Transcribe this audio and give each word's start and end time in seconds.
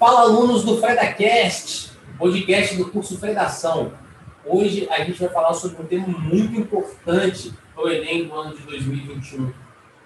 Fala, 0.00 0.20
alunos 0.20 0.62
do 0.62 0.80
FredaCast, 0.80 1.90
podcast 2.16 2.76
do 2.76 2.88
curso 2.88 3.18
Fredação. 3.18 3.92
Hoje 4.46 4.86
a 4.88 5.02
gente 5.02 5.18
vai 5.18 5.28
falar 5.28 5.52
sobre 5.54 5.82
um 5.82 5.86
tema 5.86 6.06
muito 6.06 6.54
importante 6.54 7.52
para 7.74 7.82
o 7.82 7.90
Enem 7.90 8.28
do 8.28 8.32
ano 8.32 8.56
de 8.56 8.62
2021. 8.62 9.52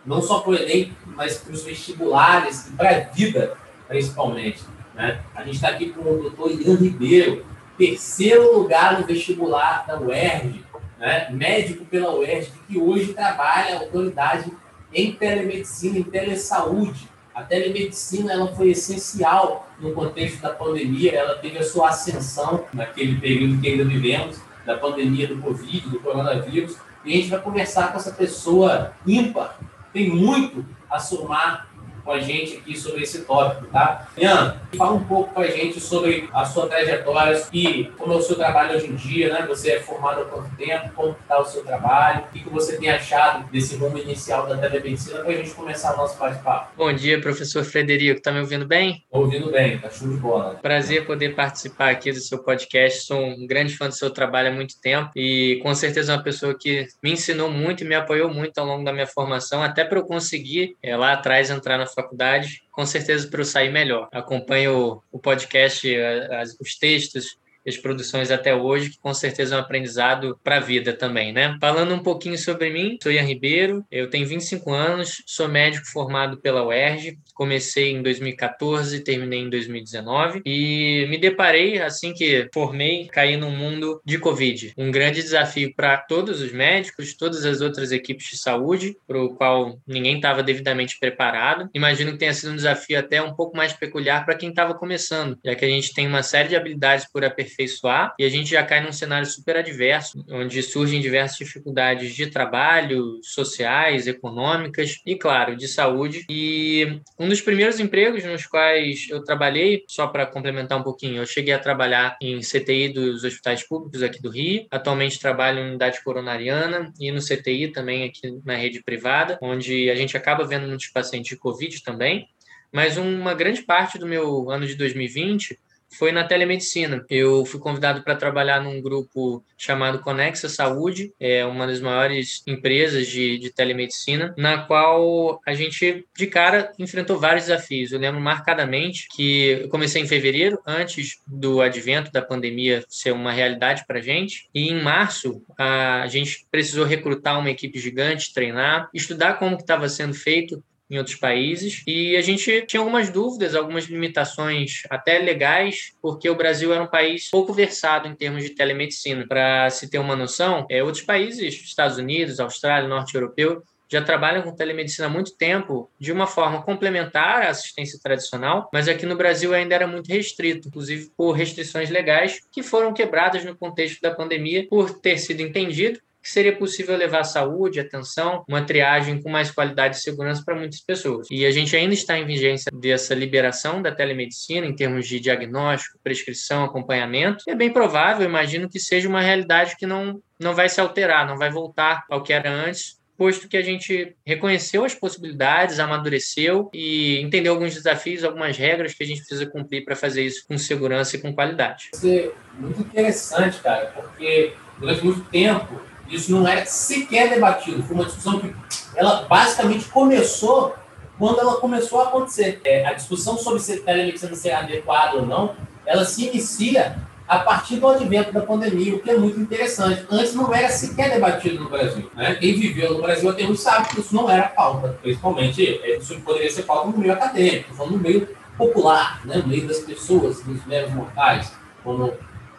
Não 0.06 0.22
só 0.22 0.40
para 0.40 0.52
o 0.52 0.54
Enem, 0.54 0.96
mas 1.04 1.36
para 1.36 1.52
os 1.52 1.62
vestibulares 1.62 2.68
e 2.68 2.70
para 2.70 2.88
a 2.88 3.00
vida, 3.00 3.54
principalmente. 3.86 4.62
Né? 4.94 5.20
A 5.34 5.44
gente 5.44 5.56
está 5.56 5.68
aqui 5.68 5.90
com 5.90 6.00
o 6.00 6.22
doutor 6.22 6.50
Ian 6.58 6.76
Ribeiro, 6.76 7.44
terceiro 7.76 8.60
lugar 8.60 8.98
no 8.98 9.06
vestibular 9.06 9.86
da 9.86 10.00
UERJ, 10.00 10.64
né? 10.98 11.28
médico 11.30 11.84
pela 11.84 12.14
UERJ, 12.14 12.50
que 12.66 12.78
hoje 12.78 13.12
trabalha 13.12 13.80
autoridade 13.80 14.50
em 14.90 15.12
telemedicina, 15.12 15.98
em 15.98 16.02
telesaúde 16.02 17.11
a 17.34 17.42
telemedicina 17.42 18.32
ela 18.32 18.48
foi 18.48 18.70
essencial 18.70 19.68
no 19.80 19.92
contexto 19.92 20.40
da 20.40 20.50
pandemia, 20.50 21.12
ela 21.12 21.34
teve 21.36 21.58
a 21.58 21.64
sua 21.64 21.88
ascensão 21.88 22.64
naquele 22.72 23.20
período 23.20 23.60
que 23.60 23.68
ainda 23.68 23.84
vivemos, 23.84 24.38
da 24.66 24.76
pandemia 24.76 25.26
do 25.26 25.38
Covid, 25.38 25.88
do 25.88 26.00
coronavírus, 26.00 26.76
e 27.04 27.12
a 27.12 27.16
gente 27.16 27.30
vai 27.30 27.40
conversar 27.40 27.90
com 27.90 27.98
essa 27.98 28.12
pessoa 28.12 28.92
ímpar, 29.06 29.58
tem 29.92 30.10
muito 30.10 30.64
a 30.88 30.98
somar 30.98 31.68
com 32.04 32.12
a 32.12 32.20
gente 32.20 32.58
aqui 32.58 32.76
sobre 32.76 33.02
esse 33.02 33.22
tópico, 33.22 33.66
tá? 33.66 34.08
Ian, 34.16 34.56
fala 34.76 34.92
um 34.94 35.04
pouco 35.04 35.32
com 35.34 35.40
a 35.40 35.46
gente 35.46 35.80
sobre 35.80 36.28
a 36.32 36.44
sua 36.44 36.66
trajetória 36.66 37.42
e 37.52 37.84
como 37.96 38.12
é 38.12 38.16
o 38.16 38.22
seu 38.22 38.36
trabalho 38.36 38.76
hoje 38.76 38.86
em 38.86 38.94
dia, 38.94 39.32
né? 39.32 39.46
Você 39.46 39.72
é 39.72 39.80
formado 39.80 40.22
há 40.22 40.24
quanto 40.24 40.54
tempo, 40.56 40.90
como 40.94 41.16
está 41.20 41.40
o 41.40 41.44
seu 41.44 41.62
trabalho, 41.64 42.24
o 42.24 42.32
que 42.32 42.48
você 42.48 42.76
tem 42.76 42.90
achado 42.90 43.50
desse 43.50 43.76
rumo 43.76 43.98
inicial 43.98 44.46
da 44.46 44.56
telemedicina 44.56 45.20
para 45.20 45.30
a 45.30 45.36
gente 45.36 45.50
começar 45.50 45.94
o 45.94 45.96
nosso 45.96 46.18
bate-papo. 46.18 46.72
Bom 46.76 46.92
dia, 46.92 47.20
professor 47.20 47.64
Frederico, 47.64 48.20
tá 48.20 48.32
me 48.32 48.40
ouvindo 48.40 48.66
bem? 48.66 49.04
Ouvindo 49.10 49.50
bem, 49.50 49.78
tá 49.78 49.90
show 49.90 50.08
de 50.08 50.16
bola. 50.16 50.54
Prazer 50.62 51.06
poder 51.06 51.34
participar 51.34 51.90
aqui 51.90 52.12
do 52.12 52.20
seu 52.20 52.38
podcast, 52.38 53.06
sou 53.06 53.18
um 53.18 53.46
grande 53.46 53.76
fã 53.76 53.88
do 53.88 53.94
seu 53.94 54.10
trabalho 54.10 54.48
há 54.48 54.52
muito 54.52 54.80
tempo 54.80 55.10
e 55.14 55.60
com 55.62 55.74
certeza 55.74 56.14
uma 56.14 56.22
pessoa 56.22 56.54
que 56.58 56.86
me 57.02 57.12
ensinou 57.12 57.50
muito 57.50 57.84
e 57.84 57.86
me 57.86 57.94
apoiou 57.94 58.32
muito 58.32 58.58
ao 58.58 58.66
longo 58.66 58.84
da 58.84 58.92
minha 58.92 59.06
formação, 59.06 59.62
até 59.62 59.84
para 59.84 59.98
eu 59.98 60.04
conseguir 60.04 60.76
é, 60.82 60.96
lá 60.96 61.12
atrás 61.12 61.50
entrar 61.50 61.78
na 61.78 61.86
faculdade, 61.92 62.62
com 62.70 62.84
certeza 62.86 63.28
para 63.28 63.40
eu 63.40 63.44
sair 63.44 63.70
melhor. 63.70 64.08
Acompanho 64.12 65.02
o 65.10 65.18
podcast, 65.18 65.94
as, 65.96 66.56
os 66.60 66.76
textos 66.76 67.36
as 67.66 67.76
produções 67.76 68.30
até 68.30 68.54
hoje, 68.54 68.90
que 68.90 68.98
com 68.98 69.14
certeza 69.14 69.54
é 69.54 69.58
um 69.58 69.60
aprendizado 69.60 70.38
para 70.42 70.56
a 70.56 70.60
vida 70.60 70.92
também, 70.92 71.32
né? 71.32 71.56
Falando 71.60 71.94
um 71.94 72.02
pouquinho 72.02 72.36
sobre 72.36 72.70
mim, 72.70 72.98
sou 73.02 73.12
Ian 73.12 73.22
Ribeiro, 73.22 73.84
eu 73.90 74.10
tenho 74.10 74.26
25 74.26 74.72
anos, 74.72 75.22
sou 75.26 75.48
médico 75.48 75.86
formado 75.86 76.38
pela 76.38 76.64
UERJ, 76.66 77.18
comecei 77.34 77.92
em 77.92 78.02
2014 78.02 78.96
e 78.96 79.00
terminei 79.00 79.40
em 79.40 79.50
2019 79.50 80.42
e 80.44 81.06
me 81.08 81.18
deparei 81.18 81.80
assim 81.80 82.12
que 82.12 82.48
formei, 82.52 83.06
caí 83.08 83.36
num 83.36 83.50
mundo 83.50 84.00
de 84.04 84.18
Covid, 84.18 84.72
um 84.76 84.90
grande 84.90 85.22
desafio 85.22 85.74
para 85.74 85.96
todos 85.96 86.40
os 86.40 86.52
médicos, 86.52 87.14
todas 87.14 87.44
as 87.44 87.60
outras 87.60 87.92
equipes 87.92 88.26
de 88.30 88.38
saúde, 88.38 88.96
para 89.06 89.22
o 89.22 89.34
qual 89.34 89.78
ninguém 89.86 90.16
estava 90.16 90.42
devidamente 90.42 90.98
preparado. 90.98 91.68
Imagino 91.74 92.12
que 92.12 92.18
tenha 92.18 92.34
sido 92.34 92.52
um 92.52 92.56
desafio 92.56 92.98
até 92.98 93.22
um 93.22 93.34
pouco 93.34 93.56
mais 93.56 93.72
peculiar 93.72 94.24
para 94.24 94.34
quem 94.34 94.50
estava 94.50 94.74
começando, 94.74 95.38
já 95.44 95.54
que 95.54 95.64
a 95.64 95.68
gente 95.68 95.92
tem 95.94 96.06
uma 96.06 96.22
série 96.22 96.48
de 96.48 96.56
habilidades 96.56 97.06
por 97.10 97.24
aperfeiçoar 97.24 97.51
aperfeiçoar 97.52 98.14
e 98.18 98.24
a 98.24 98.28
gente 98.28 98.50
já 98.50 98.62
cai 98.64 98.80
num 98.82 98.92
cenário 98.92 99.26
super 99.26 99.56
adverso, 99.56 100.24
onde 100.30 100.62
surgem 100.62 101.00
diversas 101.00 101.38
dificuldades 101.38 102.14
de 102.14 102.26
trabalho, 102.26 103.20
sociais, 103.22 104.06
econômicas 104.06 104.96
e, 105.06 105.16
claro, 105.16 105.56
de 105.56 105.68
saúde. 105.68 106.24
E 106.28 107.00
um 107.18 107.28
dos 107.28 107.40
primeiros 107.40 107.78
empregos 107.78 108.24
nos 108.24 108.46
quais 108.46 109.06
eu 109.10 109.22
trabalhei, 109.22 109.84
só 109.88 110.06
para 110.06 110.26
complementar 110.26 110.78
um 110.78 110.82
pouquinho, 110.82 111.22
eu 111.22 111.26
cheguei 111.26 111.54
a 111.54 111.58
trabalhar 111.58 112.16
em 112.20 112.40
CTI 112.40 112.88
dos 112.88 113.24
hospitais 113.24 113.66
públicos 113.66 114.02
aqui 114.02 114.20
do 114.20 114.30
Rio. 114.30 114.66
Atualmente 114.70 115.20
trabalho 115.20 115.60
em 115.60 115.68
unidade 115.70 116.02
coronariana 116.02 116.92
e 116.98 117.10
no 117.10 117.20
CTI 117.20 117.68
também 117.68 118.04
aqui 118.04 118.40
na 118.44 118.56
rede 118.56 118.82
privada, 118.82 119.38
onde 119.40 119.90
a 119.90 119.94
gente 119.94 120.16
acaba 120.16 120.44
vendo 120.44 120.66
muitos 120.66 120.88
pacientes 120.88 121.30
de 121.30 121.36
Covid 121.36 121.82
também. 121.82 122.28
Mas 122.72 122.96
uma 122.96 123.34
grande 123.34 123.62
parte 123.62 123.98
do 123.98 124.06
meu 124.06 124.50
ano 124.50 124.66
de 124.66 124.74
2020 124.74 125.58
foi 125.92 126.12
na 126.12 126.24
telemedicina. 126.24 127.04
Eu 127.08 127.44
fui 127.44 127.60
convidado 127.60 128.02
para 128.02 128.16
trabalhar 128.16 128.60
num 128.60 128.80
grupo 128.80 129.44
chamado 129.56 130.00
Conexa 130.00 130.48
Saúde, 130.48 131.12
é 131.20 131.44
uma 131.44 131.66
das 131.66 131.80
maiores 131.80 132.42
empresas 132.46 133.06
de, 133.06 133.38
de 133.38 133.50
telemedicina, 133.50 134.34
na 134.36 134.58
qual 134.58 135.40
a 135.46 135.54
gente, 135.54 136.04
de 136.16 136.26
cara, 136.26 136.72
enfrentou 136.78 137.18
vários 137.18 137.46
desafios. 137.46 137.92
Eu 137.92 138.00
lembro 138.00 138.20
marcadamente 138.20 139.06
que 139.14 139.60
eu 139.62 139.68
comecei 139.68 140.02
em 140.02 140.08
fevereiro, 140.08 140.58
antes 140.66 141.20
do 141.26 141.60
advento 141.60 142.10
da 142.10 142.22
pandemia 142.22 142.84
ser 142.88 143.12
uma 143.12 143.32
realidade 143.32 143.84
para 143.86 143.98
a 143.98 144.02
gente, 144.02 144.48
e 144.54 144.68
em 144.68 144.82
março 144.82 145.42
a 145.56 146.06
gente 146.08 146.46
precisou 146.50 146.84
recrutar 146.84 147.38
uma 147.38 147.50
equipe 147.50 147.78
gigante, 147.78 148.34
treinar, 148.34 148.88
estudar 148.92 149.34
como 149.34 149.56
estava 149.56 149.88
sendo 149.88 150.14
feito 150.14 150.62
em 150.92 150.98
outros 150.98 151.16
países. 151.16 151.82
E 151.86 152.14
a 152.16 152.20
gente 152.20 152.66
tinha 152.66 152.80
algumas 152.80 153.08
dúvidas, 153.08 153.54
algumas 153.54 153.86
limitações 153.86 154.82
até 154.90 155.18
legais, 155.18 155.92
porque 156.02 156.28
o 156.28 156.34
Brasil 156.34 156.72
era 156.72 156.82
um 156.82 156.86
país 156.86 157.30
pouco 157.30 157.54
versado 157.54 158.06
em 158.06 158.14
termos 158.14 158.42
de 158.42 158.50
telemedicina. 158.50 159.26
Para 159.26 159.70
se 159.70 159.88
ter 159.88 159.98
uma 159.98 160.14
noção, 160.14 160.66
é, 160.70 160.82
outros 160.84 161.02
países, 161.02 161.54
Estados 161.54 161.96
Unidos, 161.96 162.38
Austrália, 162.38 162.86
Norte 162.86 163.14
Europeu, 163.14 163.62
já 163.90 164.02
trabalham 164.02 164.42
com 164.42 164.54
telemedicina 164.54 165.06
há 165.06 165.10
muito 165.10 165.36
tempo, 165.36 165.90
de 165.98 166.12
uma 166.12 166.26
forma 166.26 166.62
complementar 166.62 167.42
à 167.42 167.48
assistência 167.50 167.98
tradicional, 168.02 168.70
mas 168.72 168.88
aqui 168.88 169.04
no 169.04 169.16
Brasil 169.16 169.52
ainda 169.52 169.74
era 169.74 169.86
muito 169.86 170.08
restrito, 170.08 170.68
inclusive 170.68 171.10
por 171.14 171.32
restrições 171.32 171.90
legais 171.90 172.40
que 172.50 172.62
foram 172.62 172.94
quebradas 172.94 173.44
no 173.44 173.54
contexto 173.54 174.00
da 174.00 174.10
pandemia, 174.10 174.66
por 174.68 174.98
ter 174.98 175.18
sido 175.18 175.40
entendido 175.40 176.00
que 176.22 176.30
seria 176.30 176.56
possível 176.56 176.96
levar 176.96 177.24
saúde, 177.24 177.80
atenção, 177.80 178.44
uma 178.48 178.62
triagem 178.62 179.20
com 179.20 179.28
mais 179.28 179.50
qualidade 179.50 179.96
e 179.96 180.00
segurança 180.00 180.42
para 180.44 180.54
muitas 180.54 180.80
pessoas. 180.80 181.26
E 181.30 181.44
a 181.44 181.50
gente 181.50 181.74
ainda 181.74 181.94
está 181.94 182.16
em 182.16 182.24
vigência 182.24 182.70
dessa 182.72 183.14
liberação 183.14 183.82
da 183.82 183.90
telemedicina 183.90 184.66
em 184.66 184.74
termos 184.74 185.08
de 185.08 185.18
diagnóstico, 185.18 185.98
prescrição, 186.02 186.64
acompanhamento. 186.64 187.44
E 187.46 187.50
é 187.50 187.54
bem 187.54 187.72
provável, 187.72 188.24
imagino 188.26 188.68
que 188.68 188.78
seja 188.78 189.08
uma 189.08 189.20
realidade 189.20 189.76
que 189.76 189.86
não, 189.86 190.22
não 190.38 190.54
vai 190.54 190.68
se 190.68 190.80
alterar, 190.80 191.26
não 191.26 191.36
vai 191.36 191.50
voltar 191.50 192.04
ao 192.08 192.22
que 192.22 192.32
era 192.32 192.50
antes, 192.50 193.00
posto 193.16 193.48
que 193.48 193.56
a 193.56 193.62
gente 193.62 194.16
reconheceu 194.24 194.84
as 194.84 194.94
possibilidades, 194.94 195.78
amadureceu 195.78 196.70
e 196.72 197.20
entendeu 197.20 197.52
alguns 197.52 197.74
desafios, 197.74 198.24
algumas 198.24 198.56
regras 198.56 198.94
que 198.94 199.02
a 199.02 199.06
gente 199.06 199.18
precisa 199.18 199.46
cumprir 199.46 199.84
para 199.84 199.94
fazer 199.94 200.24
isso 200.24 200.44
com 200.46 200.56
segurança 200.56 201.16
e 201.16 201.20
com 201.20 201.32
qualidade. 201.32 201.90
Isso 201.94 202.08
é 202.08 202.30
muito 202.58 202.80
interessante, 202.80 203.60
cara, 203.60 203.86
porque 203.86 204.54
durante 204.78 205.04
muito 205.04 205.20
tempo 205.30 205.80
isso 206.14 206.30
não 206.30 206.46
era 206.46 206.64
sequer 206.66 207.30
debatido. 207.30 207.82
Foi 207.82 207.94
uma 207.94 208.04
discussão 208.04 208.38
que 208.38 208.54
ela 208.94 209.26
basicamente 209.28 209.86
começou 209.86 210.74
quando 211.18 211.40
ela 211.40 211.56
começou 211.56 212.00
a 212.00 212.04
acontecer. 212.04 212.60
É, 212.64 212.86
a 212.86 212.92
discussão 212.92 213.38
sobre 213.38 213.60
se 213.60 213.78
telemedicina 213.80 214.34
ser 214.34 214.52
adequada 214.52 215.16
ou 215.16 215.26
não, 215.26 215.54
ela 215.86 216.04
se 216.04 216.26
inicia 216.26 216.96
a 217.28 217.38
partir 217.38 217.76
do 217.76 217.88
advento 217.88 218.32
da 218.32 218.42
pandemia, 218.42 218.94
o 218.94 218.98
que 218.98 219.10
é 219.10 219.16
muito 219.16 219.40
interessante. 219.40 220.04
Antes 220.10 220.34
não 220.34 220.52
era 220.52 220.68
sequer 220.68 221.10
debatido 221.10 221.62
no 221.62 221.70
Brasil. 221.70 222.10
Né? 222.14 222.34
Quem 222.34 222.58
viveu 222.58 222.94
no 222.94 223.02
Brasil 223.02 223.30
até 223.30 223.44
hoje 223.44 223.56
sabe 223.56 223.88
que 223.88 224.00
isso 224.00 224.14
não 224.14 224.28
era 224.28 224.48
pauta. 224.48 224.98
Principalmente, 225.00 225.80
é, 225.82 225.96
isso 225.96 226.20
poderia 226.20 226.50
ser 226.50 226.64
pauta 226.64 226.90
no 226.90 226.98
meio 226.98 227.12
acadêmico, 227.12 227.86
no 227.86 227.98
meio 227.98 228.28
popular, 228.58 229.24
né? 229.24 229.36
no 229.36 229.48
meio 229.48 229.66
das 229.66 229.78
pessoas, 229.78 230.42
dos 230.42 230.66
meros 230.66 230.92
mortais, 230.92 231.52
como 231.82 232.12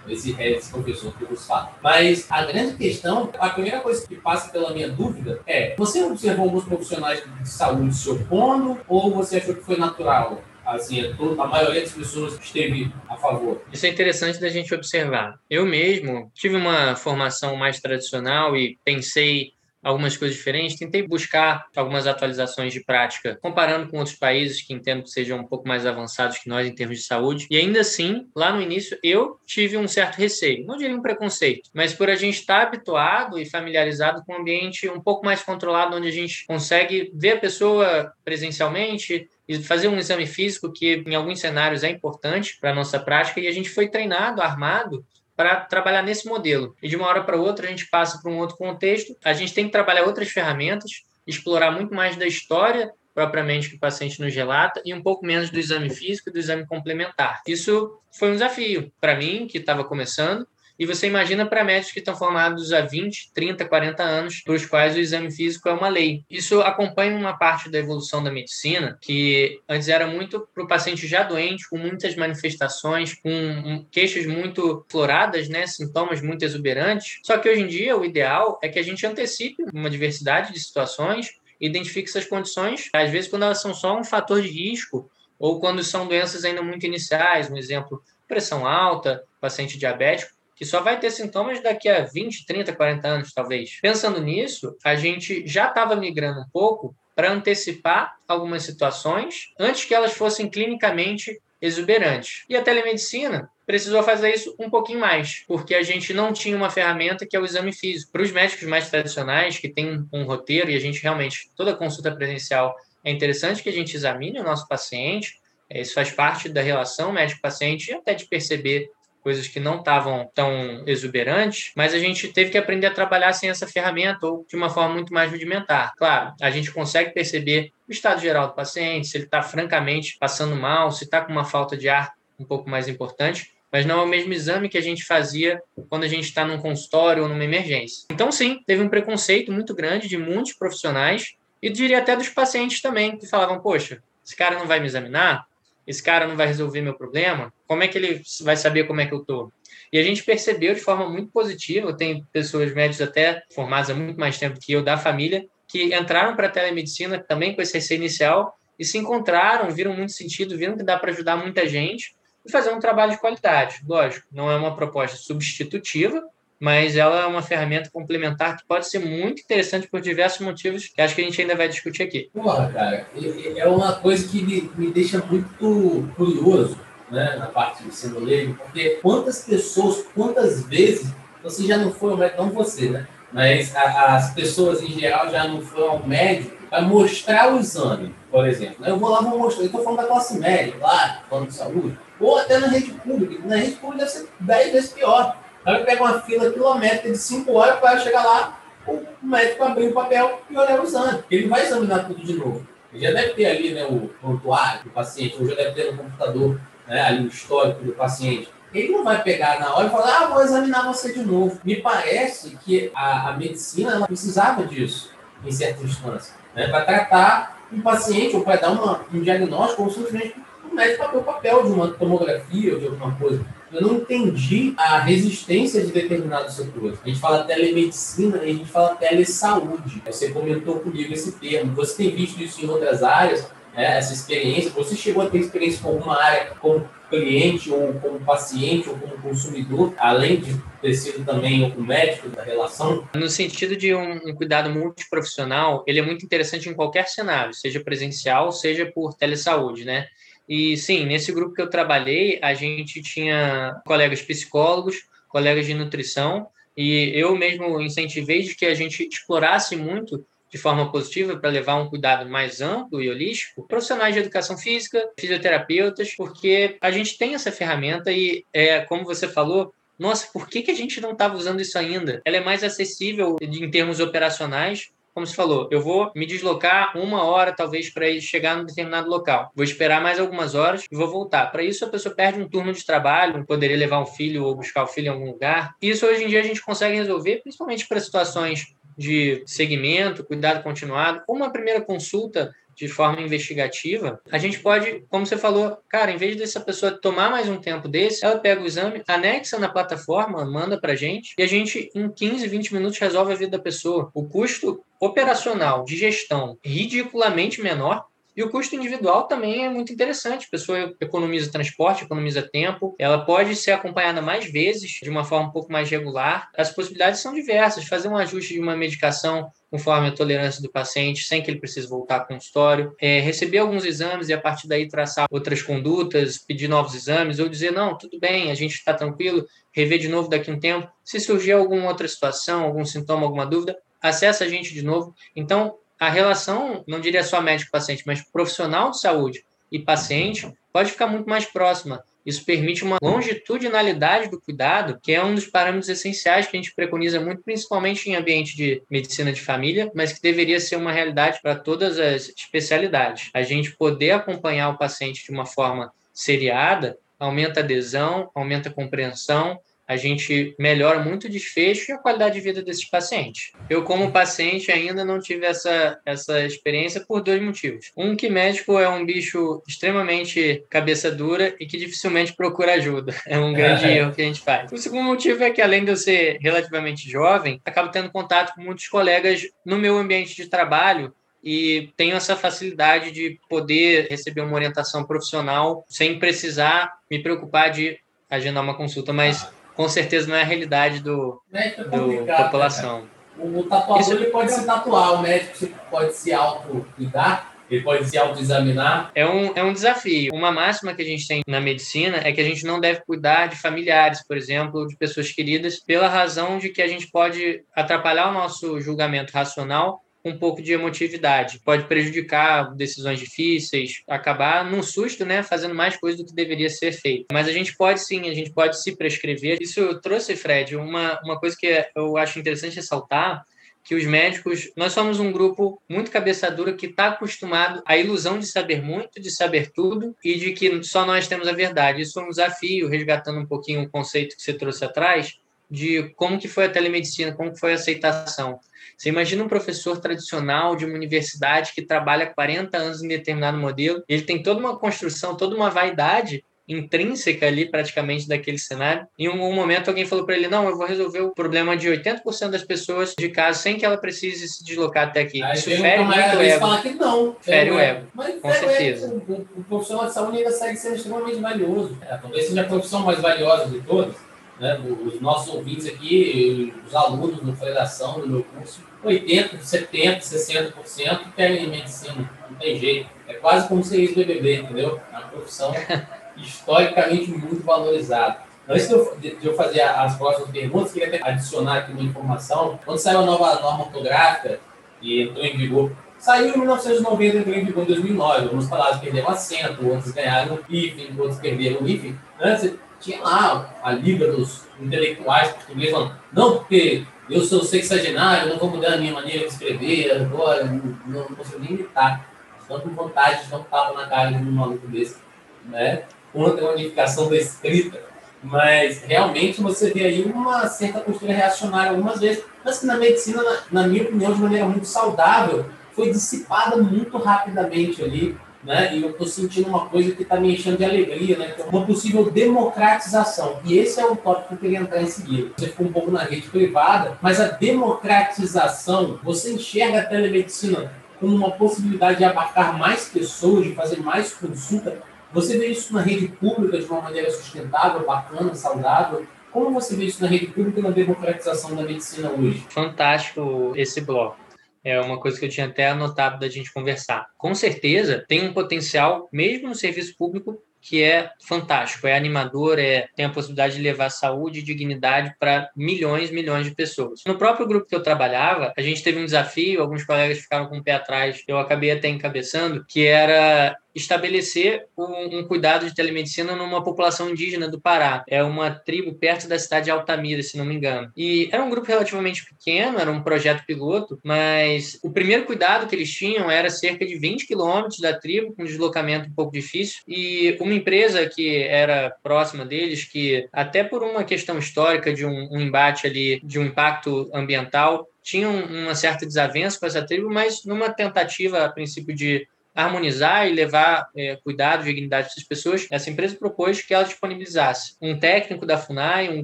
esse, 0.07 0.35
esse 0.39 0.71
vos 0.71 1.45
fala. 1.45 1.71
Mas 1.81 2.27
a 2.29 2.45
grande 2.45 2.75
questão, 2.75 3.29
a 3.39 3.49
primeira 3.49 3.79
coisa 3.79 4.07
que 4.07 4.15
passa 4.15 4.51
pela 4.51 4.73
minha 4.73 4.89
dúvida 4.89 5.41
é: 5.45 5.75
você 5.77 6.03
observou 6.03 6.45
alguns 6.45 6.65
profissionais 6.65 7.23
de 7.41 7.49
saúde 7.49 7.95
se 7.95 8.09
opondo 8.09 8.79
ou 8.87 9.13
você 9.13 9.37
achou 9.37 9.55
que 9.55 9.63
foi 9.63 9.77
natural? 9.77 10.41
Assim, 10.65 11.13
a 11.39 11.45
maioria 11.45 11.81
das 11.81 11.91
pessoas 11.91 12.39
esteve 12.39 12.89
a 13.09 13.17
favor. 13.17 13.61
Isso 13.71 13.85
é 13.85 13.89
interessante 13.89 14.39
da 14.39 14.47
gente 14.47 14.73
observar. 14.73 15.37
Eu 15.49 15.65
mesmo 15.65 16.31
tive 16.33 16.55
uma 16.55 16.95
formação 16.95 17.57
mais 17.57 17.81
tradicional 17.81 18.55
e 18.55 18.79
pensei 18.85 19.51
algumas 19.83 20.15
coisas 20.15 20.37
diferentes, 20.37 20.77
tentei 20.77 21.05
buscar 21.05 21.65
algumas 21.75 22.07
atualizações 22.07 22.73
de 22.73 22.83
prática, 22.83 23.37
comparando 23.41 23.89
com 23.89 23.97
outros 23.97 24.15
países 24.15 24.61
que 24.61 24.73
entendo 24.73 25.03
que 25.03 25.09
sejam 25.09 25.39
um 25.39 25.45
pouco 25.45 25.67
mais 25.67 25.85
avançados 25.85 26.37
que 26.37 26.47
nós 26.49 26.67
em 26.67 26.73
termos 26.73 26.99
de 26.99 27.03
saúde. 27.03 27.47
E 27.51 27.57
ainda 27.57 27.81
assim, 27.81 28.27
lá 28.35 28.53
no 28.53 28.61
início, 28.61 28.97
eu 29.03 29.37
tive 29.45 29.77
um 29.77 29.87
certo 29.87 30.15
receio, 30.15 30.65
não 30.65 30.77
diria 30.77 30.95
um 30.95 31.01
preconceito, 31.01 31.69
mas 31.73 31.93
por 31.93 32.09
a 32.09 32.15
gente 32.15 32.39
estar 32.39 32.61
habituado 32.61 33.37
e 33.37 33.45
familiarizado 33.45 34.23
com 34.25 34.33
um 34.33 34.37
ambiente 34.37 34.89
um 34.89 35.01
pouco 35.01 35.25
mais 35.25 35.43
controlado, 35.43 35.95
onde 35.95 36.07
a 36.07 36.11
gente 36.11 36.45
consegue 36.45 37.11
ver 37.13 37.31
a 37.33 37.39
pessoa 37.39 38.13
presencialmente, 38.23 39.27
e 39.47 39.61
fazer 39.61 39.87
um 39.87 39.97
exame 39.97 40.25
físico 40.25 40.71
que 40.71 41.03
em 41.05 41.15
alguns 41.15 41.39
cenários 41.39 41.83
é 41.83 41.89
importante 41.89 42.57
para 42.59 42.71
a 42.71 42.75
nossa 42.75 42.99
prática 42.99 43.39
e 43.39 43.47
a 43.47 43.51
gente 43.51 43.69
foi 43.69 43.89
treinado, 43.89 44.41
armado 44.41 45.05
para 45.35 45.61
trabalhar 45.61 46.01
nesse 46.01 46.27
modelo. 46.27 46.75
E 46.81 46.87
de 46.87 46.95
uma 46.95 47.07
hora 47.07 47.23
para 47.23 47.37
outra 47.37 47.67
a 47.67 47.69
gente 47.69 47.89
passa 47.89 48.19
para 48.21 48.31
um 48.31 48.37
outro 48.37 48.57
contexto, 48.57 49.15
a 49.23 49.33
gente 49.33 49.53
tem 49.53 49.65
que 49.65 49.71
trabalhar 49.71 50.03
outras 50.03 50.29
ferramentas, 50.29 50.91
explorar 51.25 51.71
muito 51.71 51.93
mais 51.93 52.15
da 52.15 52.27
história 52.27 52.91
propriamente 53.13 53.69
que 53.69 53.75
o 53.75 53.79
paciente 53.79 54.19
nos 54.19 54.33
relata 54.33 54.81
e 54.83 54.93
um 54.93 55.01
pouco 55.01 55.25
menos 55.25 55.49
do 55.49 55.59
exame 55.59 55.89
físico 55.89 56.29
e 56.29 56.33
do 56.33 56.39
exame 56.39 56.65
complementar. 56.65 57.41
Isso 57.47 57.99
foi 58.11 58.29
um 58.29 58.33
desafio 58.33 58.91
para 58.99 59.15
mim, 59.15 59.47
que 59.47 59.59
estava 59.59 59.83
começando, 59.83 60.47
e 60.77 60.85
você 60.85 61.07
imagina 61.07 61.45
para 61.45 61.63
médicos 61.63 61.93
que 61.93 61.99
estão 61.99 62.15
formados 62.15 62.73
há 62.73 62.81
20, 62.81 63.31
30, 63.33 63.65
40 63.65 64.03
anos, 64.03 64.41
para 64.41 64.53
os 64.53 64.65
quais 64.65 64.95
o 64.95 64.99
exame 64.99 65.31
físico 65.31 65.69
é 65.69 65.73
uma 65.73 65.87
lei. 65.87 66.23
Isso 66.29 66.61
acompanha 66.61 67.15
uma 67.15 67.37
parte 67.37 67.69
da 67.69 67.77
evolução 67.77 68.23
da 68.23 68.31
medicina, 68.31 68.97
que 69.01 69.59
antes 69.69 69.87
era 69.87 70.07
muito 70.07 70.47
para 70.53 70.63
o 70.63 70.67
paciente 70.67 71.07
já 71.07 71.23
doente, 71.23 71.69
com 71.69 71.77
muitas 71.77 72.15
manifestações, 72.15 73.13
com 73.13 73.85
queixas 73.91 74.25
muito 74.25 74.85
floradas, 74.89 75.47
né, 75.47 75.67
sintomas 75.67 76.21
muito 76.21 76.43
exuberantes. 76.43 77.19
Só 77.23 77.37
que 77.37 77.49
hoje 77.49 77.61
em 77.61 77.67
dia 77.67 77.95
o 77.95 78.03
ideal 78.03 78.59
é 78.61 78.67
que 78.67 78.79
a 78.79 78.83
gente 78.83 79.05
antecipe 79.05 79.63
uma 79.73 79.89
diversidade 79.89 80.53
de 80.53 80.59
situações, 80.59 81.31
identifique 81.61 82.09
essas 82.09 82.25
condições, 82.25 82.89
às 82.93 83.09
vezes 83.09 83.29
quando 83.29 83.43
elas 83.43 83.61
são 83.61 83.73
só 83.73 83.97
um 83.97 84.03
fator 84.03 84.41
de 84.41 84.49
risco 84.49 85.09
ou 85.39 85.59
quando 85.59 85.83
são 85.83 86.07
doenças 86.07 86.43
ainda 86.43 86.61
muito 86.61 86.85
iniciais, 86.85 87.49
um 87.49 87.57
exemplo, 87.57 88.01
pressão 88.27 88.65
alta, 88.65 89.23
paciente 89.39 89.77
diabético, 89.77 90.33
que 90.55 90.65
só 90.65 90.81
vai 90.81 90.99
ter 90.99 91.11
sintomas 91.11 91.61
daqui 91.61 91.89
a 91.89 92.05
20, 92.05 92.45
30, 92.45 92.73
40 92.73 93.07
anos, 93.07 93.33
talvez. 93.33 93.79
Pensando 93.81 94.21
nisso, 94.21 94.75
a 94.83 94.95
gente 94.95 95.45
já 95.47 95.67
estava 95.67 95.95
migrando 95.95 96.41
um 96.41 96.49
pouco 96.51 96.95
para 97.15 97.31
antecipar 97.31 98.15
algumas 98.27 98.63
situações 98.63 99.53
antes 99.59 99.85
que 99.85 99.93
elas 99.93 100.13
fossem 100.13 100.49
clinicamente 100.49 101.39
exuberantes. 101.61 102.43
E 102.49 102.57
a 102.57 102.61
telemedicina 102.61 103.49
precisou 103.65 104.03
fazer 104.03 104.33
isso 104.33 104.53
um 104.59 104.69
pouquinho 104.69 104.99
mais, 104.99 105.43
porque 105.47 105.73
a 105.73 105.83
gente 105.83 106.13
não 106.13 106.33
tinha 106.33 106.57
uma 106.57 106.69
ferramenta 106.69 107.25
que 107.25 107.37
é 107.37 107.39
o 107.39 107.45
exame 107.45 107.71
físico. 107.71 108.11
Para 108.11 108.21
os 108.21 108.31
médicos 108.31 108.67
mais 108.67 108.89
tradicionais, 108.89 109.57
que 109.57 109.69
tem 109.69 110.05
um 110.11 110.23
roteiro 110.25 110.69
e 110.69 110.75
a 110.75 110.79
gente 110.79 111.01
realmente, 111.01 111.49
toda 111.55 111.75
consulta 111.75 112.13
presencial, 112.13 112.75
é 113.03 113.11
interessante 113.11 113.63
que 113.63 113.69
a 113.69 113.73
gente 113.73 113.95
examine 113.95 114.39
o 114.39 114.43
nosso 114.43 114.67
paciente, 114.67 115.39
isso 115.69 115.93
faz 115.93 116.11
parte 116.11 116.49
da 116.49 116.61
relação 116.61 117.11
médico-paciente 117.11 117.89
e 117.89 117.93
até 117.93 118.13
de 118.13 118.25
perceber 118.25 118.89
coisas 119.23 119.47
que 119.47 119.59
não 119.59 119.77
estavam 119.77 120.29
tão 120.35 120.83
exuberantes, 120.85 121.71
mas 121.75 121.93
a 121.93 121.99
gente 121.99 122.27
teve 122.27 122.51
que 122.51 122.57
aprender 122.57 122.87
a 122.87 122.93
trabalhar 122.93 123.31
sem 123.33 123.49
essa 123.49 123.65
ferramenta 123.65 124.27
ou 124.27 124.45
de 124.47 124.55
uma 124.55 124.69
forma 124.69 124.93
muito 124.93 125.13
mais 125.13 125.31
rudimentar. 125.31 125.93
Claro, 125.95 126.33
a 126.41 126.51
gente 126.51 126.71
consegue 126.71 127.11
perceber 127.11 127.71
o 127.87 127.91
estado 127.91 128.21
geral 128.21 128.47
do 128.47 128.53
paciente, 128.53 129.07
se 129.07 129.17
ele 129.17 129.25
está 129.25 129.41
francamente 129.41 130.17
passando 130.19 130.55
mal, 130.55 130.91
se 130.91 131.05
está 131.05 131.21
com 131.21 131.31
uma 131.31 131.45
falta 131.45 131.77
de 131.77 131.87
ar 131.87 132.11
um 132.37 132.43
pouco 132.43 132.69
mais 132.69 132.87
importante, 132.87 133.53
mas 133.71 133.85
não 133.85 134.01
é 134.01 134.03
o 134.03 134.07
mesmo 134.07 134.33
exame 134.33 134.69
que 134.69 134.77
a 134.77 134.81
gente 134.81 135.03
fazia 135.03 135.61
quando 135.89 136.03
a 136.03 136.07
gente 136.07 136.25
está 136.25 136.45
num 136.45 136.59
consultório 136.59 137.23
ou 137.23 137.29
numa 137.29 137.43
emergência. 137.43 138.05
Então, 138.11 138.31
sim, 138.31 138.61
teve 138.67 138.83
um 138.83 138.89
preconceito 138.89 139.51
muito 139.51 139.73
grande 139.73 140.07
de 140.07 140.17
muitos 140.17 140.53
profissionais 140.53 141.33
e 141.61 141.69
diria 141.69 141.99
até 141.99 142.15
dos 142.15 142.29
pacientes 142.29 142.81
também, 142.81 143.17
que 143.17 143.25
falavam: 143.25 143.59
Poxa, 143.59 144.03
esse 144.23 144.35
cara 144.35 144.59
não 144.59 144.67
vai 144.67 144.79
me 144.79 144.85
examinar? 144.85 145.47
Esse 145.85 146.01
cara 146.01 146.27
não 146.27 146.35
vai 146.35 146.47
resolver 146.47 146.81
meu 146.81 146.93
problema, 146.93 147.53
como 147.67 147.83
é 147.83 147.87
que 147.87 147.97
ele 147.97 148.21
vai 148.41 148.55
saber 148.55 148.85
como 148.85 149.01
é 149.01 149.05
que 149.05 149.13
eu 149.13 149.23
tô? 149.23 149.51
E 149.91 149.99
a 149.99 150.03
gente 150.03 150.23
percebeu 150.23 150.73
de 150.73 150.81
forma 150.81 151.09
muito 151.09 151.31
positiva, 151.31 151.95
tem 151.95 152.25
pessoas 152.31 152.73
médicas 152.73 153.07
até 153.07 153.43
formadas 153.53 153.89
há 153.89 153.93
muito 153.93 154.19
mais 154.19 154.37
tempo 154.37 154.59
que 154.59 154.73
eu 154.73 154.83
da 154.83 154.97
família, 154.97 155.45
que 155.67 155.95
entraram 155.95 156.35
para 156.35 156.47
a 156.47 156.51
telemedicina 156.51 157.19
também 157.19 157.55
com 157.55 157.61
esse 157.61 157.73
receio 157.73 157.97
inicial 157.97 158.57
e 158.77 158.85
se 158.85 158.97
encontraram, 158.97 159.69
viram 159.71 159.93
muito 159.95 160.11
sentido, 160.11 160.57
viram 160.57 160.77
que 160.77 160.83
dá 160.83 160.97
para 160.97 161.11
ajudar 161.11 161.37
muita 161.37 161.67
gente 161.67 162.15
e 162.45 162.51
fazer 162.51 162.71
um 162.71 162.79
trabalho 162.79 163.11
de 163.11 163.19
qualidade. 163.19 163.81
Lógico, 163.87 164.27
não 164.31 164.49
é 164.51 164.55
uma 164.55 164.75
proposta 164.75 165.17
substitutiva, 165.17 166.23
mas 166.59 166.95
ela 166.95 167.21
é 167.21 167.25
uma 167.25 167.41
ferramenta 167.41 167.89
complementar 167.91 168.57
que 168.57 168.65
pode 168.65 168.89
ser 168.89 168.99
muito 168.99 169.41
interessante 169.41 169.87
por 169.87 170.01
diversos 170.01 170.39
motivos 170.39 170.87
que 170.87 171.01
acho 171.01 171.15
que 171.15 171.21
a 171.21 171.25
gente 171.25 171.41
ainda 171.41 171.55
vai 171.55 171.67
discutir 171.67 172.03
aqui. 172.03 172.29
Porra, 172.33 172.71
cara, 172.71 173.07
é 173.55 173.67
uma 173.67 173.93
coisa 173.93 174.27
que 174.27 174.41
me, 174.41 174.71
me 174.75 174.91
deixa 174.91 175.19
muito 175.19 176.09
curioso, 176.15 176.77
né, 177.11 177.35
na 177.37 177.47
parte 177.47 177.83
de 177.83 177.93
sendo 177.93 178.21
porque 178.57 178.99
quantas 179.01 179.43
pessoas, 179.43 180.05
quantas 180.15 180.63
vezes 180.63 181.11
você 181.43 181.65
já 181.65 181.77
não 181.77 181.91
foi 181.91 182.11
ao 182.11 182.17
médico, 182.17 182.41
não 182.41 182.49
você, 182.49 182.89
né? 182.89 183.07
Mas 183.31 183.75
a, 183.75 184.15
as 184.15 184.33
pessoas 184.33 184.81
em 184.81 184.99
geral 184.99 185.29
já 185.29 185.47
não 185.47 185.61
foram 185.61 185.91
ao 185.91 186.07
médico 186.07 186.55
para 186.69 186.81
mostrar 186.83 187.53
o 187.53 187.59
exame, 187.59 188.15
por 188.31 188.47
exemplo. 188.47 188.85
Eu 188.85 188.97
vou 188.97 189.09
lá 189.09 189.21
vou 189.21 189.37
mostrar, 189.37 189.63
eu 189.63 189.65
estou 189.67 189.83
falando 189.83 189.99
da 189.99 190.07
classe 190.07 190.39
média, 190.39 190.73
claro, 190.79 191.13
falando 191.29 191.47
de 191.47 191.53
saúde, 191.53 191.99
ou 192.19 192.37
até 192.37 192.59
na 192.59 192.67
rede 192.67 192.91
pública. 192.91 193.43
Na 193.45 193.57
rede 193.57 193.73
pública 193.73 194.05
deve 194.05 194.17
ser 194.17 194.29
10 194.39 194.71
vezes 194.71 194.91
pior 194.91 195.42
Aí 195.65 195.83
pega 195.85 196.03
uma 196.03 196.21
fila 196.21 196.51
quilométrica 196.51 197.11
de 197.11 197.17
5 197.17 197.53
horas 197.53 197.79
para 197.79 197.99
chegar 197.99 198.23
lá, 198.23 198.59
o 198.85 199.01
médico 199.21 199.63
abrir 199.63 199.87
o 199.87 199.93
papel 199.93 200.41
e 200.49 200.57
olhar 200.57 200.79
o 200.79 200.83
exame. 200.83 201.23
Ele 201.31 201.47
vai 201.47 201.63
examinar 201.63 202.05
tudo 202.05 202.21
de 202.21 202.33
novo. 202.33 202.67
Ele 202.91 203.05
já 203.05 203.11
deve 203.11 203.33
ter 203.33 203.45
ali 203.45 203.73
né, 203.73 203.85
o 203.85 204.09
prontuário 204.21 204.83
do 204.83 204.89
paciente, 204.89 205.37
ou 205.39 205.47
já 205.47 205.55
deve 205.55 205.71
ter 205.71 205.91
no 205.91 205.97
computador 205.97 206.59
né, 206.87 207.01
ali 207.01 207.25
o 207.25 207.27
histórico 207.27 207.83
do 207.83 207.93
paciente. 207.93 208.49
Ele 208.73 208.89
não 208.89 209.03
vai 209.03 209.23
pegar 209.23 209.59
na 209.59 209.73
hora 209.73 209.87
e 209.87 209.91
falar, 209.91 210.17
ah, 210.17 210.25
vou 210.27 210.41
examinar 210.41 210.85
você 210.85 211.13
de 211.13 211.23
novo. 211.23 211.59
Me 211.63 211.77
parece 211.77 212.57
que 212.57 212.91
a, 212.93 213.29
a 213.29 213.37
medicina 213.37 214.05
precisava 214.05 214.65
disso, 214.65 215.11
em 215.45 215.51
certa 215.51 215.83
instância, 215.83 216.35
né, 216.53 216.67
para 216.67 216.83
tratar 216.83 217.63
um 217.71 217.81
paciente 217.81 218.35
ou 218.35 218.43
para 218.43 218.57
dar 218.57 218.71
uma, 218.71 219.05
um 219.13 219.21
diagnóstico, 219.21 219.83
ou 219.83 219.89
simplesmente 219.89 220.35
o 220.69 220.75
médico 220.75 221.03
abrir 221.03 221.17
o 221.17 221.23
papel 221.23 221.63
de 221.63 221.71
uma 221.71 221.87
tomografia 221.87 222.73
ou 222.73 222.79
de 222.79 222.85
alguma 222.87 223.15
coisa 223.15 223.43
eu 223.73 223.81
não 223.81 223.95
entendi 223.95 224.73
a 224.77 224.99
resistência 224.99 225.83
de 225.83 225.91
determinados 225.91 226.55
setores. 226.55 226.99
A 227.03 227.07
gente 227.07 227.19
fala 227.19 227.43
telemedicina 227.43 228.37
e 228.37 228.51
a 228.51 228.53
gente 228.53 228.65
fala 228.65 228.95
telesaúde. 228.95 230.01
Você 230.05 230.29
comentou 230.29 230.79
comigo 230.79 231.11
esse 231.11 231.31
termo. 231.33 231.73
Você 231.73 232.03
tem 232.03 232.15
visto 232.15 232.41
isso 232.41 232.63
em 232.63 232.69
outras 232.69 233.01
áreas, 233.01 233.41
né, 233.75 233.97
essa 233.97 234.13
experiência? 234.13 234.71
Você 234.71 234.95
chegou 234.95 235.23
a 235.23 235.29
ter 235.29 235.39
experiência 235.39 235.81
com 235.81 235.89
alguma 235.89 236.21
área 236.21 236.51
como 236.59 236.87
cliente 237.09 237.71
ou 237.71 237.93
como 237.93 238.19
paciente 238.19 238.89
ou 238.89 238.97
como 238.97 239.17
consumidor, 239.21 239.93
além 239.97 240.39
de 240.39 240.55
ter 240.81 240.93
sido 240.93 241.23
também 241.23 241.71
o 241.75 241.81
médico 241.81 242.29
da 242.29 242.43
relação? 242.43 243.07
No 243.15 243.29
sentido 243.29 243.75
de 243.75 243.93
um, 243.93 244.13
um, 244.29 244.35
cuidado 244.35 244.69
multiprofissional, 244.69 245.83
ele 245.87 245.99
é 245.99 246.01
muito 246.01 246.25
interessante 246.25 246.69
em 246.69 246.73
qualquer 246.73 247.07
cenário, 247.07 247.53
seja 247.53 247.83
presencial, 247.83 248.51
seja 248.51 248.85
por 248.85 249.13
telesaúde, 249.13 249.85
né? 249.85 250.07
E 250.47 250.75
sim, 250.77 251.05
nesse 251.05 251.31
grupo 251.31 251.53
que 251.55 251.61
eu 251.61 251.69
trabalhei, 251.69 252.39
a 252.41 252.53
gente 252.53 253.01
tinha 253.01 253.81
colegas 253.85 254.21
psicólogos, 254.21 255.03
colegas 255.29 255.65
de 255.65 255.73
nutrição, 255.73 256.47
e 256.75 257.11
eu 257.13 257.35
mesmo 257.35 257.79
incentivei 257.81 258.43
de 258.43 258.55
que 258.55 258.65
a 258.65 258.73
gente 258.73 259.07
explorasse 259.07 259.75
muito 259.75 260.25
de 260.53 260.57
forma 260.59 260.91
positiva 260.91 261.35
para 261.35 261.49
levar 261.49 261.75
um 261.75 261.89
cuidado 261.89 262.29
mais 262.29 262.61
amplo 262.61 263.01
e 263.01 263.09
holístico, 263.09 263.67
profissionais 263.67 264.13
de 264.13 264.19
educação 264.19 264.55
física, 264.55 265.09
fisioterapeutas, 265.19 266.13
porque 266.15 266.77
a 266.79 266.91
gente 266.91 267.17
tem 267.17 267.33
essa 267.33 267.51
ferramenta 267.51 268.11
e, 268.11 268.45
é, 268.53 268.81
como 268.81 269.03
você 269.03 269.27
falou, 269.27 269.73
nossa, 269.97 270.27
por 270.31 270.47
que, 270.47 270.61
que 270.61 270.69
a 270.69 270.75
gente 270.75 271.01
não 271.01 271.13
estava 271.13 271.35
usando 271.35 271.59
isso 271.59 271.77
ainda? 271.77 272.21
Ela 272.23 272.37
é 272.37 272.39
mais 272.39 272.63
acessível 272.63 273.35
em 273.41 273.71
termos 273.71 273.99
operacionais, 273.99 274.91
como 275.13 275.27
você 275.27 275.35
falou, 275.35 275.67
eu 275.71 275.79
vou 275.79 276.11
me 276.15 276.25
deslocar 276.25 276.97
uma 276.97 277.23
hora, 277.23 277.53
talvez, 277.53 277.89
para 277.89 278.05
chegar 278.19 278.57
num 278.57 278.65
determinado 278.65 279.09
local. 279.09 279.51
Vou 279.55 279.63
esperar 279.63 280.01
mais 280.01 280.19
algumas 280.19 280.55
horas 280.55 280.85
e 280.91 280.95
vou 280.95 281.07
voltar. 281.09 281.51
Para 281.51 281.63
isso, 281.63 281.85
a 281.85 281.89
pessoa 281.89 282.15
perde 282.15 282.41
um 282.41 282.49
turno 282.49 282.73
de 282.73 282.85
trabalho, 282.85 283.45
poderia 283.45 283.77
levar 283.77 283.99
um 283.99 284.05
filho 284.05 284.43
ou 284.43 284.55
buscar 284.55 284.83
o 284.83 284.87
filho 284.87 285.07
em 285.07 285.09
algum 285.09 285.31
lugar. 285.31 285.75
Isso, 285.81 286.05
hoje 286.05 286.23
em 286.23 286.27
dia, 286.27 286.39
a 286.39 286.43
gente 286.43 286.61
consegue 286.61 286.95
resolver, 286.95 287.41
principalmente 287.43 287.87
para 287.87 287.99
situações 287.99 288.73
de 288.97 289.43
segmento, 289.45 290.23
cuidado 290.23 290.63
continuado, 290.63 291.21
uma 291.27 291.51
primeira 291.51 291.81
consulta 291.81 292.53
de 292.75 292.87
forma 292.87 293.21
investigativa, 293.21 294.19
a 294.31 294.37
gente 294.37 294.59
pode, 294.59 295.03
como 295.09 295.25
você 295.25 295.37
falou, 295.37 295.77
cara, 295.87 296.11
em 296.11 296.17
vez 296.17 296.35
dessa 296.35 296.59
pessoa 296.59 296.91
tomar 296.91 297.29
mais 297.29 297.47
um 297.49 297.57
tempo 297.57 297.87
desse, 297.87 298.25
ela 298.25 298.39
pega 298.39 298.61
o 298.61 298.65
exame, 298.65 299.03
anexa 299.07 299.59
na 299.59 299.69
plataforma, 299.69 300.45
manda 300.45 300.79
pra 300.79 300.95
gente 300.95 301.33
e 301.37 301.43
a 301.43 301.47
gente 301.47 301.89
em 301.95 302.09
15, 302.09 302.47
20 302.47 302.73
minutos 302.73 302.99
resolve 302.99 303.33
a 303.33 303.35
vida 303.35 303.57
da 303.57 303.63
pessoa. 303.63 304.09
O 304.13 304.27
custo 304.27 304.83
operacional 304.99 305.83
de 305.83 305.97
gestão 305.97 306.57
ridiculamente 306.63 307.61
menor 307.61 308.05
e 308.35 308.43
o 308.43 308.49
custo 308.49 308.75
individual 308.75 309.27
também 309.27 309.65
é 309.65 309.69
muito 309.69 309.93
interessante. 309.93 310.47
A 310.47 310.51
pessoa 310.51 310.93
economiza 310.99 311.51
transporte, 311.51 312.03
economiza 312.03 312.41
tempo, 312.41 312.95
ela 312.97 313.25
pode 313.25 313.55
ser 313.55 313.71
acompanhada 313.71 314.21
mais 314.21 314.51
vezes, 314.51 314.99
de 315.01 315.09
uma 315.09 315.23
forma 315.23 315.49
um 315.49 315.51
pouco 315.51 315.71
mais 315.71 315.89
regular. 315.89 316.49
As 316.57 316.71
possibilidades 316.71 317.19
são 317.19 317.33
diversas. 317.33 317.85
Fazer 317.85 318.07
um 318.07 318.17
ajuste 318.17 318.53
de 318.53 318.59
uma 318.59 318.75
medicação 318.75 319.51
conforme 319.69 320.07
a 320.07 320.11
tolerância 320.11 320.61
do 320.61 320.71
paciente, 320.71 321.23
sem 321.23 321.41
que 321.41 321.49
ele 321.49 321.59
precise 321.59 321.87
voltar 321.87 322.19
ao 322.19 322.27
consultório, 322.27 322.95
é, 323.01 323.19
receber 323.19 323.57
alguns 323.57 323.83
exames 323.85 324.29
e 324.29 324.33
a 324.33 324.39
partir 324.39 324.67
daí 324.67 324.87
traçar 324.87 325.25
outras 325.31 325.63
condutas, 325.63 326.37
pedir 326.37 326.67
novos 326.67 326.93
exames, 326.93 327.39
ou 327.39 327.49
dizer, 327.49 327.71
não, 327.71 327.97
tudo 327.97 328.19
bem, 328.19 328.51
a 328.51 328.53
gente 328.53 328.75
está 328.75 328.93
tranquilo, 328.93 329.47
rever 329.71 329.97
de 329.97 330.07
novo 330.07 330.29
daqui 330.29 330.51
a 330.51 330.53
um 330.53 330.59
tempo. 330.59 330.87
Se 331.03 331.19
surgir 331.19 331.53
alguma 331.53 331.87
outra 331.87 332.07
situação, 332.07 332.63
algum 332.63 332.85
sintoma, 332.85 333.23
alguma 333.23 333.47
dúvida, 333.47 333.75
acessa 333.99 334.43
a 334.43 334.47
gente 334.47 334.73
de 334.73 334.83
novo. 334.83 335.15
Então, 335.35 335.75
a 336.05 336.09
relação, 336.09 336.83
não 336.87 336.99
diria 336.99 337.23
só 337.23 337.41
médico-paciente, 337.41 338.03
mas 338.05 338.21
profissional 338.21 338.91
de 338.91 338.99
saúde 338.99 339.43
e 339.71 339.79
paciente, 339.79 340.51
pode 340.71 340.91
ficar 340.91 341.07
muito 341.07 341.29
mais 341.29 341.45
próxima. 341.45 342.03
Isso 342.25 342.45
permite 342.45 342.83
uma 342.83 342.97
longitudinalidade 343.01 344.29
do 344.29 344.39
cuidado, 344.39 344.99
que 345.01 345.11
é 345.11 345.23
um 345.23 345.35
dos 345.35 345.45
parâmetros 345.45 345.89
essenciais 345.89 346.47
que 346.47 346.55
a 346.55 346.59
gente 346.61 346.73
preconiza 346.73 347.19
muito, 347.19 347.43
principalmente 347.43 348.09
em 348.09 348.15
ambiente 348.15 348.55
de 348.55 348.81
medicina 348.89 349.31
de 349.31 349.41
família, 349.41 349.91
mas 349.93 350.13
que 350.13 350.21
deveria 350.21 350.59
ser 350.59 350.77
uma 350.77 350.91
realidade 350.91 351.39
para 351.41 351.55
todas 351.55 351.99
as 351.99 352.29
especialidades. 352.29 353.29
A 353.33 353.41
gente 353.41 353.75
poder 353.75 354.11
acompanhar 354.11 354.69
o 354.69 354.77
paciente 354.77 355.25
de 355.25 355.31
uma 355.31 355.45
forma 355.45 355.91
seriada 356.13 356.97
aumenta 357.19 357.61
a 357.61 357.63
adesão, 357.63 358.29
aumenta 358.35 358.69
a 358.69 358.73
compreensão, 358.73 359.59
a 359.87 359.95
gente 359.95 360.55
melhora 360.57 360.99
muito 360.99 361.25
o 361.25 361.29
desfecho 361.29 361.91
e 361.91 361.93
a 361.93 361.97
qualidade 361.97 362.35
de 362.35 362.41
vida 362.41 362.61
desses 362.61 362.89
pacientes. 362.89 363.51
Eu, 363.69 363.83
como 363.83 364.11
paciente, 364.11 364.71
ainda 364.71 365.03
não 365.03 365.19
tive 365.19 365.45
essa, 365.45 365.99
essa 366.05 366.45
experiência 366.45 367.01
por 367.01 367.21
dois 367.21 367.41
motivos. 367.41 367.91
Um, 367.97 368.15
que 368.15 368.29
médico 368.29 368.79
é 368.79 368.87
um 368.87 369.05
bicho 369.05 369.61
extremamente 369.67 370.63
cabeça 370.69 371.11
dura 371.11 371.55
e 371.59 371.65
que 371.65 371.77
dificilmente 371.77 372.33
procura 372.33 372.73
ajuda. 372.73 373.13
É 373.33 373.39
um 373.39 373.53
grande 373.53 373.85
é. 373.85 373.97
erro 373.97 374.13
que 374.13 374.21
a 374.21 374.25
gente 374.25 374.41
faz. 374.41 374.71
O 374.71 374.77
segundo 374.77 375.03
motivo 375.03 375.43
é 375.43 375.49
que, 375.49 375.61
além 375.61 375.83
de 375.83 375.91
eu 375.91 375.95
ser 375.95 376.37
relativamente 376.39 377.09
jovem, 377.09 377.59
acabo 377.65 377.89
tendo 377.89 378.11
contato 378.11 378.53
com 378.53 378.61
muitos 378.61 378.87
colegas 378.87 379.41
no 379.65 379.77
meu 379.79 379.97
ambiente 379.97 380.35
de 380.35 380.47
trabalho 380.47 381.11
e 381.43 381.89
tenho 381.97 382.15
essa 382.15 382.35
facilidade 382.35 383.11
de 383.11 383.39
poder 383.49 384.07
receber 384.09 384.41
uma 384.41 384.53
orientação 384.53 385.03
profissional 385.03 385.83
sem 385.89 386.19
precisar 386.19 386.93
me 387.09 387.23
preocupar 387.23 387.71
de 387.71 387.97
agendar 388.29 388.63
uma 388.63 388.77
consulta, 388.77 389.11
mas 389.11 389.43
ah 389.43 389.62
com 389.75 389.87
certeza 389.89 390.27
não 390.27 390.35
é 390.35 390.41
a 390.41 390.45
realidade 390.45 390.99
do, 390.99 391.41
é 391.53 391.69
do 391.83 392.25
população. 392.25 393.01
Né, 393.01 393.07
o, 393.37 393.59
o 393.59 393.63
tatuador 393.63 393.99
Isso... 393.99 394.13
ele 394.13 394.25
pode 394.25 394.51
se 394.51 394.65
tatuar, 394.65 395.13
o 395.13 395.21
médico 395.21 395.67
pode 395.89 396.13
se 396.13 396.31
auto-cuidar, 396.31 397.53
ele 397.69 397.81
pode 397.81 398.07
se 398.07 398.17
auto-examinar. 398.17 399.11
É 399.15 399.25
um, 399.25 399.51
é 399.55 399.63
um 399.63 399.73
desafio. 399.73 400.31
Uma 400.33 400.51
máxima 400.51 400.93
que 400.93 401.01
a 401.01 401.05
gente 401.05 401.27
tem 401.27 401.41
na 401.47 401.59
medicina 401.59 402.17
é 402.23 402.31
que 402.31 402.41
a 402.41 402.43
gente 402.43 402.65
não 402.65 402.79
deve 402.79 403.01
cuidar 403.05 403.47
de 403.47 403.55
familiares, 403.55 404.23
por 404.25 404.37
exemplo, 404.37 404.87
de 404.87 404.95
pessoas 404.95 405.31
queridas, 405.31 405.79
pela 405.79 406.07
razão 406.07 406.59
de 406.59 406.69
que 406.69 406.81
a 406.81 406.87
gente 406.87 407.09
pode 407.09 407.63
atrapalhar 407.75 408.29
o 408.29 408.33
nosso 408.33 408.79
julgamento 408.79 409.33
racional 409.33 410.02
um 410.23 410.37
pouco 410.37 410.61
de 410.61 410.71
emotividade. 410.71 411.59
Pode 411.63 411.85
prejudicar 411.85 412.73
decisões 412.75 413.19
difíceis, 413.19 414.03
acabar 414.07 414.63
num 414.63 414.81
susto, 414.81 415.25
né, 415.25 415.43
fazendo 415.43 415.75
mais 415.75 415.97
coisa 415.97 416.17
do 416.17 416.25
que 416.25 416.33
deveria 416.33 416.69
ser 416.69 416.91
feito. 416.93 417.25
Mas 417.31 417.47
a 417.47 417.51
gente 417.51 417.75
pode 417.75 418.01
sim, 418.01 418.29
a 418.29 418.33
gente 418.33 418.51
pode 418.51 418.81
se 418.81 418.95
prescrever. 418.95 419.57
Isso 419.61 419.99
trouxe, 420.01 420.35
Fred, 420.35 420.75
uma, 420.75 421.19
uma 421.23 421.39
coisa 421.39 421.55
que 421.59 421.85
eu 421.95 422.17
acho 422.17 422.39
interessante 422.39 422.75
ressaltar, 422.75 423.43
que 423.83 423.95
os 423.95 424.05
médicos, 424.05 424.71
nós 424.77 424.93
somos 424.93 425.19
um 425.19 425.31
grupo 425.31 425.81
muito 425.89 426.09
cabeça 426.09 426.49
dura 426.49 426.73
que 426.73 426.85
está 426.85 427.07
acostumado 427.07 427.83
à 427.85 427.97
ilusão 427.97 428.39
de 428.39 428.45
saber 428.47 428.81
muito, 428.81 429.19
de 429.19 429.29
saber 429.29 429.71
tudo 429.71 430.15
e 430.23 430.35
de 430.35 430.53
que 430.53 430.81
só 430.83 431.05
nós 431.05 431.27
temos 431.27 431.47
a 431.49 431.51
verdade. 431.51 432.01
Isso 432.01 432.17
é 432.17 432.23
um 432.23 432.29
desafio, 432.29 432.87
resgatando 432.87 433.39
um 433.39 433.45
pouquinho 433.45 433.81
o 433.81 433.89
conceito 433.89 434.37
que 434.37 434.41
você 434.41 434.53
trouxe 434.53 434.85
atrás, 434.85 435.37
de 435.69 436.03
como 436.15 436.39
que 436.39 436.47
foi 436.47 436.65
a 436.65 436.69
telemedicina, 436.69 437.33
como 437.33 437.51
que 437.51 437.59
foi 437.59 437.73
a 437.73 437.75
aceitação. 437.75 438.59
Você 438.97 439.09
imagina 439.09 439.43
um 439.43 439.47
professor 439.47 439.99
tradicional 439.99 440.75
de 440.75 440.85
uma 440.85 440.95
universidade 440.95 441.73
que 441.73 441.81
trabalha 441.81 442.27
40 442.33 442.77
anos 442.77 443.03
em 443.03 443.07
determinado 443.07 443.57
modelo, 443.57 444.03
ele 444.07 444.23
tem 444.23 444.41
toda 444.41 444.59
uma 444.59 444.77
construção, 444.77 445.35
toda 445.35 445.55
uma 445.55 445.69
vaidade 445.69 446.43
intrínseca 446.67 447.45
ali 447.45 447.69
praticamente 447.69 448.27
daquele 448.27 448.57
cenário. 448.57 449.05
Em 449.19 449.27
um 449.27 449.53
momento 449.53 449.89
alguém 449.89 450.05
falou 450.05 450.25
para 450.25 450.35
ele: 450.35 450.47
"Não, 450.47 450.67
eu 450.69 450.77
vou 450.77 450.87
resolver 450.87 451.19
o 451.21 451.33
problema 451.33 451.75
de 451.75 451.89
80% 451.89 452.51
das 452.51 452.63
pessoas 452.63 453.13
de 453.17 453.29
casa 453.29 453.59
sem 453.59 453.77
que 453.77 453.85
ela 453.85 453.97
precise 453.97 454.47
se 454.47 454.63
deslocar 454.63 455.09
até 455.09 455.21
aqui". 455.21 455.43
Aí 455.43 455.53
Isso 455.53 455.69
fere 455.69 456.03
muito 456.03 456.17
o 456.17 456.41
ego. 456.41 456.59
Falar 456.59 456.81
que 456.81 456.89
não, 456.91 457.35
fere 457.41 457.71
o 457.71 457.79
ego. 457.79 458.07
Mas 458.13 458.39
com 458.39 458.51
certeza. 458.51 459.13
O, 459.13 459.59
o, 459.59 459.63
profissional 459.65 460.05
de 460.05 460.13
saúde 460.13 460.37
ainda 460.37 460.51
segue 460.51 460.77
sendo 460.77 460.95
extremamente 460.95 461.39
valioso. 461.39 461.97
É, 462.01 462.17
talvez 462.17 462.47
seja 462.47 462.61
a 462.61 462.65
profissão 462.65 463.01
mais 463.01 463.19
valiosa 463.19 463.69
de 463.69 463.81
todas 463.81 464.32
né, 464.59 464.79
os 465.05 465.19
nossos 465.19 465.53
ouvintes 465.53 465.87
aqui, 465.87 466.73
os 466.87 466.95
alunos 466.95 467.41
no 467.41 467.55
Federação, 467.55 468.19
no 468.19 468.27
meu 468.27 468.43
curso, 468.43 468.81
80%, 469.03 469.59
70%, 469.59 470.21
60% 470.21 471.33
querem 471.35 471.67
medicina, 471.67 472.29
não 472.49 472.57
tem 472.57 472.79
jeito. 472.79 473.09
É 473.27 473.33
quase 473.33 473.67
como 473.67 473.83
ser 473.83 473.99
ex-BBB, 473.99 474.61
entendeu? 474.61 474.99
É 475.11 475.17
uma 475.17 475.27
profissão 475.27 475.73
historicamente 476.37 477.31
muito 477.31 477.63
valorizada. 477.63 478.37
Antes 478.67 478.87
de 479.19 479.37
eu, 479.43 479.55
fazer 479.55 479.81
as 479.81 480.15
próximas 480.15 480.49
perguntas, 480.49 480.93
queria 480.93 481.19
adicionar 481.21 481.79
aqui 481.79 481.91
uma 481.91 482.03
informação. 482.03 482.79
Quando 482.85 482.97
saiu 482.97 483.19
a 483.19 483.25
nova 483.25 483.59
norma 483.59 483.85
ortográfica, 483.85 484.59
e 485.01 485.23
entrou 485.23 485.43
em 485.43 485.57
vigor 485.57 485.91
Saiu 486.23 486.55
em 486.55 486.57
1990, 486.57 487.37
entrou 487.39 487.53
em 487.53 487.65
vigor 487.65 487.83
em 487.83 487.87
2009. 487.87 488.43
Algumas 488.43 488.69
palavras 488.69 489.01
perderam 489.01 489.27
acento, 489.27 489.85
outras 489.85 490.09
ganharam 490.11 490.57
hífen, 490.69 491.13
outras 491.19 491.37
perderam 491.37 491.85
hífen. 491.85 492.17
Antes, 492.39 492.75
tinha 493.03 493.21
lá 493.21 493.75
a 493.83 493.91
liga 493.91 494.31
dos 494.31 494.63
intelectuais 494.79 495.51
portugueses 495.51 495.91
falando, 495.91 496.15
não, 496.31 496.57
porque 496.57 497.05
eu 497.29 497.41
sou 497.41 497.63
sexagenário, 497.63 498.49
não 498.49 498.57
vou 498.57 498.69
mudar 498.69 498.93
a 498.93 498.97
minha 498.97 499.13
maneira 499.13 499.39
de 499.39 499.53
escrever, 499.53 500.11
agora 500.11 500.63
não, 500.63 500.97
não 501.05 501.23
consigo 501.35 501.59
nem 501.59 501.71
imitar. 501.71 502.25
Estão 502.59 502.79
com 502.79 502.89
vontade 502.89 503.43
de 503.43 503.49
dar 503.49 503.57
um 503.57 503.63
tapa 503.63 503.93
na 503.93 504.07
cara 504.07 504.31
de 504.31 504.37
um 504.37 504.51
maluco 504.51 504.87
desse, 504.87 505.17
né? 505.65 506.03
Contra 506.31 506.65
a 506.65 506.71
unificação 506.71 507.29
da 507.29 507.35
escrita. 507.35 508.01
Mas 508.41 509.03
realmente 509.03 509.61
você 509.61 509.91
vê 509.91 510.05
aí 510.05 510.23
uma 510.23 510.67
certa 510.67 510.99
postura 510.99 511.33
reacionária 511.33 511.91
algumas 511.91 512.19
vezes, 512.19 512.43
mas 512.63 512.79
que 512.79 512.85
na 512.85 512.97
medicina, 512.97 513.41
na, 513.43 513.81
na 513.81 513.87
minha 513.87 514.03
opinião, 514.03 514.33
de 514.33 514.41
maneira 514.41 514.65
muito 514.65 514.85
saudável, 514.85 515.65
foi 515.93 516.11
dissipada 516.11 516.77
muito 516.77 517.17
rapidamente 517.17 518.03
ali 518.03 518.37
né? 518.63 518.95
E 518.95 519.01
eu 519.01 519.11
estou 519.11 519.27
sentindo 519.27 519.67
uma 519.67 519.87
coisa 519.87 520.11
que 520.11 520.23
está 520.23 520.39
me 520.39 520.53
enchendo 520.53 520.77
de 520.77 520.85
alegria, 520.85 521.37
né? 521.37 521.55
É 521.57 521.63
uma 521.63 521.85
possível 521.85 522.29
democratização. 522.29 523.59
E 523.65 523.77
esse 523.77 523.99
é 523.99 524.05
o 524.05 524.15
tópico 524.15 524.49
que 524.49 524.53
eu 524.53 524.57
queria 524.57 524.79
entrar 524.79 525.01
em 525.01 525.07
seguida. 525.07 525.51
Você 525.55 525.67
ficou 525.67 525.87
um 525.87 525.91
pouco 525.91 526.11
na 526.11 526.23
rede 526.23 526.47
privada, 526.47 527.17
mas 527.21 527.39
a 527.39 527.47
democratização, 527.47 529.19
você 529.23 529.53
enxerga 529.53 529.99
a 529.99 530.05
telemedicina 530.05 530.91
como 531.19 531.35
uma 531.35 531.51
possibilidade 531.51 532.17
de 532.17 532.23
abarcar 532.23 532.77
mais 532.77 533.05
pessoas, 533.05 533.65
de 533.65 533.73
fazer 533.73 534.01
mais 534.01 534.33
consulta. 534.33 535.01
Você 535.31 535.57
vê 535.57 535.67
isso 535.67 535.93
na 535.93 536.01
rede 536.01 536.27
pública 536.27 536.77
de 536.77 536.85
uma 536.85 537.01
maneira 537.01 537.31
sustentável, 537.31 538.05
bacana, 538.05 538.53
saudável? 538.53 539.25
Como 539.51 539.71
você 539.71 539.95
vê 539.95 540.05
isso 540.05 540.21
na 540.21 540.27
rede 540.27 540.47
pública 540.47 540.79
e 540.79 540.83
na 540.83 540.89
democratização 540.89 541.75
da 541.75 541.83
medicina 541.83 542.31
hoje? 542.31 542.65
Fantástico 542.69 543.71
esse 543.75 544.01
bloco. 544.01 544.35
É 544.83 544.99
uma 544.99 545.19
coisa 545.19 545.39
que 545.39 545.45
eu 545.45 545.49
tinha 545.49 545.67
até 545.67 545.87
anotado 545.87 546.39
da 546.39 546.49
gente 546.49 546.73
conversar. 546.73 547.27
Com 547.37 547.55
certeza 547.55 548.23
tem 548.27 548.47
um 548.47 548.53
potencial, 548.53 549.29
mesmo 549.31 549.69
no 549.69 549.75
serviço 549.75 550.15
público, 550.17 550.61
que 550.83 551.01
é 551.01 551.31
fantástico, 551.47 552.05
é 552.05 552.15
animador, 552.15 552.77
é, 552.77 553.07
tem 553.15 553.25
a 553.25 553.29
possibilidade 553.29 553.75
de 553.75 553.81
levar 553.81 554.09
saúde 554.09 554.59
e 554.59 554.63
dignidade 554.63 555.33
para 555.39 555.69
milhões 555.75 556.29
e 556.29 556.33
milhões 556.33 556.65
de 556.65 556.75
pessoas. 556.75 557.21
No 557.25 557.37
próprio 557.37 557.65
grupo 557.65 557.87
que 557.87 557.95
eu 557.95 558.03
trabalhava, 558.03 558.73
a 558.77 558.81
gente 558.81 559.01
teve 559.01 559.17
um 559.19 559.25
desafio, 559.25 559.81
alguns 559.81 560.03
colegas 560.03 560.39
ficaram 560.39 560.67
com 560.67 560.77
o 560.77 560.83
pé 560.83 560.91
atrás, 560.91 561.41
eu 561.47 561.57
acabei 561.57 561.91
até 561.91 562.09
encabeçando, 562.09 562.85
que 562.85 563.05
era 563.05 563.77
estabelecer 563.93 564.85
um, 564.97 565.39
um, 565.39 565.47
cuidado 565.47 565.85
de 565.85 565.95
telemedicina 565.95 566.55
numa 566.55 566.83
população 566.83 567.29
indígena 567.29 567.67
do 567.67 567.79
Pará. 567.79 568.23
É 568.27 568.43
uma 568.43 568.71
tribo 568.71 569.13
perto 569.13 569.47
da 569.47 569.59
cidade 569.59 569.85
de 569.85 569.91
Altamira, 569.91 570.41
se 570.41 570.57
não 570.57 570.65
me 570.65 570.75
engano. 570.75 571.11
E 571.15 571.49
era 571.51 571.63
um 571.63 571.69
grupo 571.69 571.87
relativamente 571.87 572.45
pequeno, 572.45 572.99
era 572.99 573.11
um 573.11 573.21
projeto 573.21 573.65
piloto, 573.65 574.19
mas 574.23 574.99
o 575.03 575.11
primeiro 575.11 575.45
cuidado 575.45 575.87
que 575.87 575.95
eles 575.95 576.11
tinham 576.11 576.49
era 576.49 576.69
cerca 576.69 577.05
de 577.05 577.15
20 577.15 577.45
quilômetros 577.45 577.99
da 577.99 578.13
tribo, 578.13 578.53
com 578.53 578.63
um 578.63 578.65
deslocamento 578.65 579.29
um 579.29 579.33
pouco 579.33 579.51
difícil. 579.51 580.01
E 580.07 580.57
uma 580.59 580.73
empresa 580.73 581.27
que 581.27 581.57
era 581.57 582.15
próxima 582.23 582.65
deles, 582.65 583.05
que 583.05 583.47
até 583.51 583.83
por 583.83 584.03
uma 584.03 584.23
questão 584.23 584.57
histórica 584.57 585.13
de 585.13 585.25
um, 585.25 585.49
um 585.51 585.61
embate 585.61 586.07
ali, 586.07 586.41
de 586.43 586.59
um 586.59 586.65
impacto 586.65 587.29
ambiental, 587.33 588.07
tinham 588.23 588.55
uma 588.65 588.95
certa 588.95 589.25
desavença 589.25 589.77
com 589.79 589.85
essa 589.85 590.01
tribo, 590.01 590.29
mas 590.31 590.63
numa 590.63 590.89
tentativa, 590.89 591.65
a 591.65 591.69
princípio, 591.69 592.15
de 592.15 592.47
harmonizar 592.75 593.47
e 593.47 593.53
levar 593.53 594.09
é, 594.15 594.35
cuidado 594.37 594.83
dignidade 594.83 595.27
dessas 595.27 595.43
pessoas, 595.43 595.87
essa 595.91 596.09
empresa 596.09 596.35
propôs 596.35 596.81
que 596.81 596.93
ela 596.93 597.03
disponibilizasse 597.03 597.95
um 598.01 598.17
técnico 598.17 598.65
da 598.65 598.77
FUNAI, 598.77 599.29
um 599.29 599.43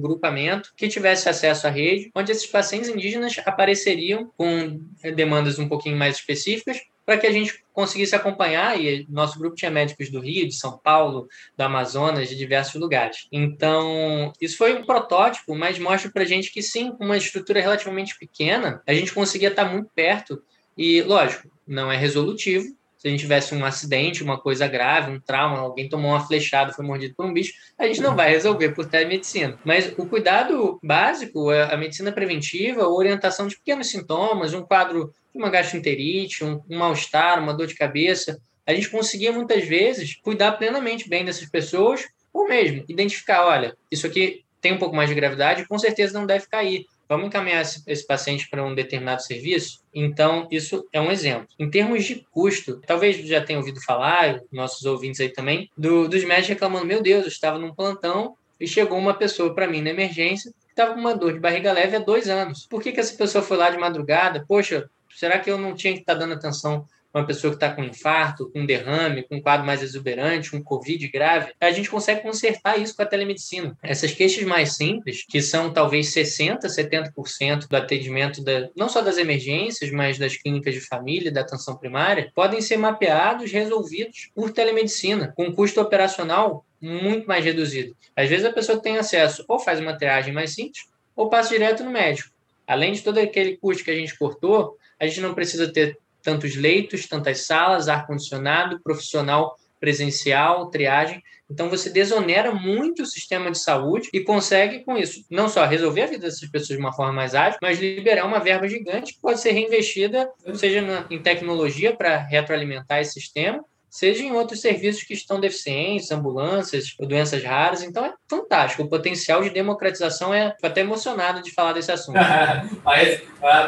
grupamento, 0.00 0.72
que 0.76 0.88
tivesse 0.88 1.28
acesso 1.28 1.66
à 1.66 1.70
rede, 1.70 2.10
onde 2.14 2.32
esses 2.32 2.46
pacientes 2.46 2.88
indígenas 2.88 3.36
apareceriam 3.44 4.30
com 4.36 4.80
demandas 5.14 5.58
um 5.58 5.68
pouquinho 5.68 5.96
mais 5.96 6.16
específicas, 6.16 6.80
para 7.10 7.18
que 7.18 7.26
a 7.26 7.32
gente 7.32 7.64
conseguisse 7.72 8.14
acompanhar, 8.14 8.80
e 8.80 9.04
nosso 9.08 9.36
grupo 9.36 9.56
tinha 9.56 9.70
médicos 9.70 10.10
do 10.10 10.20
Rio, 10.20 10.46
de 10.46 10.54
São 10.54 10.78
Paulo, 10.78 11.26
do 11.56 11.62
Amazonas, 11.62 12.28
de 12.28 12.36
diversos 12.36 12.80
lugares. 12.80 13.26
Então, 13.32 14.32
isso 14.40 14.56
foi 14.56 14.74
um 14.74 14.84
protótipo, 14.84 15.56
mas 15.56 15.76
mostra 15.78 16.10
para 16.10 16.22
a 16.22 16.26
gente 16.26 16.52
que 16.52 16.62
sim, 16.62 16.92
com 16.92 17.04
uma 17.04 17.16
estrutura 17.16 17.60
relativamente 17.60 18.16
pequena, 18.16 18.80
a 18.86 18.94
gente 18.94 19.12
conseguia 19.12 19.48
estar 19.48 19.64
muito 19.64 19.90
perto, 19.92 20.40
e 20.78 21.02
lógico, 21.02 21.50
não 21.66 21.90
é 21.90 21.96
resolutivo, 21.96 22.66
se 23.00 23.08
a 23.08 23.10
gente 23.10 23.20
tivesse 23.20 23.54
um 23.54 23.64
acidente, 23.64 24.22
uma 24.22 24.38
coisa 24.38 24.68
grave, 24.68 25.10
um 25.10 25.18
trauma, 25.18 25.58
alguém 25.58 25.88
tomou 25.88 26.10
uma 26.10 26.20
flechada, 26.20 26.74
foi 26.74 26.84
mordido 26.84 27.14
por 27.14 27.24
um 27.24 27.32
bicho, 27.32 27.54
a 27.78 27.86
gente 27.86 28.02
não 28.02 28.14
vai 28.14 28.28
resolver 28.28 28.72
por 28.72 28.84
telemedicina. 28.84 29.58
Mas 29.64 29.90
o 29.96 30.04
cuidado 30.04 30.78
básico, 30.82 31.50
é 31.50 31.72
a 31.72 31.78
medicina 31.78 32.12
preventiva, 32.12 32.82
a 32.82 32.88
orientação 32.90 33.46
de 33.46 33.56
pequenos 33.56 33.88
sintomas, 33.88 34.52
um 34.52 34.60
quadro 34.60 35.14
de 35.34 35.40
uma 35.40 35.48
gastroenterite, 35.48 36.44
um, 36.44 36.60
um 36.68 36.76
mal-estar, 36.76 37.42
uma 37.42 37.54
dor 37.54 37.66
de 37.66 37.74
cabeça, 37.74 38.38
a 38.66 38.74
gente 38.74 38.90
conseguia 38.90 39.32
muitas 39.32 39.64
vezes 39.64 40.16
cuidar 40.16 40.52
plenamente 40.52 41.08
bem 41.08 41.24
dessas 41.24 41.48
pessoas 41.48 42.06
Ou 42.34 42.46
mesmo 42.46 42.84
identificar, 42.86 43.46
olha, 43.46 43.74
isso 43.90 44.06
aqui 44.06 44.44
tem 44.60 44.74
um 44.74 44.78
pouco 44.78 44.94
mais 44.94 45.08
de 45.08 45.14
gravidade, 45.14 45.66
com 45.66 45.78
certeza 45.78 46.18
não 46.18 46.26
deve 46.26 46.46
cair. 46.46 46.84
Vamos 47.10 47.26
encaminhar 47.26 47.62
esse, 47.62 47.82
esse 47.88 48.06
paciente 48.06 48.48
para 48.48 48.64
um 48.64 48.72
determinado 48.72 49.20
serviço? 49.20 49.82
Então, 49.92 50.46
isso 50.48 50.86
é 50.92 51.00
um 51.00 51.10
exemplo. 51.10 51.48
Em 51.58 51.68
termos 51.68 52.04
de 52.04 52.24
custo, 52.30 52.80
talvez 52.86 53.16
já 53.26 53.40
tenha 53.40 53.58
ouvido 53.58 53.82
falar, 53.82 54.40
nossos 54.52 54.86
ouvintes 54.86 55.20
aí 55.20 55.28
também, 55.28 55.68
do, 55.76 56.06
dos 56.06 56.22
médicos 56.22 56.50
reclamando: 56.50 56.86
meu 56.86 57.02
Deus, 57.02 57.22
eu 57.22 57.28
estava 57.28 57.58
num 57.58 57.74
plantão 57.74 58.36
e 58.60 58.68
chegou 58.68 58.96
uma 58.96 59.12
pessoa 59.12 59.52
para 59.52 59.66
mim 59.66 59.82
na 59.82 59.90
emergência 59.90 60.52
que 60.52 60.70
estava 60.70 60.94
com 60.94 61.00
uma 61.00 61.12
dor 61.12 61.32
de 61.32 61.40
barriga 61.40 61.72
leve 61.72 61.96
há 61.96 61.98
dois 61.98 62.28
anos. 62.28 62.64
Por 62.70 62.80
que, 62.80 62.92
que 62.92 63.00
essa 63.00 63.16
pessoa 63.16 63.42
foi 63.42 63.56
lá 63.56 63.70
de 63.70 63.76
madrugada? 63.76 64.44
Poxa, 64.46 64.88
será 65.12 65.40
que 65.40 65.50
eu 65.50 65.58
não 65.58 65.74
tinha 65.74 65.94
que 65.94 66.00
estar 66.00 66.14
dando 66.14 66.34
atenção 66.34 66.86
uma 67.12 67.26
pessoa 67.26 67.50
que 67.50 67.56
está 67.56 67.70
com 67.70 67.82
infarto, 67.82 68.50
com 68.50 68.64
derrame, 68.64 69.22
com 69.24 69.36
um 69.36 69.42
quadro 69.42 69.66
mais 69.66 69.82
exuberante, 69.82 70.54
um 70.54 70.62
Covid 70.62 71.06
grave, 71.08 71.52
a 71.60 71.70
gente 71.70 71.90
consegue 71.90 72.22
consertar 72.22 72.78
isso 72.78 72.94
com 72.94 73.02
a 73.02 73.06
telemedicina. 73.06 73.76
Essas 73.82 74.12
queixas 74.12 74.44
mais 74.44 74.76
simples, 74.76 75.24
que 75.28 75.42
são 75.42 75.72
talvez 75.72 76.14
60%, 76.14 76.60
70% 76.62 77.68
do 77.68 77.76
atendimento, 77.76 78.42
da, 78.42 78.68
não 78.76 78.88
só 78.88 79.00
das 79.00 79.18
emergências, 79.18 79.90
mas 79.90 80.18
das 80.18 80.36
clínicas 80.36 80.74
de 80.74 80.80
família, 80.80 81.32
da 81.32 81.40
atenção 81.40 81.76
primária, 81.76 82.30
podem 82.34 82.60
ser 82.60 82.76
mapeados, 82.76 83.50
resolvidos 83.50 84.30
por 84.34 84.52
telemedicina, 84.52 85.32
com 85.36 85.52
custo 85.52 85.80
operacional 85.80 86.64
muito 86.80 87.26
mais 87.26 87.44
reduzido. 87.44 87.94
Às 88.16 88.28
vezes 88.28 88.46
a 88.46 88.52
pessoa 88.52 88.80
tem 88.80 88.96
acesso 88.96 89.44
ou 89.46 89.58
faz 89.58 89.80
uma 89.80 89.96
triagem 89.96 90.32
mais 90.32 90.54
simples, 90.54 90.88
ou 91.14 91.28
passa 91.28 91.50
direto 91.50 91.84
no 91.84 91.90
médico. 91.90 92.30
Além 92.66 92.92
de 92.92 93.02
todo 93.02 93.18
aquele 93.18 93.56
custo 93.56 93.84
que 93.84 93.90
a 93.90 93.96
gente 93.96 94.16
cortou, 94.16 94.78
a 94.98 95.06
gente 95.06 95.20
não 95.20 95.34
precisa 95.34 95.70
ter 95.72 95.98
tantos 96.22 96.56
leitos, 96.56 97.06
tantas 97.06 97.46
salas, 97.46 97.88
ar-condicionado, 97.88 98.80
profissional 98.80 99.56
presencial, 99.80 100.68
triagem. 100.68 101.22
Então 101.50 101.68
você 101.68 101.90
desonera 101.90 102.52
muito 102.52 103.02
o 103.02 103.06
sistema 103.06 103.50
de 103.50 103.58
saúde 103.58 104.08
e 104.12 104.20
consegue 104.20 104.84
com 104.84 104.96
isso 104.96 105.24
não 105.28 105.48
só 105.48 105.64
resolver 105.64 106.02
a 106.02 106.06
vida 106.06 106.26
dessas 106.26 106.48
pessoas 106.48 106.78
de 106.78 106.84
uma 106.84 106.92
forma 106.92 107.12
mais 107.12 107.34
ágil, 107.34 107.58
mas 107.60 107.80
liberar 107.80 108.26
uma 108.26 108.38
verba 108.38 108.68
gigante 108.68 109.14
que 109.14 109.20
pode 109.20 109.40
ser 109.40 109.52
reinvestida, 109.52 110.30
seja 110.54 110.82
na, 110.82 111.06
em 111.10 111.18
tecnologia 111.18 111.96
para 111.96 112.18
retroalimentar 112.18 113.00
esse 113.00 113.14
sistema, 113.14 113.64
seja 113.90 114.22
em 114.22 114.30
outros 114.32 114.60
serviços 114.60 115.02
que 115.02 115.12
estão 115.12 115.40
deficientes, 115.40 116.12
ambulâncias, 116.12 116.94
doenças 117.00 117.42
raras. 117.42 117.82
Então 117.82 118.04
é 118.06 118.14
fantástico. 118.28 118.84
O 118.84 118.88
potencial 118.88 119.42
de 119.42 119.50
democratização 119.50 120.32
é 120.32 120.50
Estou 120.50 120.70
até 120.70 120.82
emocionado 120.82 121.42
de 121.42 121.52
falar 121.52 121.72
desse 121.72 121.90
assunto. 121.90 122.16
mas, 122.84 123.20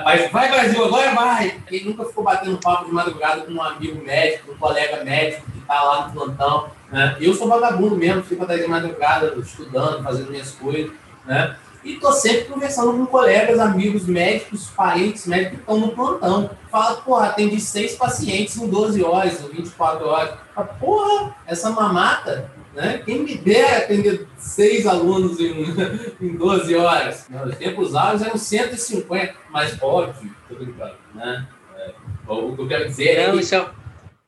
mas 0.04 0.30
vai, 0.30 0.48
Brasil, 0.48 0.84
agora 0.84 1.14
vai! 1.14 1.60
Quem 1.66 1.84
nunca 1.84 2.04
ficou 2.04 2.22
batendo 2.22 2.58
papo 2.58 2.84
de 2.84 2.92
madrugada 2.92 3.42
com 3.42 3.52
um 3.52 3.62
amigo 3.62 4.02
médico, 4.04 4.52
um 4.52 4.56
colega 4.56 5.04
médico 5.04 5.50
que 5.50 5.58
está 5.58 5.82
lá 5.82 6.06
no 6.06 6.12
plantão. 6.12 6.70
Né? 6.90 7.16
Eu 7.20 7.34
sou 7.34 7.48
vagabundo 7.48 7.96
mesmo, 7.96 8.22
fico 8.22 8.44
até 8.44 8.58
de 8.58 8.68
madrugada 8.68 9.34
estudando, 9.38 10.02
fazendo 10.04 10.30
minhas 10.30 10.52
coisas. 10.52 10.92
Né? 11.24 11.56
E 11.84 11.96
tô 11.96 12.12
sempre 12.12 12.44
conversando 12.44 12.92
com 12.92 13.06
colegas, 13.06 13.58
amigos 13.58 14.06
médicos, 14.06 14.70
parentes 14.70 15.26
médicos 15.26 15.54
que 15.54 15.60
estão 15.60 15.78
no 15.78 15.92
plantão. 15.92 16.50
Fala, 16.70 16.96
porra, 17.02 17.26
atendi 17.26 17.60
seis 17.60 17.96
pacientes 17.96 18.56
em 18.56 18.68
12 18.68 19.02
horas, 19.02 19.42
ou 19.42 19.48
24 19.48 20.06
horas. 20.06 20.34
Fala, 20.54 20.66
porra, 20.68 21.36
essa 21.44 21.70
mamata, 21.70 22.52
né? 22.72 23.02
Quem 23.04 23.24
me 23.24 23.36
dera 23.36 23.78
atender 23.78 24.28
seis 24.38 24.86
alunos 24.86 25.40
em, 25.40 25.64
em 26.24 26.36
12 26.36 26.74
horas? 26.76 27.26
Os 27.46 27.56
tempos 27.56 27.94
áureos 27.96 28.22
eram 28.22 28.36
150, 28.36 29.34
mas 29.50 29.76
óbvio, 29.82 30.34
tô 30.48 30.54
brincando, 30.54 30.94
né? 31.14 31.48
É, 31.76 31.92
o 32.28 32.54
que 32.54 32.62
eu 32.62 32.68
quero 32.68 32.86
dizer 32.86 33.18
é 33.18 33.30
que... 33.32 33.40
Isso 33.40 33.54
é... 33.54 33.68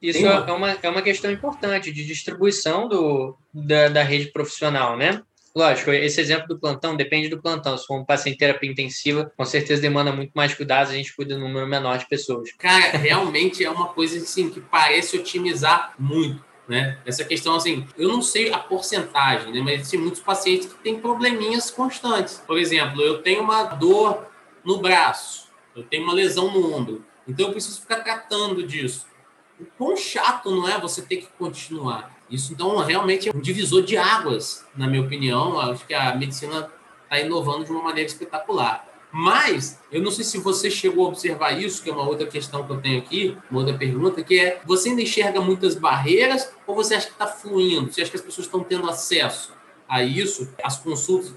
É 0.02 0.52
uma, 0.52 0.70
é 0.70 0.88
uma 0.90 1.00
questão 1.00 1.30
importante 1.30 1.90
de 1.90 2.04
distribuição 2.04 2.86
do, 2.86 3.38
da, 3.54 3.88
da 3.88 4.02
rede 4.02 4.26
profissional, 4.32 4.98
né? 4.98 5.22
Lógico, 5.56 5.92
esse 5.92 6.20
exemplo 6.20 6.48
do 6.48 6.58
plantão 6.58 6.96
depende 6.96 7.28
do 7.28 7.40
plantão. 7.40 7.78
Se 7.78 7.86
for 7.86 8.00
um 8.00 8.04
paciente 8.04 8.38
terapia 8.38 8.70
intensiva, 8.70 9.32
com 9.36 9.44
certeza 9.44 9.80
demanda 9.80 10.10
muito 10.10 10.32
mais 10.34 10.52
cuidados, 10.52 10.92
a 10.92 10.96
gente 10.96 11.14
cuida 11.14 11.36
de 11.36 11.40
um 11.40 11.46
número 11.46 11.66
menor 11.66 11.96
de 11.96 12.08
pessoas. 12.08 12.50
Cara, 12.58 12.98
realmente 12.98 13.64
é 13.64 13.70
uma 13.70 13.88
coisa 13.88 14.18
assim 14.18 14.50
que 14.50 14.60
parece 14.60 15.16
otimizar 15.16 15.94
muito. 15.96 16.44
Né? 16.66 16.98
Essa 17.04 17.24
questão, 17.24 17.54
assim, 17.54 17.86
eu 17.96 18.08
não 18.08 18.22
sei 18.22 18.52
a 18.52 18.58
porcentagem, 18.58 19.52
né? 19.52 19.60
mas 19.60 19.74
existem 19.74 20.00
muitos 20.00 20.20
pacientes 20.20 20.72
que 20.72 20.82
têm 20.82 20.98
probleminhas 20.98 21.70
constantes. 21.70 22.42
Por 22.44 22.58
exemplo, 22.58 23.00
eu 23.02 23.22
tenho 23.22 23.42
uma 23.42 23.64
dor 23.64 24.26
no 24.64 24.78
braço, 24.78 25.48
eu 25.76 25.82
tenho 25.84 26.04
uma 26.04 26.14
lesão 26.14 26.50
no 26.50 26.74
ombro, 26.74 27.04
então 27.28 27.46
eu 27.46 27.52
preciso 27.52 27.82
ficar 27.82 28.00
tratando 28.00 28.66
disso. 28.66 29.06
O 29.60 29.66
quão 29.76 29.96
chato 29.96 30.50
não 30.50 30.66
é 30.66 30.80
você 30.80 31.02
ter 31.02 31.18
que 31.18 31.28
continuar? 31.38 32.13
Isso, 32.34 32.52
então, 32.52 32.76
realmente 32.78 33.28
é 33.28 33.32
um 33.32 33.38
divisor 33.38 33.82
de 33.82 33.96
águas, 33.96 34.66
na 34.74 34.88
minha 34.88 35.02
opinião. 35.02 35.60
Acho 35.60 35.86
que 35.86 35.94
a 35.94 36.16
medicina 36.16 36.68
está 37.04 37.20
inovando 37.20 37.64
de 37.64 37.70
uma 37.70 37.80
maneira 37.80 38.08
espetacular. 38.08 38.88
Mas, 39.12 39.78
eu 39.92 40.02
não 40.02 40.10
sei 40.10 40.24
se 40.24 40.38
você 40.38 40.68
chegou 40.68 41.06
a 41.06 41.08
observar 41.10 41.52
isso, 41.52 41.80
que 41.80 41.88
é 41.88 41.92
uma 41.92 42.02
outra 42.02 42.26
questão 42.26 42.66
que 42.66 42.72
eu 42.72 42.80
tenho 42.80 42.98
aqui, 42.98 43.38
uma 43.48 43.60
outra 43.60 43.78
pergunta, 43.78 44.24
que 44.24 44.40
é: 44.40 44.60
você 44.66 44.88
ainda 44.88 45.02
enxerga 45.02 45.40
muitas 45.40 45.76
barreiras 45.76 46.52
ou 46.66 46.74
você 46.74 46.96
acha 46.96 47.06
que 47.06 47.12
está 47.12 47.28
fluindo? 47.28 47.92
Você 47.92 48.02
acha 48.02 48.10
que 48.10 48.16
as 48.16 48.22
pessoas 48.22 48.48
estão 48.48 48.64
tendo 48.64 48.90
acesso 48.90 49.52
a 49.88 50.02
isso? 50.02 50.52
As 50.60 50.76
consultas, 50.76 51.32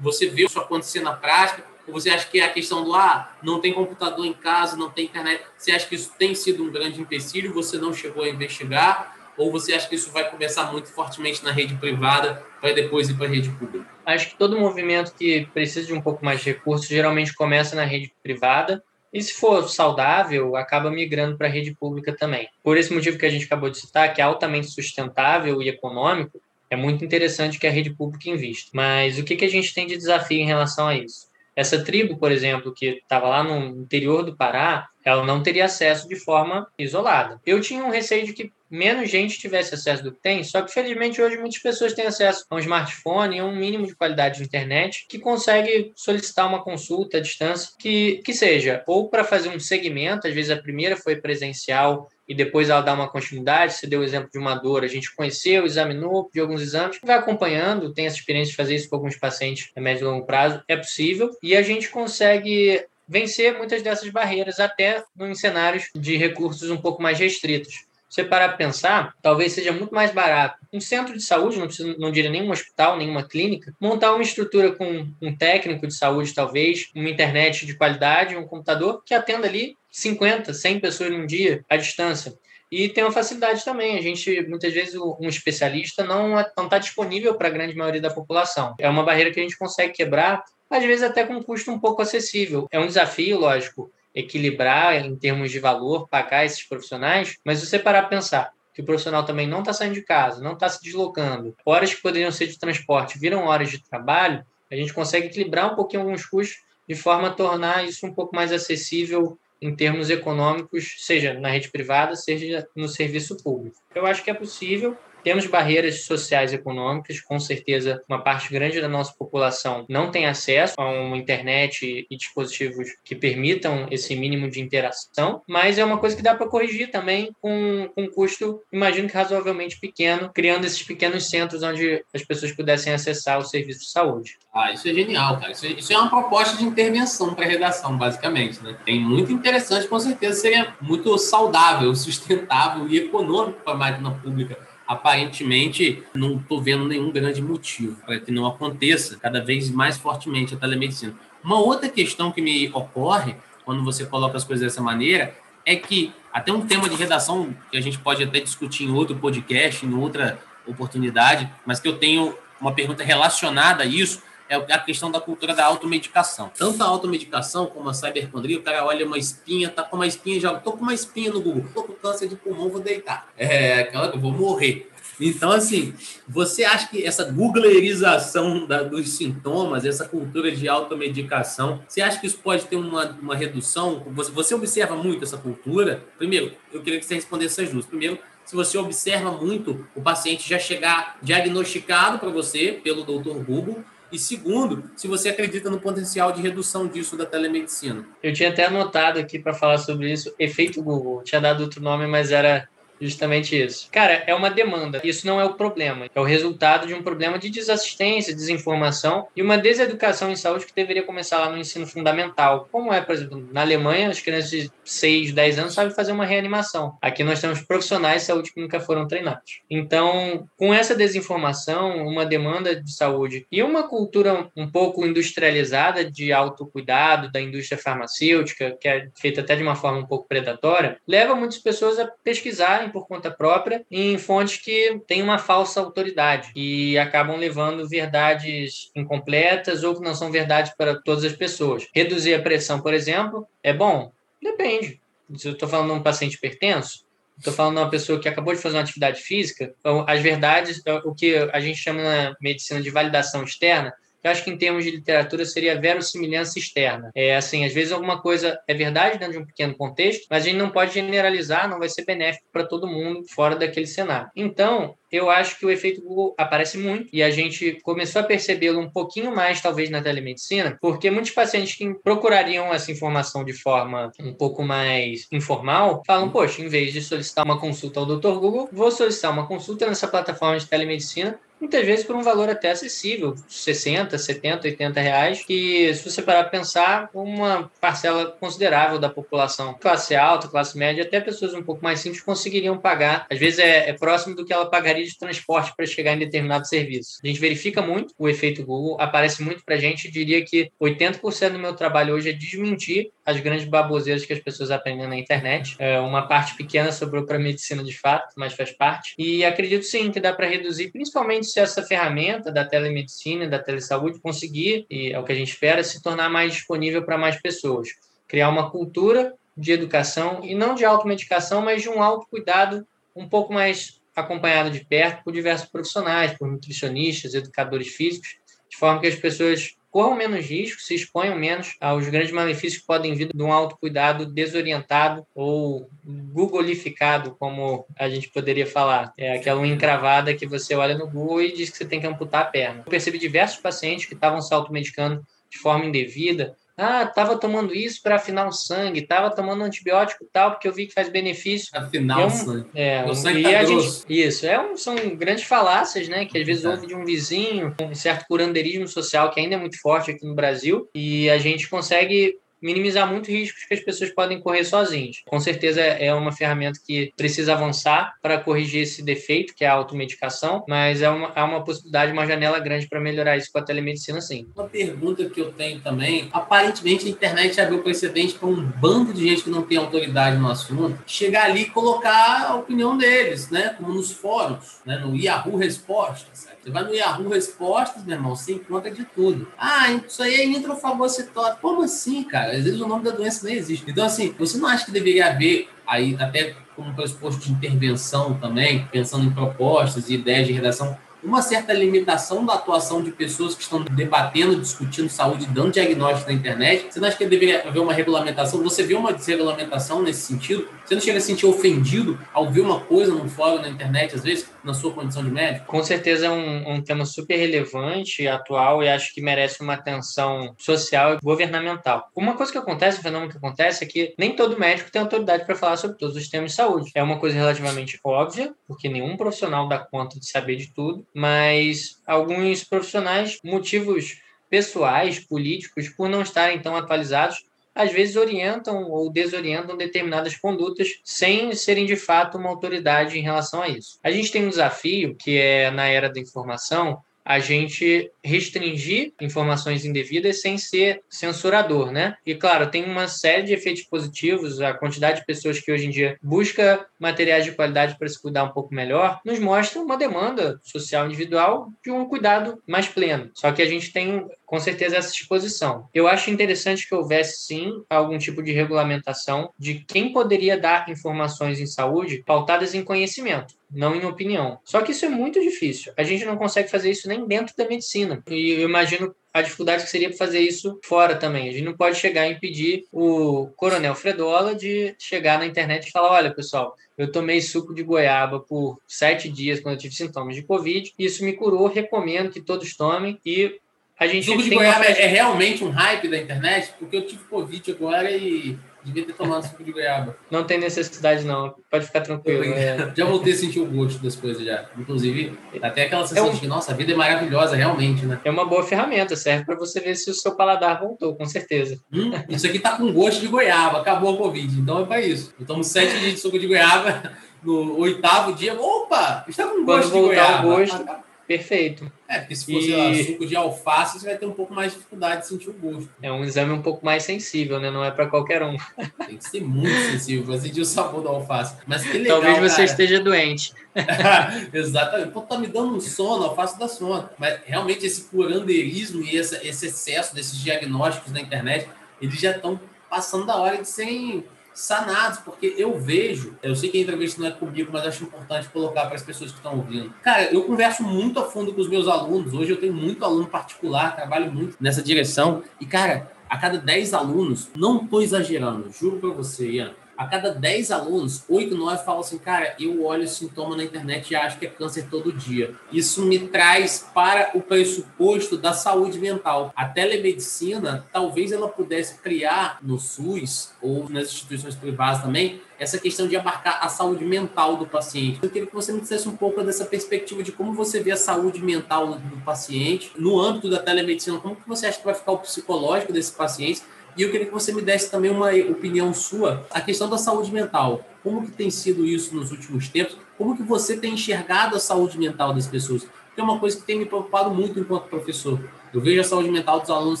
você 0.00 0.26
vê 0.26 0.46
isso 0.46 0.58
acontecer 0.58 1.00
na 1.00 1.12
prática? 1.12 1.64
Ou 1.86 1.94
você 1.94 2.10
acha 2.10 2.26
que 2.26 2.40
é 2.40 2.44
a 2.44 2.52
questão 2.52 2.82
do 2.82 2.92
ah, 2.92 3.30
não 3.40 3.60
tem 3.60 3.72
computador 3.72 4.26
em 4.26 4.32
casa, 4.32 4.76
não 4.76 4.90
tem 4.90 5.04
internet? 5.04 5.44
Você 5.56 5.70
acha 5.70 5.86
que 5.86 5.94
isso 5.94 6.10
tem 6.18 6.34
sido 6.34 6.64
um 6.64 6.70
grande 6.72 7.00
empecilho? 7.00 7.54
Você 7.54 7.78
não 7.78 7.94
chegou 7.94 8.24
a 8.24 8.28
investigar? 8.28 9.19
Ou 9.36 9.50
você 9.50 9.72
acha 9.72 9.88
que 9.88 9.94
isso 9.94 10.10
vai 10.10 10.30
começar 10.30 10.70
muito 10.70 10.88
fortemente 10.88 11.44
na 11.44 11.52
rede 11.52 11.74
privada 11.74 12.42
para 12.60 12.72
depois 12.72 13.08
ir 13.08 13.14
para 13.14 13.26
a 13.26 13.30
rede 13.30 13.50
pública? 13.50 13.86
Acho 14.04 14.30
que 14.30 14.36
todo 14.36 14.58
movimento 14.58 15.14
que 15.14 15.46
precisa 15.52 15.86
de 15.86 15.92
um 15.92 16.00
pouco 16.00 16.24
mais 16.24 16.40
de 16.40 16.52
recursos 16.52 16.86
geralmente 16.86 17.34
começa 17.34 17.74
na 17.74 17.84
rede 17.84 18.12
privada 18.22 18.82
e 19.12 19.20
se 19.20 19.34
for 19.34 19.68
saudável, 19.68 20.54
acaba 20.56 20.90
migrando 20.90 21.36
para 21.36 21.48
a 21.48 21.50
rede 21.50 21.74
pública 21.74 22.16
também. 22.16 22.48
Por 22.62 22.76
esse 22.76 22.92
motivo 22.92 23.18
que 23.18 23.26
a 23.26 23.30
gente 23.30 23.44
acabou 23.44 23.68
de 23.68 23.78
citar, 23.78 24.12
que 24.14 24.20
é 24.20 24.24
altamente 24.24 24.68
sustentável 24.68 25.60
e 25.60 25.68
econômico, 25.68 26.40
é 26.70 26.76
muito 26.76 27.04
interessante 27.04 27.58
que 27.58 27.66
a 27.66 27.70
rede 27.70 27.90
pública 27.90 28.30
invista. 28.30 28.70
Mas 28.72 29.18
o 29.18 29.24
que, 29.24 29.34
que 29.34 29.44
a 29.44 29.50
gente 29.50 29.74
tem 29.74 29.86
de 29.86 29.96
desafio 29.96 30.40
em 30.40 30.46
relação 30.46 30.86
a 30.86 30.94
isso? 30.94 31.28
Essa 31.56 31.82
tribo, 31.82 32.16
por 32.16 32.30
exemplo, 32.30 32.72
que 32.72 32.86
estava 32.86 33.28
lá 33.28 33.42
no 33.42 33.80
interior 33.80 34.22
do 34.22 34.36
Pará, 34.36 34.88
ela 35.04 35.24
não 35.24 35.42
teria 35.42 35.64
acesso 35.64 36.08
de 36.08 36.14
forma 36.14 36.68
isolada. 36.78 37.40
Eu 37.44 37.60
tinha 37.60 37.84
um 37.84 37.90
receio 37.90 38.24
de 38.24 38.32
que 38.32 38.52
menos 38.70 39.10
gente 39.10 39.38
tivesse 39.38 39.74
acesso 39.74 40.02
do 40.02 40.12
que 40.12 40.20
tem, 40.20 40.44
só 40.44 40.62
que 40.62 40.72
felizmente 40.72 41.20
hoje 41.20 41.36
muitas 41.36 41.60
pessoas 41.60 41.92
têm 41.92 42.06
acesso 42.06 42.44
a 42.48 42.54
um 42.54 42.58
smartphone 42.58 43.36
e 43.36 43.40
a 43.40 43.44
um 43.44 43.54
mínimo 43.54 43.86
de 43.86 43.96
qualidade 43.96 44.38
de 44.38 44.44
internet 44.44 45.06
que 45.08 45.18
consegue 45.18 45.92
solicitar 45.96 46.46
uma 46.46 46.62
consulta 46.62 47.16
à 47.16 47.20
distância 47.20 47.72
que, 47.78 48.22
que 48.24 48.32
seja 48.32 48.84
ou 48.86 49.08
para 49.08 49.24
fazer 49.24 49.48
um 49.48 49.58
segmento, 49.58 50.26
às 50.26 50.34
vezes 50.34 50.50
a 50.50 50.56
primeira 50.56 50.96
foi 50.96 51.16
presencial 51.16 52.08
e 52.30 52.34
depois 52.34 52.70
ela 52.70 52.80
dá 52.80 52.94
uma 52.94 53.10
continuidade. 53.10 53.74
Você 53.74 53.88
deu 53.88 54.00
o 54.00 54.04
exemplo 54.04 54.30
de 54.30 54.38
uma 54.38 54.54
dor, 54.54 54.84
a 54.84 54.86
gente 54.86 55.12
conheceu, 55.16 55.66
examinou, 55.66 56.26
pediu 56.26 56.44
alguns 56.44 56.62
exames, 56.62 57.00
vai 57.02 57.18
acompanhando, 57.18 57.92
tem 57.92 58.06
essa 58.06 58.18
experiência 58.18 58.52
de 58.52 58.56
fazer 58.56 58.76
isso 58.76 58.88
com 58.88 58.94
alguns 58.94 59.16
pacientes 59.16 59.72
a 59.74 59.80
médio 59.80 60.04
e 60.04 60.08
longo 60.08 60.24
prazo, 60.24 60.62
é 60.68 60.76
possível, 60.76 61.30
e 61.42 61.56
a 61.56 61.62
gente 61.62 61.88
consegue 61.88 62.86
vencer 63.08 63.58
muitas 63.58 63.82
dessas 63.82 64.08
barreiras 64.10 64.60
até 64.60 65.02
em 65.18 65.34
cenários 65.34 65.88
de 65.92 66.16
recursos 66.16 66.70
um 66.70 66.76
pouco 66.76 67.02
mais 67.02 67.18
restritos 67.18 67.89
você 68.10 68.24
parar 68.24 68.48
para 68.48 68.56
pensar, 68.56 69.14
talvez 69.22 69.52
seja 69.52 69.72
muito 69.72 69.94
mais 69.94 70.12
barato 70.12 70.60
um 70.72 70.80
centro 70.80 71.16
de 71.16 71.22
saúde, 71.22 71.58
não, 71.58 71.66
precisa, 71.66 71.94
não 71.98 72.12
diria 72.12 72.30
nenhum 72.30 72.50
hospital, 72.50 72.96
nenhuma 72.96 73.26
clínica, 73.26 73.74
montar 73.80 74.12
uma 74.12 74.22
estrutura 74.22 74.72
com 74.72 75.08
um 75.20 75.36
técnico 75.36 75.86
de 75.86 75.94
saúde, 75.94 76.32
talvez, 76.32 76.90
uma 76.94 77.08
internet 77.08 77.66
de 77.66 77.76
qualidade, 77.76 78.36
um 78.36 78.46
computador 78.46 79.02
que 79.04 79.14
atenda 79.14 79.48
ali 79.48 79.76
50, 79.90 80.54
100 80.54 80.80
pessoas 80.80 81.10
num 81.10 81.26
dia 81.26 81.64
à 81.68 81.76
distância. 81.76 82.38
E 82.70 82.88
tem 82.88 83.02
uma 83.02 83.10
facilidade 83.10 83.64
também. 83.64 83.98
A 83.98 84.00
gente, 84.00 84.42
muitas 84.46 84.72
vezes, 84.72 84.94
um 84.94 85.26
especialista 85.28 86.04
não 86.04 86.38
está 86.38 86.78
disponível 86.78 87.34
para 87.34 87.48
a 87.48 87.50
grande 87.50 87.74
maioria 87.74 88.00
da 88.00 88.10
população. 88.10 88.76
É 88.78 88.88
uma 88.88 89.02
barreira 89.02 89.32
que 89.32 89.40
a 89.40 89.42
gente 89.42 89.58
consegue 89.58 89.92
quebrar, 89.92 90.44
às 90.70 90.84
vezes 90.84 91.02
até 91.02 91.26
com 91.26 91.34
um 91.34 91.42
custo 91.42 91.72
um 91.72 91.80
pouco 91.80 92.00
acessível. 92.00 92.68
É 92.70 92.78
um 92.78 92.86
desafio, 92.86 93.40
lógico, 93.40 93.90
equilibrar 94.14 94.94
em 95.04 95.16
termos 95.16 95.50
de 95.50 95.58
valor, 95.58 96.08
pagar 96.08 96.44
esses 96.44 96.62
profissionais, 96.66 97.36
mas 97.44 97.60
você 97.60 97.78
parar 97.78 98.02
para 98.02 98.10
pensar 98.10 98.52
que 98.72 98.82
o 98.82 98.84
profissional 98.84 99.24
também 99.24 99.46
não 99.46 99.60
está 99.60 99.72
saindo 99.72 99.94
de 99.94 100.02
casa, 100.02 100.42
não 100.42 100.52
está 100.52 100.68
se 100.68 100.82
deslocando, 100.82 101.56
horas 101.64 101.94
que 101.94 102.02
poderiam 102.02 102.30
ser 102.30 102.46
de 102.46 102.58
transporte 102.58 103.18
viram 103.18 103.44
horas 103.44 103.70
de 103.70 103.82
trabalho, 103.82 104.44
a 104.70 104.76
gente 104.76 104.92
consegue 104.92 105.26
equilibrar 105.26 105.72
um 105.72 105.76
pouquinho 105.76 106.02
alguns 106.02 106.24
custos 106.24 106.62
de 106.88 106.94
forma 106.94 107.28
a 107.28 107.32
tornar 107.32 107.84
isso 107.84 108.06
um 108.06 108.14
pouco 108.14 108.34
mais 108.34 108.52
acessível 108.52 109.38
em 109.60 109.74
termos 109.74 110.08
econômicos, 110.08 110.96
seja 111.00 111.34
na 111.34 111.50
rede 111.50 111.70
privada, 111.70 112.16
seja 112.16 112.66
no 112.74 112.88
serviço 112.88 113.36
público. 113.42 113.76
Eu 113.94 114.06
acho 114.06 114.24
que 114.24 114.30
é 114.30 114.34
possível, 114.34 114.96
temos 115.22 115.46
barreiras 115.46 116.04
sociais 116.04 116.52
e 116.52 116.56
econômicas, 116.56 117.20
com 117.20 117.38
certeza 117.38 118.02
uma 118.08 118.22
parte 118.22 118.50
grande 118.50 118.80
da 118.80 118.88
nossa 118.88 119.12
população 119.16 119.84
não 119.88 120.10
tem 120.10 120.26
acesso 120.26 120.74
a 120.78 120.88
uma 120.88 121.16
internet 121.16 122.06
e 122.10 122.16
dispositivos 122.16 122.88
que 123.04 123.14
permitam 123.14 123.86
esse 123.90 124.14
mínimo 124.16 124.50
de 124.50 124.60
interação, 124.60 125.42
mas 125.48 125.78
é 125.78 125.84
uma 125.84 125.98
coisa 125.98 126.16
que 126.16 126.22
dá 126.22 126.34
para 126.34 126.48
corrigir 126.48 126.90
também 126.90 127.30
com, 127.40 127.90
com 127.94 128.02
um 128.02 128.10
custo, 128.10 128.60
imagino 128.72 129.08
que 129.08 129.14
razoavelmente 129.14 129.78
pequeno, 129.78 130.30
criando 130.32 130.64
esses 130.64 130.82
pequenos 130.82 131.28
centros 131.28 131.62
onde 131.62 132.04
as 132.14 132.24
pessoas 132.24 132.52
pudessem 132.52 132.92
acessar 132.92 133.38
o 133.38 133.44
serviço 133.44 133.80
de 133.80 133.90
saúde. 133.90 134.38
Ah, 134.54 134.72
isso 134.72 134.88
é 134.88 134.94
genial, 134.94 135.38
cara. 135.38 135.52
Isso 135.52 135.66
é, 135.66 135.68
isso 135.70 135.92
é 135.92 135.96
uma 135.96 136.10
proposta 136.10 136.56
de 136.56 136.64
intervenção 136.64 137.34
para 137.34 137.44
a 137.44 137.48
redação, 137.48 137.96
basicamente, 137.96 138.62
né? 138.62 138.76
Tem 138.84 139.00
muito 139.00 139.32
interessante, 139.32 139.86
com 139.86 139.98
certeza 139.98 140.40
seria 140.40 140.74
muito 140.80 141.16
saudável, 141.18 141.94
sustentável 141.94 142.88
e 142.88 142.98
econômico 142.98 143.60
para 143.60 143.74
a 143.74 143.76
máquina 143.76 144.10
pública 144.10 144.69
aparentemente 144.90 146.02
não 146.12 146.34
estou 146.34 146.60
vendo 146.60 146.84
nenhum 146.84 147.12
grande 147.12 147.40
motivo 147.40 147.94
para 148.04 148.18
que 148.18 148.32
não 148.32 148.44
aconteça 148.44 149.16
cada 149.18 149.40
vez 149.40 149.70
mais 149.70 149.96
fortemente 149.96 150.52
a 150.52 150.56
telemedicina. 150.56 151.14
Uma 151.44 151.60
outra 151.60 151.88
questão 151.88 152.32
que 152.32 152.42
me 152.42 152.68
ocorre 152.70 153.36
quando 153.64 153.84
você 153.84 154.04
coloca 154.04 154.36
as 154.36 154.42
coisas 154.42 154.66
dessa 154.66 154.82
maneira 154.82 155.32
é 155.64 155.76
que 155.76 156.12
até 156.32 156.52
um 156.52 156.66
tema 156.66 156.88
de 156.88 156.96
redação 156.96 157.54
que 157.70 157.76
a 157.76 157.80
gente 157.80 158.00
pode 158.00 158.24
até 158.24 158.40
discutir 158.40 158.82
em 158.82 158.90
outro 158.90 159.14
podcast, 159.14 159.86
em 159.86 159.94
outra 159.94 160.40
oportunidade, 160.66 161.48
mas 161.64 161.78
que 161.78 161.86
eu 161.86 161.96
tenho 161.96 162.36
uma 162.60 162.72
pergunta 162.72 163.04
relacionada 163.04 163.84
a 163.84 163.86
isso, 163.86 164.20
é 164.50 164.74
a 164.74 164.78
questão 164.78 165.10
da 165.12 165.20
cultura 165.20 165.54
da 165.54 165.64
automedicação. 165.64 166.50
Tanto 166.58 166.82
a 166.82 166.86
automedicação 166.86 167.66
como 167.66 167.88
a 167.88 167.94
cybercondria, 167.94 168.58
o 168.58 168.62
cara 168.62 168.84
olha 168.84 169.06
uma 169.06 169.16
espinha, 169.16 169.70
tá 169.70 169.84
com 169.84 169.94
uma 169.94 170.08
espinha, 170.08 170.40
já 170.40 170.54
tô 170.54 170.72
com 170.72 170.82
uma 170.82 170.92
espinha 170.92 171.32
no 171.32 171.40
Google, 171.40 171.64
tô 171.72 171.84
com 171.84 171.92
câncer 171.92 172.28
de 172.28 172.34
pulmão, 172.34 172.68
vou 172.68 172.80
deitar. 172.80 173.28
É, 173.38 173.80
aquela 173.80 174.10
que 174.10 174.16
eu 174.16 174.20
vou 174.20 174.32
morrer. 174.32 174.90
Então, 175.20 175.52
assim, 175.52 175.94
você 176.26 176.64
acha 176.64 176.88
que 176.88 177.04
essa 177.04 177.24
googlerização 177.24 178.66
da, 178.66 178.82
dos 178.82 179.10
sintomas, 179.10 179.84
essa 179.84 180.08
cultura 180.08 180.50
de 180.50 180.66
automedicação, 180.66 181.82
você 181.86 182.00
acha 182.00 182.18
que 182.18 182.26
isso 182.26 182.38
pode 182.38 182.64
ter 182.64 182.76
uma, 182.76 183.04
uma 183.20 183.36
redução? 183.36 184.02
Você, 184.14 184.32
você 184.32 184.54
observa 184.54 184.96
muito 184.96 185.22
essa 185.22 185.36
cultura? 185.36 186.02
Primeiro, 186.18 186.52
eu 186.72 186.82
queria 186.82 186.98
que 186.98 187.04
você 187.04 187.14
respondesse 187.14 187.60
essas 187.60 187.72
duas. 187.72 187.86
Primeiro, 187.86 188.18
se 188.46 188.56
você 188.56 188.78
observa 188.78 189.30
muito 189.30 189.86
o 189.94 190.00
paciente 190.00 190.48
já 190.48 190.58
chegar 190.58 191.18
diagnosticado 191.22 192.18
para 192.18 192.30
você 192.30 192.80
pelo 192.82 193.04
doutor 193.04 193.44
Google, 193.44 193.84
e 194.12 194.18
segundo, 194.18 194.90
se 194.96 195.06
você 195.06 195.28
acredita 195.28 195.70
no 195.70 195.80
potencial 195.80 196.32
de 196.32 196.42
redução 196.42 196.86
disso 196.86 197.16
da 197.16 197.26
telemedicina. 197.26 198.04
Eu 198.22 198.32
tinha 198.32 198.48
até 198.48 198.66
anotado 198.66 199.18
aqui 199.18 199.38
para 199.38 199.54
falar 199.54 199.78
sobre 199.78 200.12
isso, 200.12 200.34
efeito 200.38 200.82
Google. 200.82 201.22
tinha 201.22 201.40
dado 201.40 201.62
outro 201.62 201.80
nome, 201.80 202.06
mas 202.06 202.30
era 202.30 202.68
Justamente 203.00 203.60
isso. 203.60 203.88
Cara, 203.90 204.24
é 204.26 204.34
uma 204.34 204.50
demanda. 204.50 205.00
Isso 205.02 205.26
não 205.26 205.40
é 205.40 205.44
o 205.44 205.54
problema. 205.54 206.06
É 206.14 206.20
o 206.20 206.24
resultado 206.24 206.86
de 206.86 206.94
um 206.94 207.02
problema 207.02 207.38
de 207.38 207.50
desassistência, 207.50 208.34
desinformação 208.34 209.26
e 209.34 209.42
uma 209.42 209.56
deseducação 209.56 210.30
em 210.30 210.36
saúde 210.36 210.66
que 210.66 210.74
deveria 210.74 211.02
começar 211.02 211.38
lá 211.38 211.50
no 211.50 211.58
ensino 211.58 211.86
fundamental. 211.86 212.68
Como 212.70 212.92
é, 212.92 213.00
por 213.00 213.14
exemplo, 213.14 213.48
na 213.52 213.62
Alemanha, 213.62 214.10
as 214.10 214.20
crianças 214.20 214.50
de 214.50 214.70
6, 214.84 215.32
10 215.32 215.58
anos 215.58 215.74
sabem 215.74 215.94
fazer 215.94 216.12
uma 216.12 216.24
reanimação. 216.24 216.96
Aqui 217.00 217.24
nós 217.24 217.40
temos 217.40 217.62
profissionais 217.62 218.22
de 218.22 218.26
saúde 218.26 218.52
que 218.52 218.60
nunca 218.60 218.80
foram 218.80 219.06
treinados. 219.06 219.60
Então, 219.70 220.46
com 220.56 220.74
essa 220.74 220.94
desinformação, 220.94 222.06
uma 222.06 222.26
demanda 222.26 222.74
de 222.80 222.92
saúde 222.92 223.46
e 223.50 223.62
uma 223.62 223.84
cultura 223.84 224.48
um 224.56 224.70
pouco 224.70 225.06
industrializada 225.06 226.04
de 226.04 226.32
autocuidado 226.32 227.30
da 227.30 227.40
indústria 227.40 227.78
farmacêutica, 227.78 228.76
que 228.80 228.88
é 228.88 229.08
feita 229.18 229.40
até 229.40 229.56
de 229.56 229.62
uma 229.62 229.74
forma 229.74 229.98
um 229.98 230.06
pouco 230.06 230.28
predatória, 230.28 230.98
leva 231.06 231.34
muitas 231.34 231.58
pessoas 231.58 231.98
a 231.98 232.10
pesquisarem 232.22 232.89
por 232.90 233.06
conta 233.06 233.30
própria 233.30 233.84
em 233.90 234.18
fontes 234.18 234.56
que 234.56 235.00
têm 235.06 235.22
uma 235.22 235.38
falsa 235.38 235.80
autoridade 235.80 236.50
e 236.54 236.98
acabam 236.98 237.36
levando 237.36 237.88
verdades 237.88 238.90
incompletas 238.94 239.82
ou 239.82 239.94
que 239.94 240.02
não 240.02 240.14
são 240.14 240.30
verdades 240.30 240.72
para 240.76 241.00
todas 241.00 241.24
as 241.24 241.32
pessoas. 241.32 241.86
Reduzir 241.94 242.34
a 242.34 242.42
pressão, 242.42 242.80
por 242.80 242.94
exemplo, 242.94 243.46
é 243.62 243.72
bom? 243.72 244.12
Depende. 244.42 245.00
Se 245.36 245.48
eu 245.48 245.52
estou 245.52 245.68
falando 245.68 245.92
de 245.92 245.98
um 246.00 246.02
paciente 246.02 246.34
hipertenso, 246.34 247.04
estou 247.38 247.52
falando 247.52 247.76
de 247.76 247.82
uma 247.82 247.90
pessoa 247.90 248.20
que 248.20 248.28
acabou 248.28 248.54
de 248.54 248.60
fazer 248.60 248.76
uma 248.76 248.82
atividade 248.82 249.20
física, 249.20 249.74
então, 249.78 250.04
as 250.06 250.20
verdades, 250.20 250.82
o 251.04 251.14
que 251.14 251.36
a 251.36 251.60
gente 251.60 251.78
chama 251.78 252.02
na 252.02 252.36
medicina 252.40 252.80
de 252.80 252.90
validação 252.90 253.44
externa, 253.44 253.92
eu 254.22 254.30
acho 254.30 254.44
que 254.44 254.50
em 254.50 254.58
termos 254.58 254.84
de 254.84 254.90
literatura 254.90 255.44
seria 255.44 255.80
verossimilhança 255.80 256.58
externa. 256.58 257.10
É 257.14 257.36
assim, 257.36 257.64
às 257.64 257.72
vezes 257.72 257.92
alguma 257.92 258.20
coisa 258.20 258.58
é 258.66 258.74
verdade 258.74 259.18
dentro 259.18 259.32
de 259.32 259.38
um 259.38 259.46
pequeno 259.46 259.74
contexto, 259.74 260.26
mas 260.30 260.44
a 260.44 260.46
gente 260.46 260.58
não 260.58 260.70
pode 260.70 260.92
generalizar, 260.92 261.68
não 261.68 261.78
vai 261.78 261.88
ser 261.88 262.04
benéfico 262.04 262.46
para 262.52 262.66
todo 262.66 262.86
mundo 262.86 263.24
fora 263.28 263.56
daquele 263.56 263.86
cenário. 263.86 264.30
Então, 264.36 264.94
eu 265.10 265.28
acho 265.28 265.58
que 265.58 265.66
o 265.66 265.70
efeito 265.70 266.02
Google 266.02 266.34
aparece 266.38 266.78
muito 266.78 267.08
e 267.12 267.22
a 267.22 267.30
gente 267.30 267.78
começou 267.82 268.20
a 268.20 268.24
percebê-lo 268.24 268.80
um 268.80 268.90
pouquinho 268.90 269.34
mais, 269.34 269.60
talvez, 269.60 269.90
na 269.90 270.00
telemedicina, 270.00 270.78
porque 270.80 271.10
muitos 271.10 271.32
pacientes 271.32 271.74
que 271.74 271.92
procurariam 271.94 272.72
essa 272.72 272.92
informação 272.92 273.44
de 273.44 273.52
forma 273.52 274.12
um 274.20 274.32
pouco 274.32 274.62
mais 274.62 275.26
informal 275.32 276.02
falam: 276.06 276.30
Poxa, 276.30 276.62
em 276.62 276.68
vez 276.68 276.92
de 276.92 277.02
solicitar 277.02 277.44
uma 277.44 277.58
consulta 277.58 277.98
ao 277.98 278.06
Dr. 278.06 278.38
Google, 278.38 278.68
vou 278.72 278.90
solicitar 278.90 279.32
uma 279.32 279.46
consulta 279.46 279.86
nessa 279.86 280.06
plataforma 280.06 280.58
de 280.58 280.66
telemedicina 280.66 281.38
muitas 281.60 281.84
vezes 281.84 282.04
por 282.04 282.16
um 282.16 282.22
valor 282.22 282.48
até 282.48 282.70
acessível, 282.70 283.34
60, 283.48 284.16
70, 284.16 284.68
80 284.68 285.00
reais, 285.00 285.44
que 285.44 285.92
se 285.94 286.10
você 286.10 286.22
parar 286.22 286.42
para 286.44 286.58
pensar, 286.58 287.10
uma 287.14 287.70
parcela 287.80 288.26
considerável 288.40 288.98
da 288.98 289.08
população, 289.08 289.74
classe 289.78 290.14
alta, 290.14 290.48
classe 290.48 290.76
média, 290.76 291.04
até 291.04 291.20
pessoas 291.20 291.54
um 291.54 291.62
pouco 291.62 291.82
mais 291.82 292.00
simples 292.00 292.22
conseguiriam 292.22 292.78
pagar. 292.78 293.26
Às 293.30 293.38
vezes 293.38 293.58
é, 293.58 293.90
é 293.90 293.92
próximo 293.92 294.34
do 294.34 294.44
que 294.44 294.52
ela 294.52 294.66
pagaria 294.66 295.04
de 295.04 295.18
transporte 295.18 295.74
para 295.76 295.86
chegar 295.86 296.14
em 296.14 296.18
determinado 296.18 296.66
serviço. 296.66 297.18
A 297.22 297.26
gente 297.26 297.40
verifica 297.40 297.82
muito 297.82 298.14
o 298.18 298.28
efeito 298.28 298.64
Google, 298.64 298.96
aparece 299.00 299.42
muito 299.42 299.64
para 299.64 299.74
a 299.74 299.78
gente. 299.78 300.10
Diria 300.10 300.44
que 300.44 300.70
80% 300.80 301.50
do 301.50 301.58
meu 301.58 301.74
trabalho 301.74 302.14
hoje 302.14 302.30
é 302.30 302.32
desmentir 302.32 303.10
as 303.24 303.38
grandes 303.40 303.66
baboseiras 303.66 304.24
que 304.24 304.32
as 304.32 304.40
pessoas 304.40 304.70
aprendem 304.70 305.06
na 305.06 305.16
internet. 305.16 305.76
É 305.78 306.00
uma 306.00 306.26
parte 306.26 306.56
pequena 306.56 306.90
sobrou 306.90 307.24
para 307.24 307.38
medicina 307.38 307.82
de 307.84 307.96
fato, 307.96 308.32
mas 308.36 308.54
faz 308.54 308.72
parte. 308.72 309.14
E 309.18 309.44
acredito 309.44 309.84
sim 309.84 310.10
que 310.10 310.20
dá 310.20 310.32
para 310.32 310.46
reduzir, 310.46 310.90
principalmente 310.90 311.49
se 311.52 311.60
essa 311.60 311.82
ferramenta 311.82 312.50
da 312.50 312.64
telemedicina, 312.64 313.48
da 313.48 313.58
telesaúde 313.58 314.20
conseguir, 314.20 314.86
e 314.90 315.12
é 315.12 315.18
o 315.18 315.24
que 315.24 315.32
a 315.32 315.34
gente 315.34 315.52
espera, 315.52 315.84
se 315.84 316.02
tornar 316.02 316.28
mais 316.28 316.52
disponível 316.52 317.02
para 317.04 317.18
mais 317.18 317.40
pessoas. 317.40 317.88
Criar 318.26 318.48
uma 318.48 318.70
cultura 318.70 319.34
de 319.56 319.72
educação 319.72 320.40
e 320.44 320.54
não 320.54 320.74
de 320.74 320.84
automedicação, 320.84 321.62
mas 321.62 321.82
de 321.82 321.88
um 321.88 322.02
autocuidado 322.02 322.86
um 323.14 323.28
pouco 323.28 323.52
mais 323.52 324.00
acompanhado 324.14 324.70
de 324.70 324.84
perto 324.84 325.24
por 325.24 325.32
diversos 325.32 325.68
profissionais, 325.68 326.36
por 326.38 326.48
nutricionistas, 326.48 327.34
educadores 327.34 327.88
físicos, 327.88 328.36
de 328.68 328.76
forma 328.76 329.00
que 329.00 329.06
as 329.06 329.16
pessoas 329.16 329.76
corram 329.90 330.16
menos 330.16 330.46
risco, 330.46 330.80
se 330.80 330.94
exponham 330.94 331.36
menos 331.36 331.76
aos 331.80 332.08
grandes 332.08 332.30
malefícios 332.30 332.80
que 332.80 332.86
podem 332.86 333.14
vir 333.14 333.30
de 333.34 333.42
um 333.42 333.52
autocuidado 333.52 334.24
desorientado 334.26 335.26
ou 335.34 335.90
googleificado, 336.04 337.34
como 337.38 337.86
a 337.98 338.08
gente 338.08 338.28
poderia 338.28 338.66
falar. 338.66 339.12
É 339.18 339.36
aquela 339.36 339.66
encravada 339.66 340.34
que 340.34 340.46
você 340.46 340.74
olha 340.74 340.96
no 340.96 341.10
Google 341.10 341.42
e 341.42 341.52
diz 341.52 341.70
que 341.70 341.76
você 341.76 341.84
tem 341.84 342.00
que 342.00 342.06
amputar 342.06 342.42
a 342.42 342.46
perna. 342.46 342.82
Eu 342.86 342.90
percebi 342.90 343.18
diversos 343.18 343.58
pacientes 343.58 344.06
que 344.06 344.14
estavam 344.14 344.40
se 344.40 344.54
automedicando 344.54 345.22
de 345.50 345.58
forma 345.58 345.84
indevida, 345.84 346.56
ah, 346.80 347.02
estava 347.02 347.36
tomando 347.36 347.74
isso 347.74 348.02
para 348.02 348.16
afinar 348.16 348.48
o 348.48 348.52
sangue, 348.52 349.00
estava 349.00 349.30
tomando 349.30 349.62
antibiótico 349.62 350.26
tal, 350.32 350.52
porque 350.52 350.66
eu 350.66 350.72
vi 350.72 350.86
que 350.86 350.94
faz 350.94 351.08
benefício. 351.08 351.68
Afinar 351.74 352.20
é 352.20 352.24
um, 352.24 352.26
o 352.26 352.30
sangue. 352.30 352.70
É, 352.74 353.04
o 353.04 353.14
sangue 353.14 353.42
tá 353.42 353.64
gente, 353.64 354.04
Isso, 354.08 354.46
é 354.46 354.60
um, 354.60 354.76
são 354.76 354.96
grandes 355.16 355.44
falácias, 355.44 356.08
né? 356.08 356.24
Que 356.24 356.38
às 356.38 356.46
vezes 356.46 356.64
ouve 356.64 356.86
de 356.86 356.94
um 356.94 357.04
vizinho, 357.04 357.74
um 357.82 357.94
certo 357.94 358.26
curandeirismo 358.26 358.88
social 358.88 359.30
que 359.30 359.40
ainda 359.40 359.56
é 359.56 359.58
muito 359.58 359.80
forte 359.80 360.10
aqui 360.10 360.24
no 360.24 360.34
Brasil, 360.34 360.88
e 360.94 361.28
a 361.28 361.38
gente 361.38 361.68
consegue 361.68 362.38
minimizar 362.60 363.10
muito 363.10 363.30
riscos 363.30 363.64
que 363.64 363.74
as 363.74 363.80
pessoas 363.80 364.10
podem 364.10 364.40
correr 364.40 364.64
sozinhas. 364.64 365.22
Com 365.26 365.40
certeza 365.40 365.80
é 365.80 366.12
uma 366.14 366.32
ferramenta 366.32 366.78
que 366.84 367.12
precisa 367.16 367.54
avançar 367.54 368.14
para 368.22 368.38
corrigir 368.38 368.82
esse 368.82 369.02
defeito, 369.02 369.54
que 369.54 369.64
é 369.64 369.68
a 369.68 369.72
automedicação, 369.72 370.64
mas 370.68 371.02
é 371.02 371.08
uma, 371.08 371.32
é 371.34 371.42
uma 371.42 371.64
possibilidade, 371.64 372.12
uma 372.12 372.26
janela 372.26 372.58
grande 372.58 372.88
para 372.88 373.00
melhorar 373.00 373.36
isso 373.36 373.50
com 373.52 373.58
a 373.58 373.62
telemedicina, 373.62 374.20
sim. 374.20 374.46
Uma 374.54 374.68
pergunta 374.68 375.28
que 375.28 375.40
eu 375.40 375.52
tenho 375.52 375.80
também: 375.80 376.28
aparentemente 376.32 377.06
a 377.06 377.10
internet 377.10 377.60
abriu 377.60 377.82
precedente 377.82 378.34
para 378.34 378.48
um 378.48 378.62
bando 378.62 379.12
de 379.12 379.28
gente 379.28 379.44
que 379.44 379.50
não 379.50 379.62
tem 379.62 379.78
autoridade 379.78 380.36
no 380.36 380.50
assunto 380.50 380.98
chegar 381.06 381.46
ali 381.46 381.62
e 381.62 381.70
colocar 381.70 382.46
a 382.48 382.54
opinião 382.56 382.96
deles, 382.96 383.50
né? 383.50 383.74
Como 383.76 383.92
nos 383.92 384.12
fóruns, 384.12 384.80
né? 384.84 384.98
no 384.98 385.16
Yahoo 385.16 385.56
Respostas. 385.56 386.48
Você 386.62 386.70
vai 386.70 386.84
no 386.84 386.94
Yahoo 386.94 387.28
Respostas, 387.28 388.04
meu 388.04 388.16
irmão, 388.16 388.36
você 388.36 388.52
encontra 388.52 388.90
de 388.90 389.04
tudo. 389.04 389.48
Ah, 389.58 389.92
isso 389.92 390.22
aí 390.22 390.34
é 390.34 390.44
introfagocitose. 390.44 391.56
Como 391.60 391.82
assim, 391.82 392.22
cara? 392.22 392.52
Às 392.52 392.64
vezes 392.64 392.80
o 392.80 392.86
nome 392.86 393.04
da 393.04 393.12
doença 393.12 393.46
nem 393.46 393.56
existe. 393.56 393.90
Então, 393.90 394.04
assim, 394.04 394.34
você 394.38 394.58
não 394.58 394.68
acha 394.68 394.84
que 394.84 394.90
deveria 394.90 395.28
haver 395.28 395.68
aí, 395.86 396.16
até 396.20 396.54
como 396.76 396.94
pressuposto 396.94 397.40
de 397.40 397.52
intervenção 397.52 398.34
também, 398.34 398.86
pensando 398.92 399.26
em 399.26 399.30
propostas 399.30 400.08
e 400.10 400.14
ideias 400.14 400.46
de 400.46 400.52
redação, 400.52 400.96
uma 401.22 401.42
certa 401.42 401.72
limitação 401.72 402.44
da 402.44 402.54
atuação 402.54 403.02
de 403.02 403.10
pessoas 403.10 403.54
que 403.54 403.62
estão 403.62 403.82
debatendo, 403.82 404.56
discutindo 404.56 405.08
saúde, 405.08 405.46
dando 405.46 405.72
diagnóstico 405.72 406.30
na 406.30 406.36
internet? 406.36 406.86
Você 406.90 407.00
não 407.00 407.08
acha 407.08 407.16
que 407.16 407.26
deveria 407.26 407.66
haver 407.66 407.80
uma 407.80 407.92
regulamentação? 407.92 408.62
Você 408.62 408.82
vê 408.82 408.94
uma 408.94 409.12
desregulamentação 409.12 410.02
nesse 410.02 410.22
sentido? 410.22 410.68
Você 410.84 410.94
não 410.94 411.02
chega 411.02 411.18
a 411.18 411.20
se 411.20 411.28
sentir 411.28 411.46
ofendido 411.46 412.18
ao 412.32 412.50
ver 412.50 412.60
uma 412.62 412.80
coisa 412.80 413.14
num 413.14 413.28
fórum 413.28 413.62
na 413.62 413.68
internet, 413.68 414.14
às 414.14 414.22
vezes, 414.22 414.50
na 414.64 414.74
sua 414.74 414.92
condição 414.92 415.22
de 415.22 415.30
médico? 415.30 415.66
Com 415.66 415.82
certeza 415.82 416.26
é 416.26 416.30
um, 416.30 416.74
um 416.74 416.82
tema 416.82 417.04
super 417.04 417.36
relevante, 417.36 418.26
atual, 418.26 418.82
e 418.82 418.88
acho 418.88 419.14
que 419.14 419.20
merece 419.20 419.62
uma 419.62 419.74
atenção 419.74 420.54
social 420.58 421.14
e 421.14 421.18
governamental. 421.22 422.08
Uma 422.14 422.34
coisa 422.34 422.50
que 422.50 422.58
acontece, 422.58 422.98
um 422.98 423.02
fenômeno 423.02 423.30
que 423.30 423.38
acontece, 423.38 423.84
é 423.84 423.86
que 423.86 424.14
nem 424.18 424.34
todo 424.34 424.58
médico 424.58 424.90
tem 424.90 425.00
autoridade 425.00 425.44
para 425.44 425.54
falar 425.54 425.76
sobre 425.76 425.96
todos 425.96 426.16
os 426.16 426.28
temas 426.28 426.50
de 426.50 426.56
saúde. 426.56 426.90
É 426.94 427.02
uma 427.02 427.18
coisa 427.18 427.36
relativamente 427.36 427.98
óbvia, 428.04 428.52
porque 428.66 428.88
nenhum 428.88 429.16
profissional 429.16 429.68
dá 429.68 429.78
conta 429.78 430.18
de 430.18 430.28
saber 430.28 430.56
de 430.56 430.72
tudo, 430.74 431.06
mas 431.14 432.00
alguns 432.06 432.64
profissionais, 432.64 433.38
motivos 433.44 434.20
pessoais, 434.48 435.18
políticos, 435.18 435.88
por 435.88 436.08
não 436.08 436.22
estarem 436.22 436.60
tão 436.60 436.76
atualizados, 436.76 437.44
às 437.74 437.92
vezes 437.92 438.16
orientam 438.16 438.90
ou 438.90 439.10
desorientam 439.10 439.76
determinadas 439.76 440.36
condutas 440.36 441.00
sem 441.04 441.54
serem 441.54 441.86
de 441.86 441.96
fato 441.96 442.36
uma 442.36 442.48
autoridade 442.48 443.18
em 443.18 443.22
relação 443.22 443.62
a 443.62 443.68
isso. 443.68 443.98
A 444.02 444.10
gente 444.10 444.32
tem 444.32 444.44
um 444.44 444.50
desafio 444.50 445.14
que 445.14 445.38
é 445.38 445.70
na 445.70 445.86
era 445.86 446.08
da 446.08 446.20
informação 446.20 447.00
a 447.24 447.38
gente 447.38 448.10
restringir 448.22 449.12
informações 449.20 449.84
indevidas 449.84 450.40
sem 450.40 450.58
ser 450.58 451.02
censurador, 451.08 451.90
né? 451.90 452.16
E 452.24 452.34
claro, 452.34 452.70
tem 452.70 452.84
uma 452.84 453.08
série 453.08 453.44
de 453.44 453.54
efeitos 453.54 453.82
positivos, 453.84 454.60
a 454.60 454.74
quantidade 454.74 455.20
de 455.20 455.26
pessoas 455.26 455.58
que 455.58 455.72
hoje 455.72 455.86
em 455.86 455.90
dia 455.90 456.16
busca 456.22 456.86
materiais 456.98 457.44
de 457.44 457.52
qualidade 457.52 457.96
para 457.98 458.08
se 458.08 458.20
cuidar 458.20 458.44
um 458.44 458.52
pouco 458.52 458.74
melhor, 458.74 459.20
nos 459.24 459.38
mostra 459.38 459.80
uma 459.80 459.96
demanda 459.96 460.60
social 460.62 461.06
individual 461.06 461.70
de 461.82 461.90
um 461.90 462.06
cuidado 462.06 462.62
mais 462.66 462.88
pleno. 462.88 463.30
Só 463.34 463.52
que 463.52 463.62
a 463.62 463.66
gente 463.66 463.92
tem 463.92 464.26
com 464.50 464.58
certeza 464.58 464.96
essa 464.96 465.12
exposição. 465.12 465.88
Eu 465.94 466.08
acho 466.08 466.28
interessante 466.28 466.88
que 466.88 466.92
houvesse 466.92 467.40
sim 467.44 467.84
algum 467.88 468.18
tipo 468.18 468.42
de 468.42 468.50
regulamentação 468.50 469.52
de 469.56 469.84
quem 469.86 470.12
poderia 470.12 470.58
dar 470.58 470.90
informações 470.90 471.60
em 471.60 471.66
saúde 471.66 472.24
pautadas 472.26 472.74
em 472.74 472.82
conhecimento, 472.82 473.54
não 473.70 473.94
em 473.94 474.04
opinião. 474.04 474.58
Só 474.64 474.82
que 474.82 474.90
isso 474.90 475.04
é 475.04 475.08
muito 475.08 475.40
difícil. 475.40 475.92
A 475.96 476.02
gente 476.02 476.24
não 476.24 476.36
consegue 476.36 476.68
fazer 476.68 476.90
isso 476.90 477.06
nem 477.06 477.24
dentro 477.28 477.54
da 477.56 477.68
medicina. 477.68 478.24
E 478.28 478.50
eu 478.50 478.68
imagino 478.68 479.14
a 479.32 479.40
dificuldade 479.40 479.84
que 479.84 479.90
seria 479.90 480.12
fazer 480.12 480.40
isso 480.40 480.80
fora 480.84 481.14
também. 481.14 481.48
A 481.48 481.52
gente 481.52 481.62
não 481.62 481.76
pode 481.76 481.96
chegar 481.96 482.26
e 482.26 482.32
impedir 482.32 482.86
o 482.90 483.46
Coronel 483.54 483.94
Fredola 483.94 484.52
de 484.52 484.96
chegar 484.98 485.38
na 485.38 485.46
internet 485.46 485.86
e 485.86 485.92
falar: 485.92 486.10
olha, 486.10 486.34
pessoal, 486.34 486.74
eu 486.98 487.12
tomei 487.12 487.40
suco 487.40 487.72
de 487.72 487.84
goiaba 487.84 488.40
por 488.40 488.80
sete 488.88 489.28
dias 489.28 489.60
quando 489.60 489.74
eu 489.74 489.80
tive 489.80 489.94
sintomas 489.94 490.34
de 490.34 490.42
Covid, 490.42 490.92
isso 490.98 491.24
me 491.24 491.34
curou, 491.34 491.68
recomendo 491.68 492.32
que 492.32 492.40
todos 492.40 492.76
tomem 492.76 493.16
e 493.24 493.60
a 494.00 494.06
gente 494.06 494.24
suco 494.24 494.42
de 494.42 494.48
goiaba 494.48 494.78
uma... 494.78 494.86
é 494.86 495.06
realmente 495.06 495.62
um 495.62 495.68
hype 495.68 496.08
da 496.08 496.16
internet, 496.16 496.72
porque 496.78 496.96
eu 496.96 497.06
tive 497.06 497.22
Covid 497.24 497.70
agora 497.72 498.10
e 498.10 498.58
devia 498.82 499.04
ter 499.04 499.12
tomado 499.12 499.46
suco 499.46 499.62
de 499.62 499.72
goiaba. 499.72 500.16
Não 500.30 500.42
tem 500.42 500.58
necessidade, 500.58 501.22
não. 501.22 501.54
Pode 501.70 501.84
ficar 501.84 502.00
tranquilo. 502.00 502.42
É... 502.44 502.92
Já 502.96 503.04
voltei 503.04 503.34
a 503.34 503.36
sentir 503.36 503.60
o 503.60 503.66
gosto 503.66 504.02
das 504.02 504.16
coisas 504.16 504.42
já. 504.42 504.64
Inclusive, 504.78 505.38
até 505.60 505.82
aquela 505.82 506.06
sensação 506.06 506.28
é 506.28 506.30
um... 506.30 506.32
de 506.34 506.40
que, 506.40 506.46
nossa, 506.46 506.72
a 506.72 506.74
vida 506.74 506.92
é 506.92 506.96
maravilhosa, 506.96 507.54
realmente, 507.54 508.06
né? 508.06 508.18
É 508.24 508.30
uma 508.30 508.46
boa 508.46 508.62
ferramenta, 508.62 509.14
serve 509.16 509.44
para 509.44 509.54
você 509.54 509.80
ver 509.80 509.94
se 509.94 510.10
o 510.10 510.14
seu 510.14 510.34
paladar 510.34 510.80
voltou, 510.80 511.14
com 511.14 511.26
certeza. 511.26 511.78
Hum, 511.92 512.10
isso 512.30 512.46
aqui 512.46 512.58
tá 512.58 512.78
com 512.78 512.90
gosto 512.94 513.20
de 513.20 513.28
goiaba, 513.28 513.82
acabou 513.82 514.14
a 514.14 514.16
Covid, 514.16 514.60
então 514.60 514.80
é 514.80 514.86
para 514.86 515.02
isso. 515.02 515.34
Eu 515.38 515.44
tomo 515.44 515.62
sete 515.62 515.98
dias 515.98 516.14
de 516.14 516.20
suco 516.20 516.38
de 516.38 516.46
goiaba, 516.46 517.12
no 517.44 517.78
oitavo 517.78 518.32
dia, 518.32 518.58
opa, 518.58 519.26
está 519.28 519.46
com 519.46 519.62
gosto 519.62 519.90
Quando 519.90 520.02
de 520.02 520.08
goiaba. 520.08 520.46
O 520.46 520.56
gosto, 520.56 520.86
Perfeito. 521.30 521.92
É, 522.08 522.18
porque 522.18 522.34
se 522.34 522.44
fosse 522.44 522.72
e... 522.72 523.04
suco 523.04 523.24
de 523.24 523.36
alface, 523.36 524.00
você 524.00 524.06
vai 524.06 524.18
ter 524.18 524.26
um 524.26 524.32
pouco 524.32 524.52
mais 524.52 524.72
de 524.72 524.78
dificuldade 524.78 525.20
de 525.20 525.28
sentir 525.28 525.48
o 525.48 525.52
gosto. 525.52 525.88
É 526.02 526.10
um 526.10 526.24
exame 526.24 526.50
um 526.50 526.60
pouco 526.60 526.84
mais 526.84 527.04
sensível, 527.04 527.60
né? 527.60 527.70
Não 527.70 527.84
é 527.84 527.90
para 527.92 528.08
qualquer 528.08 528.42
um. 528.42 528.56
Tem 529.06 529.16
que 529.16 529.30
ser 529.30 529.40
muito 529.40 529.72
sensível 529.92 530.24
para 530.24 530.40
sentir 530.40 530.60
o 530.60 530.64
sabor 530.64 531.04
da 531.04 531.10
alface. 531.10 531.56
Mas 531.68 531.84
que 531.84 531.98
legal, 531.98 532.20
Talvez 532.20 532.38
você 532.38 532.56
cara. 532.56 532.64
esteja 532.64 532.98
doente. 532.98 533.54
Exatamente. 534.52 535.12
Pô, 535.12 535.20
tá 535.20 535.38
me 535.38 535.46
dando 535.46 535.76
um 535.76 535.80
sono, 535.80 536.24
alface 536.24 536.58
da 536.58 536.66
sono. 536.66 537.08
Mas 537.16 537.38
realmente 537.44 537.86
esse 537.86 538.08
curandeirismo 538.08 539.00
e 539.04 539.16
esse, 539.16 539.36
esse 539.46 539.66
excesso 539.66 540.12
desses 540.12 540.36
diagnósticos 540.36 541.12
na 541.12 541.20
internet, 541.20 541.68
eles 542.02 542.18
já 542.18 542.32
estão 542.32 542.58
passando 542.90 543.26
da 543.26 543.36
hora 543.36 543.58
de 543.58 543.68
serem 543.68 544.24
sanados, 544.60 545.18
porque 545.20 545.54
eu 545.56 545.78
vejo, 545.78 546.36
eu 546.42 546.54
sei 546.54 546.70
que 546.70 546.78
a 546.78 546.80
entrevista 546.82 547.20
não 547.20 547.28
é 547.28 547.32
comigo, 547.32 547.70
mas 547.72 547.86
acho 547.86 548.04
importante 548.04 548.48
colocar 548.48 548.86
para 548.86 548.96
as 548.96 549.02
pessoas 549.02 549.30
que 549.30 549.38
estão 549.38 549.56
ouvindo. 549.56 549.92
Cara, 550.02 550.32
eu 550.32 550.44
converso 550.44 550.82
muito 550.82 551.18
a 551.18 551.24
fundo 551.24 551.52
com 551.54 551.60
os 551.60 551.68
meus 551.68 551.88
alunos. 551.88 552.34
Hoje 552.34 552.50
eu 552.50 552.60
tenho 552.60 552.74
muito 552.74 553.04
aluno 553.04 553.26
particular, 553.26 553.96
trabalho 553.96 554.30
muito 554.30 554.56
nessa 554.60 554.82
direção. 554.82 555.42
E, 555.60 555.66
cara, 555.66 556.12
a 556.28 556.38
cada 556.38 556.58
10 556.58 556.94
alunos, 556.94 557.48
não 557.56 557.82
estou 557.82 558.02
exagerando, 558.02 558.70
juro 558.70 558.98
para 558.98 559.10
você, 559.10 559.50
Ian, 559.50 559.72
a 560.00 560.06
cada 560.06 560.32
10 560.32 560.70
alunos, 560.70 561.24
8, 561.28 561.54
9 561.54 561.84
falam 561.84 562.00
assim, 562.00 562.16
cara, 562.16 562.56
eu 562.58 562.82
olho 562.86 563.06
sintoma 563.06 563.54
na 563.54 563.62
internet 563.62 564.10
e 564.10 564.16
acho 564.16 564.38
que 564.38 564.46
é 564.46 564.48
câncer 564.48 564.86
todo 564.90 565.12
dia. 565.12 565.54
Isso 565.70 566.06
me 566.06 566.18
traz 566.20 566.88
para 566.94 567.32
o 567.34 567.42
pressuposto 567.42 568.38
da 568.38 568.54
saúde 568.54 568.98
mental. 568.98 569.52
A 569.54 569.66
telemedicina, 569.66 570.86
talvez 570.90 571.32
ela 571.32 571.48
pudesse 571.48 571.98
criar 571.98 572.60
no 572.62 572.80
SUS 572.80 573.50
ou 573.60 573.90
nas 573.90 574.04
instituições 574.04 574.54
privadas 574.54 575.02
também, 575.02 575.42
essa 575.58 575.78
questão 575.78 576.08
de 576.08 576.16
abarcar 576.16 576.64
a 576.64 576.70
saúde 576.70 577.04
mental 577.04 577.58
do 577.58 577.66
paciente. 577.66 578.20
Eu 578.22 578.30
queria 578.30 578.48
que 578.48 578.54
você 578.54 578.72
me 578.72 578.80
dissesse 578.80 579.06
um 579.06 579.14
pouco 579.14 579.42
dessa 579.42 579.66
perspectiva 579.66 580.22
de 580.22 580.32
como 580.32 580.54
você 580.54 580.80
vê 580.80 580.92
a 580.92 580.96
saúde 580.96 581.42
mental 581.42 581.98
do 581.98 582.16
paciente 582.24 582.90
no 582.96 583.20
âmbito 583.20 583.50
da 583.50 583.58
telemedicina. 583.58 584.18
Como 584.18 584.34
que 584.34 584.48
você 584.48 584.66
acha 584.66 584.78
que 584.78 584.84
vai 584.86 584.94
ficar 584.94 585.12
o 585.12 585.18
psicológico 585.18 585.92
desse 585.92 586.12
paciente 586.12 586.62
e 586.96 587.02
eu 587.02 587.10
queria 587.10 587.26
que 587.26 587.32
você 587.32 587.52
me 587.52 587.62
desse 587.62 587.90
também 587.90 588.10
uma 588.10 588.30
opinião 588.50 588.92
sua, 588.92 589.46
a 589.50 589.60
questão 589.60 589.88
da 589.88 589.98
saúde 589.98 590.32
mental. 590.32 590.84
Como 591.02 591.24
que 591.24 591.30
tem 591.30 591.50
sido 591.50 591.84
isso 591.86 592.14
nos 592.14 592.30
últimos 592.30 592.68
tempos? 592.68 592.96
Como 593.16 593.36
que 593.36 593.42
você 593.42 593.76
tem 593.76 593.94
enxergado 593.94 594.56
a 594.56 594.60
saúde 594.60 594.98
mental 594.98 595.32
das 595.32 595.46
pessoas? 595.46 595.84
Porque 596.06 596.20
é 596.20 596.24
uma 596.24 596.38
coisa 596.38 596.56
que 596.56 596.62
tem 596.62 596.78
me 596.78 596.86
preocupado 596.86 597.30
muito 597.30 597.58
enquanto 597.58 597.84
professor. 597.84 598.40
Eu 598.72 598.80
vejo 598.80 599.00
a 599.00 599.04
saúde 599.04 599.30
mental 599.30 599.60
dos 599.60 599.70
alunos 599.70 600.00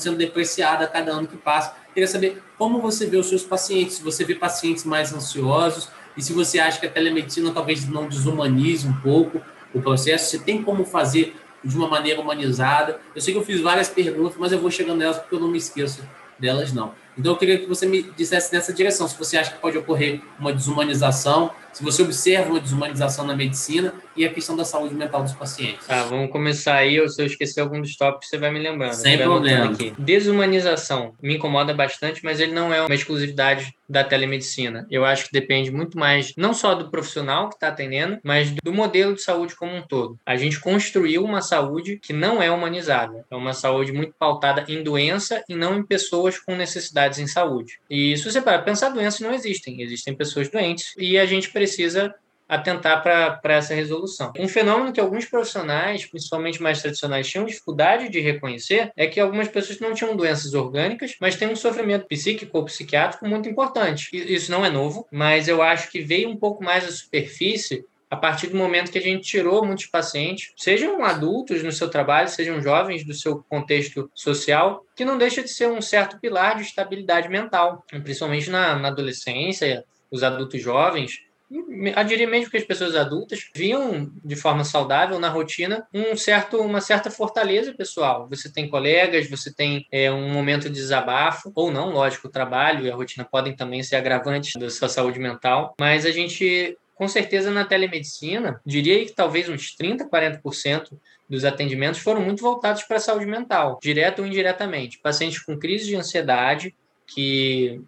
sendo 0.00 0.16
depreciada 0.16 0.84
a 0.84 0.88
cada 0.88 1.12
ano 1.12 1.26
que 1.26 1.36
passa. 1.36 1.74
Queria 1.94 2.06
saber 2.06 2.42
como 2.58 2.80
você 2.80 3.06
vê 3.06 3.16
os 3.16 3.28
seus 3.28 3.42
pacientes, 3.42 3.96
se 3.96 4.02
você 4.02 4.24
vê 4.24 4.34
pacientes 4.34 4.84
mais 4.84 5.12
ansiosos 5.12 5.88
e 6.16 6.22
se 6.22 6.32
você 6.32 6.58
acha 6.58 6.78
que 6.78 6.86
a 6.86 6.90
telemedicina 6.90 7.52
talvez 7.52 7.88
não 7.88 8.08
desumanize 8.08 8.86
um 8.86 8.94
pouco 9.00 9.40
o 9.72 9.80
processo, 9.80 10.30
se 10.30 10.40
tem 10.40 10.62
como 10.62 10.84
fazer 10.84 11.36
de 11.64 11.76
uma 11.76 11.88
maneira 11.88 12.20
humanizada. 12.20 13.00
Eu 13.14 13.20
sei 13.20 13.34
que 13.34 13.38
eu 13.38 13.44
fiz 13.44 13.60
várias 13.60 13.88
perguntas, 13.88 14.36
mas 14.38 14.52
eu 14.52 14.58
vou 14.58 14.70
chegando 14.70 14.98
nelas 14.98 15.18
porque 15.18 15.34
eu 15.34 15.40
não 15.40 15.48
me 15.48 15.58
esqueço 15.58 16.02
delas 16.40 16.72
não. 16.72 16.94
Então 17.16 17.32
eu 17.32 17.36
queria 17.36 17.58
que 17.58 17.66
você 17.66 17.86
me 17.86 18.02
dissesse 18.16 18.52
nessa 18.52 18.72
direção, 18.72 19.06
se 19.06 19.16
você 19.16 19.36
acha 19.36 19.52
que 19.52 19.58
pode 19.58 19.76
ocorrer 19.76 20.22
uma 20.38 20.52
desumanização, 20.52 21.50
se 21.72 21.82
você 21.82 22.02
observa 22.02 22.50
uma 22.50 22.60
desumanização 22.60 23.26
na 23.26 23.36
medicina 23.36 23.94
e 24.16 24.24
a 24.24 24.32
questão 24.32 24.56
da 24.56 24.64
saúde 24.64 24.94
mental 24.94 25.22
dos 25.22 25.32
pacientes. 25.32 25.86
Tá, 25.86 26.04
vamos 26.04 26.30
começar 26.30 26.74
aí, 26.74 27.00
ou 27.00 27.08
se 27.08 27.22
eu 27.22 27.26
esquecer 27.26 27.60
algum 27.60 27.80
dos 27.80 27.96
tópicos, 27.96 28.28
você 28.28 28.38
vai 28.38 28.50
me 28.52 28.58
lembrando. 28.58 28.92
Sem 28.92 29.18
problema. 29.18 29.72
Aqui. 29.72 29.94
Desumanização 29.98 31.14
me 31.22 31.36
incomoda 31.36 31.72
bastante, 31.72 32.24
mas 32.24 32.40
ele 32.40 32.52
não 32.52 32.72
é 32.72 32.82
uma 32.82 32.94
exclusividade 32.94 33.74
da 33.88 34.04
telemedicina. 34.04 34.86
Eu 34.88 35.04
acho 35.04 35.26
que 35.26 35.32
depende 35.32 35.70
muito 35.70 35.98
mais, 35.98 36.32
não 36.36 36.54
só 36.54 36.74
do 36.74 36.90
profissional 36.90 37.48
que 37.48 37.56
está 37.56 37.68
atendendo, 37.68 38.18
mas 38.22 38.52
do 38.62 38.72
modelo 38.72 39.14
de 39.14 39.22
saúde 39.22 39.56
como 39.56 39.74
um 39.74 39.82
todo. 39.82 40.18
A 40.24 40.36
gente 40.36 40.60
construiu 40.60 41.24
uma 41.24 41.42
saúde 41.42 41.98
que 42.00 42.12
não 42.12 42.40
é 42.40 42.50
humanizada. 42.50 43.24
É 43.28 43.34
uma 43.34 43.52
saúde 43.52 43.92
muito 43.92 44.14
pautada 44.16 44.64
em 44.68 44.82
doença 44.82 45.42
e 45.48 45.56
não 45.56 45.76
em 45.76 45.82
pessoas 45.82 46.38
com 46.38 46.54
necessidades 46.54 47.18
em 47.18 47.26
saúde. 47.26 47.80
E 47.90 48.16
se 48.16 48.30
você 48.30 48.40
para 48.40 48.60
pensar, 48.60 48.90
doenças 48.90 49.20
não 49.20 49.34
existem. 49.34 49.82
Existem 49.82 50.14
pessoas 50.14 50.48
doentes 50.48 50.94
e 50.96 51.18
a 51.18 51.26
gente 51.26 51.50
precisa 51.60 52.14
atentar 52.48 53.02
para 53.02 53.54
essa 53.54 53.74
resolução. 53.74 54.32
Um 54.36 54.48
fenômeno 54.48 54.92
que 54.92 54.98
alguns 54.98 55.26
profissionais, 55.26 56.06
principalmente 56.06 56.60
mais 56.60 56.80
tradicionais, 56.80 57.28
tinham 57.28 57.44
dificuldade 57.44 58.08
de 58.08 58.18
reconhecer 58.18 58.90
é 58.96 59.06
que 59.06 59.20
algumas 59.20 59.46
pessoas 59.46 59.78
não 59.78 59.94
tinham 59.94 60.16
doenças 60.16 60.54
orgânicas, 60.54 61.14
mas 61.20 61.36
têm 61.36 61.48
um 61.48 61.54
sofrimento 61.54 62.08
psíquico 62.08 62.58
ou 62.58 62.64
psiquiátrico 62.64 63.28
muito 63.28 63.48
importante. 63.48 64.08
Isso 64.12 64.50
não 64.50 64.64
é 64.64 64.70
novo, 64.70 65.06
mas 65.12 65.46
eu 65.46 65.62
acho 65.62 65.90
que 65.90 66.00
veio 66.00 66.30
um 66.30 66.36
pouco 66.36 66.64
mais 66.64 66.84
à 66.84 66.90
superfície 66.90 67.84
a 68.10 68.16
partir 68.16 68.48
do 68.48 68.56
momento 68.56 68.90
que 68.90 68.98
a 68.98 69.02
gente 69.02 69.22
tirou 69.22 69.64
muitos 69.64 69.86
pacientes, 69.86 70.52
sejam 70.56 71.04
adultos 71.04 71.62
no 71.62 71.70
seu 71.70 71.88
trabalho, 71.88 72.28
sejam 72.28 72.60
jovens 72.60 73.04
do 73.04 73.14
seu 73.14 73.44
contexto 73.48 74.10
social, 74.12 74.84
que 74.96 75.04
não 75.04 75.16
deixa 75.16 75.40
de 75.40 75.50
ser 75.50 75.68
um 75.68 75.80
certo 75.80 76.18
pilar 76.18 76.56
de 76.56 76.62
estabilidade 76.62 77.28
mental, 77.28 77.84
principalmente 78.02 78.50
na, 78.50 78.76
na 78.76 78.88
adolescência, 78.88 79.84
os 80.10 80.24
adultos 80.24 80.60
jovens, 80.60 81.20
eu 81.50 82.04
diria 82.04 82.28
mesmo 82.28 82.50
que 82.50 82.56
as 82.56 82.64
pessoas 82.64 82.94
adultas 82.94 83.50
viam 83.54 84.10
de 84.24 84.36
forma 84.36 84.62
saudável 84.64 85.18
na 85.18 85.28
rotina 85.28 85.86
um 85.92 86.16
certo, 86.16 86.58
uma 86.58 86.80
certa 86.80 87.10
fortaleza 87.10 87.74
pessoal. 87.74 88.28
Você 88.28 88.52
tem 88.52 88.68
colegas, 88.68 89.28
você 89.28 89.52
tem 89.52 89.86
é, 89.90 90.10
um 90.12 90.32
momento 90.32 90.68
de 90.68 90.74
desabafo, 90.76 91.50
ou 91.54 91.70
não, 91.72 91.90
lógico, 91.90 92.28
o 92.28 92.30
trabalho 92.30 92.86
e 92.86 92.90
a 92.90 92.94
rotina 92.94 93.24
podem 93.24 93.54
também 93.54 93.82
ser 93.82 93.96
agravantes 93.96 94.52
da 94.54 94.70
sua 94.70 94.88
saúde 94.88 95.18
mental, 95.18 95.74
mas 95.78 96.06
a 96.06 96.10
gente 96.10 96.76
com 97.00 97.08
certeza 97.08 97.50
na 97.50 97.64
telemedicina, 97.64 98.60
diria 98.62 99.02
que 99.06 99.12
talvez 99.14 99.48
uns 99.48 99.74
30, 99.74 100.06
40% 100.06 100.90
dos 101.26 101.46
atendimentos 101.46 101.98
foram 101.98 102.20
muito 102.20 102.42
voltados 102.42 102.82
para 102.82 102.98
a 102.98 103.00
saúde 103.00 103.24
mental, 103.24 103.78
direto 103.82 104.18
ou 104.18 104.26
indiretamente. 104.26 104.98
Pacientes 104.98 105.38
com 105.38 105.58
crise 105.58 105.86
de 105.86 105.96
ansiedade, 105.96 106.74
que, 107.14 107.80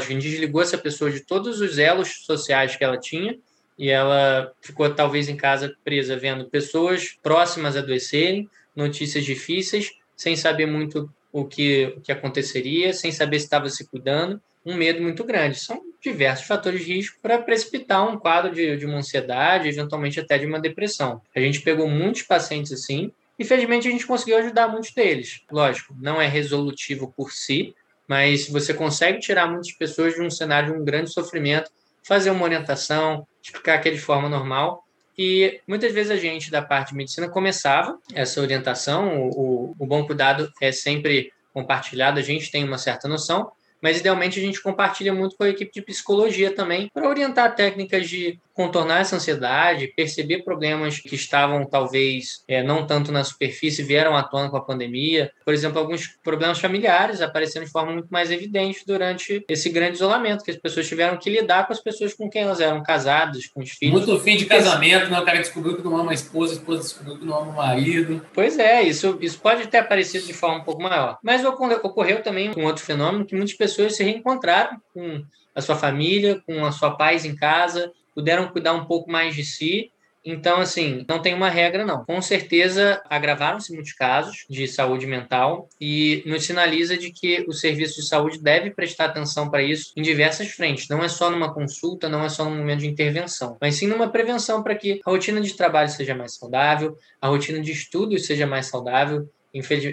gente 0.00 0.28
desligou 0.28 0.62
essa 0.62 0.78
pessoa 0.78 1.10
de 1.10 1.20
todos 1.20 1.60
os 1.60 1.78
elos 1.78 2.24
sociais 2.24 2.76
que 2.76 2.84
ela 2.84 2.98
tinha 2.98 3.38
e 3.78 3.88
ela 3.88 4.52
ficou 4.60 4.92
talvez 4.94 5.28
em 5.28 5.36
casa 5.36 5.74
presa 5.82 6.16
vendo 6.16 6.50
pessoas 6.50 7.16
próximas 7.22 7.76
adoecerem, 7.76 8.48
notícias 8.76 9.24
difíceis, 9.24 9.90
sem 10.14 10.36
saber 10.36 10.66
muito 10.66 11.10
o 11.32 11.44
que, 11.44 11.94
o 11.96 12.00
que 12.00 12.12
aconteceria, 12.12 12.92
sem 12.92 13.10
saber 13.10 13.38
se 13.38 13.46
estava 13.46 13.68
se 13.70 13.88
cuidando, 13.88 14.40
um 14.66 14.74
medo 14.74 15.00
muito 15.00 15.24
grande. 15.24 15.58
São 15.58 15.80
diversos 16.02 16.46
fatores 16.46 16.84
de 16.84 16.92
risco 16.92 17.18
para 17.22 17.38
precipitar 17.38 18.06
um 18.06 18.18
quadro 18.18 18.54
de, 18.54 18.76
de 18.76 18.84
uma 18.84 18.98
ansiedade, 18.98 19.68
eventualmente 19.68 20.20
até 20.20 20.36
de 20.36 20.44
uma 20.44 20.60
depressão. 20.60 21.22
A 21.34 21.40
gente 21.40 21.62
pegou 21.62 21.88
muitos 21.88 22.22
pacientes 22.22 22.72
assim, 22.72 23.10
e 23.38 23.44
felizmente 23.44 23.88
a 23.88 23.90
gente 23.90 24.06
conseguiu 24.06 24.36
ajudar 24.36 24.68
muitos 24.68 24.92
deles. 24.92 25.40
Lógico, 25.50 25.96
não 25.98 26.20
é 26.20 26.28
resolutivo 26.28 27.10
por 27.16 27.32
si, 27.32 27.74
mas 28.10 28.48
você 28.48 28.74
consegue 28.74 29.20
tirar 29.20 29.46
muitas 29.46 29.70
pessoas 29.70 30.14
de 30.14 30.20
um 30.20 30.28
cenário 30.28 30.72
de 30.72 30.80
um 30.80 30.84
grande 30.84 31.12
sofrimento, 31.12 31.70
fazer 32.02 32.30
uma 32.32 32.42
orientação, 32.42 33.24
explicar 33.40 33.78
que 33.78 33.88
é 33.88 33.92
de 33.92 34.00
forma 34.00 34.28
normal. 34.28 34.82
E 35.16 35.60
muitas 35.64 35.92
vezes 35.92 36.10
a 36.10 36.16
gente, 36.16 36.50
da 36.50 36.60
parte 36.60 36.88
de 36.88 36.96
medicina, 36.96 37.28
começava 37.28 37.96
essa 38.12 38.40
orientação. 38.40 39.30
O, 39.30 39.76
o, 39.78 39.86
bom 39.86 40.04
cuidado 40.04 40.50
é 40.60 40.72
sempre 40.72 41.32
compartilhado, 41.54 42.18
a 42.18 42.22
gente 42.22 42.50
tem 42.50 42.64
uma 42.64 42.78
certa 42.78 43.06
noção, 43.06 43.52
mas 43.80 44.00
idealmente 44.00 44.40
a 44.40 44.42
gente 44.42 44.60
compartilha 44.60 45.14
muito 45.14 45.36
com 45.36 45.44
a 45.44 45.48
equipe 45.48 45.70
de 45.72 45.80
psicologia 45.80 46.52
também 46.52 46.90
para 46.92 47.08
orientar 47.08 47.54
técnicas 47.54 48.08
de 48.08 48.40
contornar 48.60 49.00
essa 49.00 49.16
ansiedade, 49.16 49.90
perceber 49.96 50.44
problemas 50.44 50.98
que 50.98 51.14
estavam 51.14 51.64
talvez 51.64 52.44
é, 52.46 52.62
não 52.62 52.86
tanto 52.86 53.10
na 53.10 53.24
superfície, 53.24 53.82
vieram 53.82 54.14
à 54.14 54.22
tona 54.22 54.50
com 54.50 54.56
a 54.58 54.60
pandemia. 54.60 55.32
Por 55.46 55.54
exemplo, 55.54 55.78
alguns 55.78 56.08
problemas 56.22 56.58
familiares 56.58 57.22
apareceram 57.22 57.64
de 57.64 57.72
forma 57.72 57.90
muito 57.90 58.08
mais 58.10 58.30
evidente 58.30 58.84
durante 58.86 59.42
esse 59.48 59.70
grande 59.70 59.94
isolamento, 59.96 60.44
que 60.44 60.50
as 60.50 60.58
pessoas 60.58 60.86
tiveram 60.86 61.16
que 61.16 61.30
lidar 61.30 61.66
com 61.66 61.72
as 61.72 61.80
pessoas 61.80 62.12
com 62.12 62.28
quem 62.28 62.42
elas 62.42 62.60
eram 62.60 62.82
casadas, 62.82 63.46
com 63.46 63.62
os 63.62 63.70
filhos. 63.70 63.94
Muito 63.94 64.20
fim 64.20 64.36
de 64.36 64.44
casamento, 64.44 65.08
né? 65.08 65.18
O 65.18 65.24
cara 65.24 65.38
descobriu 65.38 65.76
que 65.76 65.82
não 65.82 65.96
ama 65.96 66.10
a 66.10 66.14
esposa, 66.14 66.52
a 66.52 66.56
esposa 66.56 66.82
descobriu 66.82 67.18
que 67.18 67.24
não 67.24 67.38
ama 67.38 67.52
o 67.52 67.56
marido. 67.56 68.26
Pois 68.34 68.58
é, 68.58 68.82
isso, 68.82 69.16
isso 69.22 69.40
pode 69.40 69.68
ter 69.68 69.78
aparecido 69.78 70.26
de 70.26 70.34
forma 70.34 70.58
um 70.58 70.64
pouco 70.64 70.82
maior. 70.82 71.16
Mas 71.24 71.42
ocorreu 71.46 72.22
também 72.22 72.50
um 72.54 72.66
outro 72.66 72.84
fenômeno 72.84 73.24
que 73.24 73.34
muitas 73.34 73.54
pessoas 73.54 73.96
se 73.96 74.04
reencontraram 74.04 74.76
com 74.92 75.24
a 75.54 75.60
sua 75.60 75.76
família, 75.76 76.42
com 76.46 76.64
a 76.64 76.72
sua 76.72 76.90
paz 76.90 77.24
em 77.24 77.34
casa, 77.34 77.90
puderam 78.20 78.48
cuidar 78.48 78.74
um 78.74 78.84
pouco 78.84 79.10
mais 79.10 79.34
de 79.34 79.42
si. 79.44 79.90
Então, 80.22 80.60
assim, 80.60 81.06
não 81.08 81.22
tem 81.22 81.32
uma 81.32 81.48
regra, 81.48 81.86
não. 81.86 82.04
Com 82.04 82.20
certeza, 82.20 83.02
agravaram-se 83.08 83.72
muitos 83.72 83.94
casos 83.94 84.44
de 84.50 84.68
saúde 84.68 85.06
mental 85.06 85.66
e 85.80 86.22
nos 86.26 86.44
sinaliza 86.44 86.94
de 86.98 87.10
que 87.10 87.42
o 87.48 87.54
serviço 87.54 88.02
de 88.02 88.06
saúde 88.06 88.38
deve 88.38 88.70
prestar 88.70 89.06
atenção 89.06 89.48
para 89.48 89.62
isso 89.62 89.94
em 89.96 90.02
diversas 90.02 90.48
frentes. 90.50 90.88
Não 90.88 91.02
é 91.02 91.08
só 91.08 91.30
numa 91.30 91.54
consulta, 91.54 92.06
não 92.06 92.22
é 92.22 92.28
só 92.28 92.44
no 92.44 92.54
momento 92.54 92.80
de 92.80 92.88
intervenção, 92.88 93.56
mas 93.58 93.76
sim 93.76 93.86
numa 93.86 94.10
prevenção 94.10 94.62
para 94.62 94.74
que 94.74 95.00
a 95.06 95.10
rotina 95.10 95.40
de 95.40 95.54
trabalho 95.54 95.88
seja 95.88 96.14
mais 96.14 96.34
saudável, 96.36 96.94
a 97.18 97.28
rotina 97.28 97.58
de 97.58 97.72
estudos 97.72 98.26
seja 98.26 98.46
mais 98.46 98.66
saudável, 98.66 99.26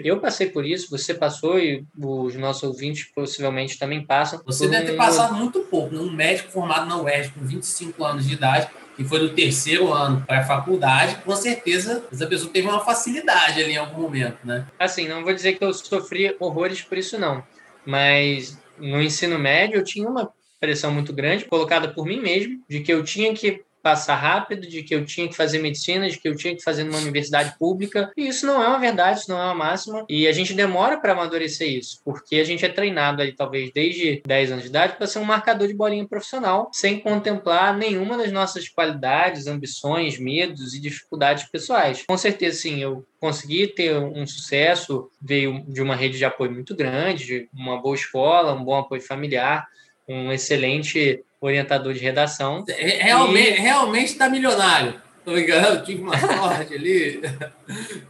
eu 0.04 0.20
passei 0.20 0.48
por 0.48 0.64
isso, 0.64 0.90
você 0.90 1.12
passou 1.12 1.58
e 1.58 1.84
os 1.98 2.34
nossos 2.36 2.62
ouvintes 2.62 3.10
possivelmente 3.14 3.78
também 3.78 4.04
passam. 4.04 4.40
Você 4.46 4.68
deve 4.68 4.86
ter 4.86 4.96
passado 4.96 5.34
muito 5.34 5.60
pouco, 5.60 5.94
né? 5.94 6.00
um 6.00 6.12
médico 6.12 6.50
formado 6.50 6.88
na 6.88 7.00
UERJ 7.00 7.32
com 7.32 7.40
25 7.44 8.04
anos 8.04 8.26
de 8.26 8.34
idade, 8.34 8.68
que 8.96 9.04
foi 9.04 9.20
do 9.20 9.30
terceiro 9.30 9.92
ano 9.92 10.24
para 10.26 10.40
a 10.40 10.44
faculdade, 10.44 11.16
com 11.24 11.34
certeza 11.34 12.04
essa 12.12 12.26
pessoa 12.26 12.52
teve 12.52 12.68
uma 12.68 12.84
facilidade 12.84 13.62
ali 13.62 13.72
em 13.72 13.76
algum 13.76 14.02
momento, 14.02 14.38
né? 14.44 14.66
Assim, 14.78 15.06
não 15.06 15.22
vou 15.22 15.32
dizer 15.32 15.54
que 15.54 15.64
eu 15.64 15.72
sofri 15.72 16.34
horrores 16.40 16.82
por 16.82 16.98
isso, 16.98 17.18
não. 17.18 17.42
Mas 17.86 18.58
no 18.76 19.00
ensino 19.00 19.38
médio 19.38 19.76
eu 19.76 19.84
tinha 19.84 20.08
uma 20.08 20.32
pressão 20.60 20.92
muito 20.92 21.12
grande, 21.12 21.44
colocada 21.44 21.88
por 21.88 22.04
mim 22.04 22.20
mesmo, 22.20 22.60
de 22.68 22.80
que 22.80 22.92
eu 22.92 23.04
tinha 23.04 23.32
que 23.32 23.62
passar 23.88 24.16
rápido, 24.16 24.68
de 24.68 24.82
que 24.82 24.94
eu 24.94 25.02
tinha 25.02 25.26
que 25.26 25.34
fazer 25.34 25.60
medicina, 25.60 26.10
de 26.10 26.18
que 26.18 26.28
eu 26.28 26.36
tinha 26.36 26.54
que 26.54 26.62
fazer 26.62 26.84
numa 26.84 26.98
universidade 26.98 27.56
pública. 27.58 28.12
E 28.14 28.28
isso 28.28 28.46
não 28.46 28.62
é 28.62 28.68
uma 28.68 28.78
verdade, 28.78 29.20
isso 29.20 29.30
não 29.30 29.40
é 29.40 29.44
uma 29.44 29.54
máxima. 29.54 30.04
E 30.10 30.28
a 30.28 30.32
gente 30.32 30.52
demora 30.52 31.00
para 31.00 31.12
amadurecer 31.12 31.70
isso, 31.70 31.98
porque 32.04 32.36
a 32.36 32.44
gente 32.44 32.62
é 32.66 32.68
treinado 32.68 33.22
aí, 33.22 33.32
talvez 33.32 33.70
desde 33.72 34.22
10 34.26 34.52
anos 34.52 34.64
de 34.64 34.68
idade, 34.68 34.96
para 34.98 35.06
ser 35.06 35.20
um 35.20 35.24
marcador 35.24 35.66
de 35.66 35.72
bolinha 35.72 36.06
profissional, 36.06 36.68
sem 36.70 37.00
contemplar 37.00 37.74
nenhuma 37.74 38.18
das 38.18 38.30
nossas 38.30 38.68
qualidades, 38.68 39.46
ambições, 39.46 40.18
medos 40.18 40.74
e 40.74 40.80
dificuldades 40.80 41.44
pessoais. 41.50 42.04
Com 42.06 42.18
certeza, 42.18 42.58
sim, 42.58 42.82
eu 42.82 43.06
consegui 43.18 43.68
ter 43.68 43.96
um 43.96 44.26
sucesso, 44.26 45.10
veio 45.18 45.64
de 45.66 45.80
uma 45.80 45.96
rede 45.96 46.18
de 46.18 46.26
apoio 46.26 46.52
muito 46.52 46.76
grande, 46.76 47.24
de 47.24 47.48
uma 47.54 47.80
boa 47.80 47.94
escola, 47.94 48.52
um 48.52 48.64
bom 48.64 48.76
apoio 48.76 49.00
familiar, 49.00 49.66
um 50.08 50.32
excelente 50.32 51.22
orientador 51.40 51.92
de 51.92 52.00
redação. 52.00 52.64
Realmente, 52.66 53.58
e... 53.58 53.60
realmente 53.60 54.12
está 54.12 54.28
milionário. 54.28 54.94
Tô 55.28 55.32
brincando, 55.32 55.84
tive 55.84 56.00
uma 56.00 56.16
sorte 56.18 56.72
ali. 56.72 57.20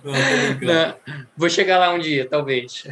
Não, 0.05 0.15
Não, 0.63 0.95
vou 1.37 1.51
chegar 1.51 1.79
lá 1.79 1.93
um 1.93 1.99
dia, 1.99 2.29
talvez. 2.29 2.85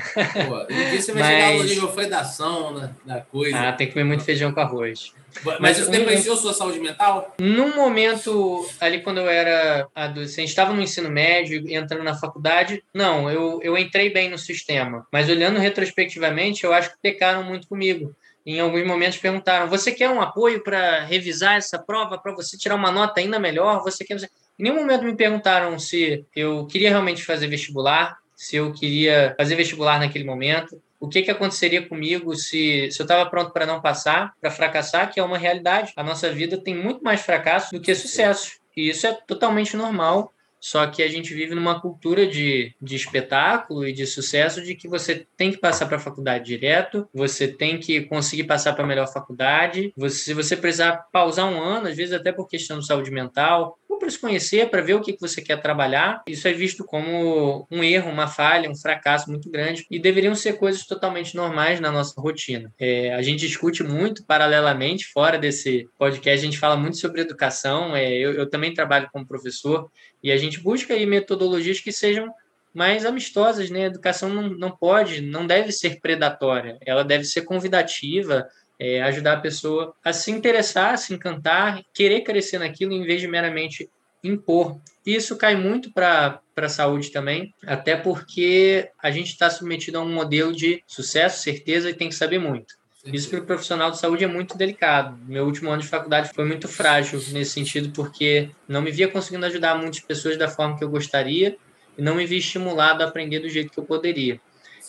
Pô, 0.48 0.64
um 0.64 0.90
dia 0.90 1.00
você 1.00 1.12
vai 1.12 1.22
Mas... 1.22 1.30
chegar 1.30 1.54
no 1.54 1.64
nível 1.64 1.94
redação 1.94 2.74
né, 2.74 2.90
da 3.04 3.20
coisa. 3.20 3.56
Ah, 3.56 3.72
tem 3.72 3.86
que 3.86 3.92
comer 3.92 4.04
muito 4.04 4.24
feijão 4.24 4.52
com 4.52 4.58
arroz. 4.58 5.12
Mas 5.60 5.78
isso 5.78 5.90
depreciou 5.90 6.34
um, 6.34 6.38
sua 6.38 6.52
saúde 6.52 6.80
mental? 6.80 7.34
Num 7.38 7.76
momento, 7.76 8.66
ali 8.80 9.00
quando 9.00 9.18
eu 9.18 9.28
era 9.28 9.86
adolescente, 9.94 10.48
estava 10.48 10.72
no 10.72 10.82
ensino 10.82 11.10
médio, 11.10 11.62
entrando 11.70 12.02
na 12.02 12.14
faculdade, 12.14 12.82
não, 12.92 13.30
eu, 13.30 13.60
eu 13.62 13.78
entrei 13.78 14.10
bem 14.10 14.30
no 14.30 14.38
sistema. 14.38 15.06
Mas 15.12 15.28
olhando 15.28 15.60
retrospectivamente, 15.60 16.64
eu 16.64 16.72
acho 16.72 16.90
que 16.90 16.96
pecaram 17.00 17.44
muito 17.44 17.68
comigo 17.68 18.14
em 18.46 18.60
alguns 18.60 18.86
momentos 18.86 19.18
perguntaram: 19.18 19.68
você 19.68 19.90
quer 19.90 20.08
um 20.08 20.20
apoio 20.20 20.62
para 20.62 21.00
revisar 21.04 21.56
essa 21.56 21.78
prova, 21.78 22.16
para 22.16 22.32
você 22.32 22.56
tirar 22.56 22.76
uma 22.76 22.92
nota 22.92 23.20
ainda 23.20 23.38
melhor? 23.38 23.82
Você 23.82 24.04
quer. 24.04 24.16
Em 24.58 24.62
nenhum 24.62 24.76
momento 24.76 25.04
me 25.04 25.16
perguntaram 25.16 25.78
se 25.78 26.24
eu 26.34 26.66
queria 26.66 26.88
realmente 26.88 27.22
fazer 27.22 27.46
vestibular, 27.48 28.16
se 28.34 28.56
eu 28.56 28.72
queria 28.72 29.34
fazer 29.36 29.54
vestibular 29.54 29.98
naquele 29.98 30.24
momento, 30.24 30.80
o 30.98 31.08
que, 31.08 31.22
que 31.22 31.30
aconteceria 31.30 31.86
comigo 31.86 32.34
se, 32.34 32.90
se 32.90 33.00
eu 33.00 33.04
estava 33.04 33.28
pronto 33.28 33.50
para 33.52 33.66
não 33.66 33.82
passar, 33.82 34.32
para 34.40 34.50
fracassar, 34.50 35.12
que 35.12 35.20
é 35.20 35.22
uma 35.22 35.36
realidade. 35.36 35.92
A 35.94 36.02
nossa 36.02 36.32
vida 36.32 36.56
tem 36.56 36.74
muito 36.74 37.02
mais 37.02 37.20
fracasso 37.20 37.74
do 37.74 37.80
que 37.80 37.94
sucesso. 37.94 38.52
E 38.74 38.88
isso 38.88 39.06
é 39.06 39.12
totalmente 39.26 39.76
normal 39.76 40.32
só 40.66 40.84
que 40.88 41.00
a 41.00 41.08
gente 41.08 41.32
vive 41.32 41.54
numa 41.54 41.80
cultura 41.80 42.26
de, 42.26 42.74
de 42.82 42.96
espetáculo 42.96 43.86
e 43.86 43.92
de 43.92 44.04
sucesso 44.04 44.60
de 44.60 44.74
que 44.74 44.88
você 44.88 45.24
tem 45.36 45.52
que 45.52 45.58
passar 45.58 45.86
para 45.86 45.96
a 45.96 46.00
faculdade 46.00 46.44
direto, 46.44 47.08
você 47.14 47.46
tem 47.46 47.78
que 47.78 48.00
conseguir 48.00 48.44
passar 48.44 48.72
para 48.72 48.82
a 48.82 48.86
melhor 48.86 49.06
faculdade. 49.06 49.92
Você, 49.96 50.16
se 50.24 50.34
você 50.34 50.56
precisar 50.56 51.06
pausar 51.12 51.46
um 51.46 51.62
ano, 51.62 51.86
às 51.86 51.96
vezes 51.96 52.12
até 52.12 52.32
por 52.32 52.48
questão 52.48 52.80
de 52.80 52.86
saúde 52.86 53.12
mental, 53.12 53.78
ou 53.88 53.96
para 53.96 54.10
se 54.10 54.18
conhecer, 54.18 54.68
para 54.68 54.82
ver 54.82 54.94
o 54.94 55.00
que, 55.00 55.16
você 55.20 55.40
quer 55.40 55.62
trabalhar, 55.62 56.22
isso 56.26 56.46
é 56.48 56.52
visto 56.52 56.84
como 56.84 57.66
um 57.70 57.84
erro, 57.84 58.10
uma 58.10 58.26
falha, 58.26 58.68
um 58.68 58.76
fracasso 58.76 59.30
muito 59.30 59.48
grande 59.48 59.86
e 59.88 60.00
deveriam 60.00 60.34
ser 60.34 60.54
coisas 60.54 60.84
totalmente 60.84 61.34
normais 61.36 61.80
na 61.80 61.92
nossa 61.92 62.20
rotina. 62.20 62.72
É, 62.78 63.14
a 63.14 63.22
gente 63.22 63.46
discute 63.46 63.82
muito 63.84 64.24
paralelamente, 64.26 65.06
fora 65.06 65.38
desse 65.38 65.88
podcast, 65.96 66.40
a 66.40 66.50
gente 66.50 66.58
fala 66.58 66.76
muito 66.76 66.98
sobre 66.98 67.20
educação. 67.20 67.96
É, 67.96 68.12
eu, 68.12 68.32
eu 68.32 68.50
também 68.50 68.74
trabalho 68.74 69.08
como 69.12 69.26
professor 69.26 69.88
e 70.26 70.32
a 70.32 70.36
gente 70.36 70.58
busca 70.58 70.92
aí 70.92 71.06
metodologias 71.06 71.78
que 71.78 71.92
sejam 71.92 72.34
mais 72.74 73.06
amistosas, 73.06 73.70
né? 73.70 73.84
A 73.84 73.86
educação 73.86 74.28
não, 74.28 74.48
não 74.48 74.70
pode, 74.72 75.20
não 75.20 75.46
deve 75.46 75.70
ser 75.70 76.00
predatória, 76.00 76.76
ela 76.84 77.04
deve 77.04 77.22
ser 77.22 77.42
convidativa, 77.42 78.44
é, 78.76 79.00
ajudar 79.02 79.34
a 79.34 79.40
pessoa 79.40 79.94
a 80.04 80.12
se 80.12 80.32
interessar, 80.32 80.94
a 80.94 80.96
se 80.96 81.14
encantar, 81.14 81.80
querer 81.94 82.22
crescer 82.22 82.58
naquilo 82.58 82.92
em 82.92 83.04
vez 83.04 83.20
de 83.20 83.28
meramente 83.28 83.88
impor. 84.24 84.80
Isso 85.06 85.36
cai 85.36 85.54
muito 85.54 85.92
para 85.92 86.42
a 86.56 86.68
saúde 86.68 87.12
também, 87.12 87.54
até 87.64 87.94
porque 87.94 88.90
a 89.00 89.12
gente 89.12 89.28
está 89.28 89.48
submetido 89.48 89.96
a 89.98 90.02
um 90.02 90.12
modelo 90.12 90.52
de 90.52 90.82
sucesso, 90.88 91.40
certeza 91.40 91.88
e 91.88 91.94
tem 91.94 92.08
que 92.08 92.16
saber 92.16 92.40
muito. 92.40 92.74
Isso 93.12 93.30
para 93.30 93.40
o 93.40 93.44
profissional 93.44 93.90
de 93.90 93.98
saúde 93.98 94.24
é 94.24 94.26
muito 94.26 94.56
delicado. 94.56 95.18
Meu 95.26 95.44
último 95.44 95.70
ano 95.70 95.82
de 95.82 95.88
faculdade 95.88 96.30
foi 96.34 96.44
muito 96.44 96.66
frágil 96.66 97.20
nesse 97.32 97.52
sentido, 97.52 97.90
porque 97.90 98.50
não 98.68 98.82
me 98.82 98.90
via 98.90 99.08
conseguindo 99.08 99.46
ajudar 99.46 99.76
muitas 99.76 100.00
pessoas 100.00 100.36
da 100.36 100.48
forma 100.48 100.76
que 100.76 100.84
eu 100.84 100.90
gostaria 100.90 101.56
e 101.96 102.02
não 102.02 102.16
me 102.16 102.26
via 102.26 102.38
estimulado 102.38 103.02
a 103.02 103.06
aprender 103.06 103.40
do 103.40 103.48
jeito 103.48 103.70
que 103.70 103.78
eu 103.78 103.84
poderia. 103.84 104.40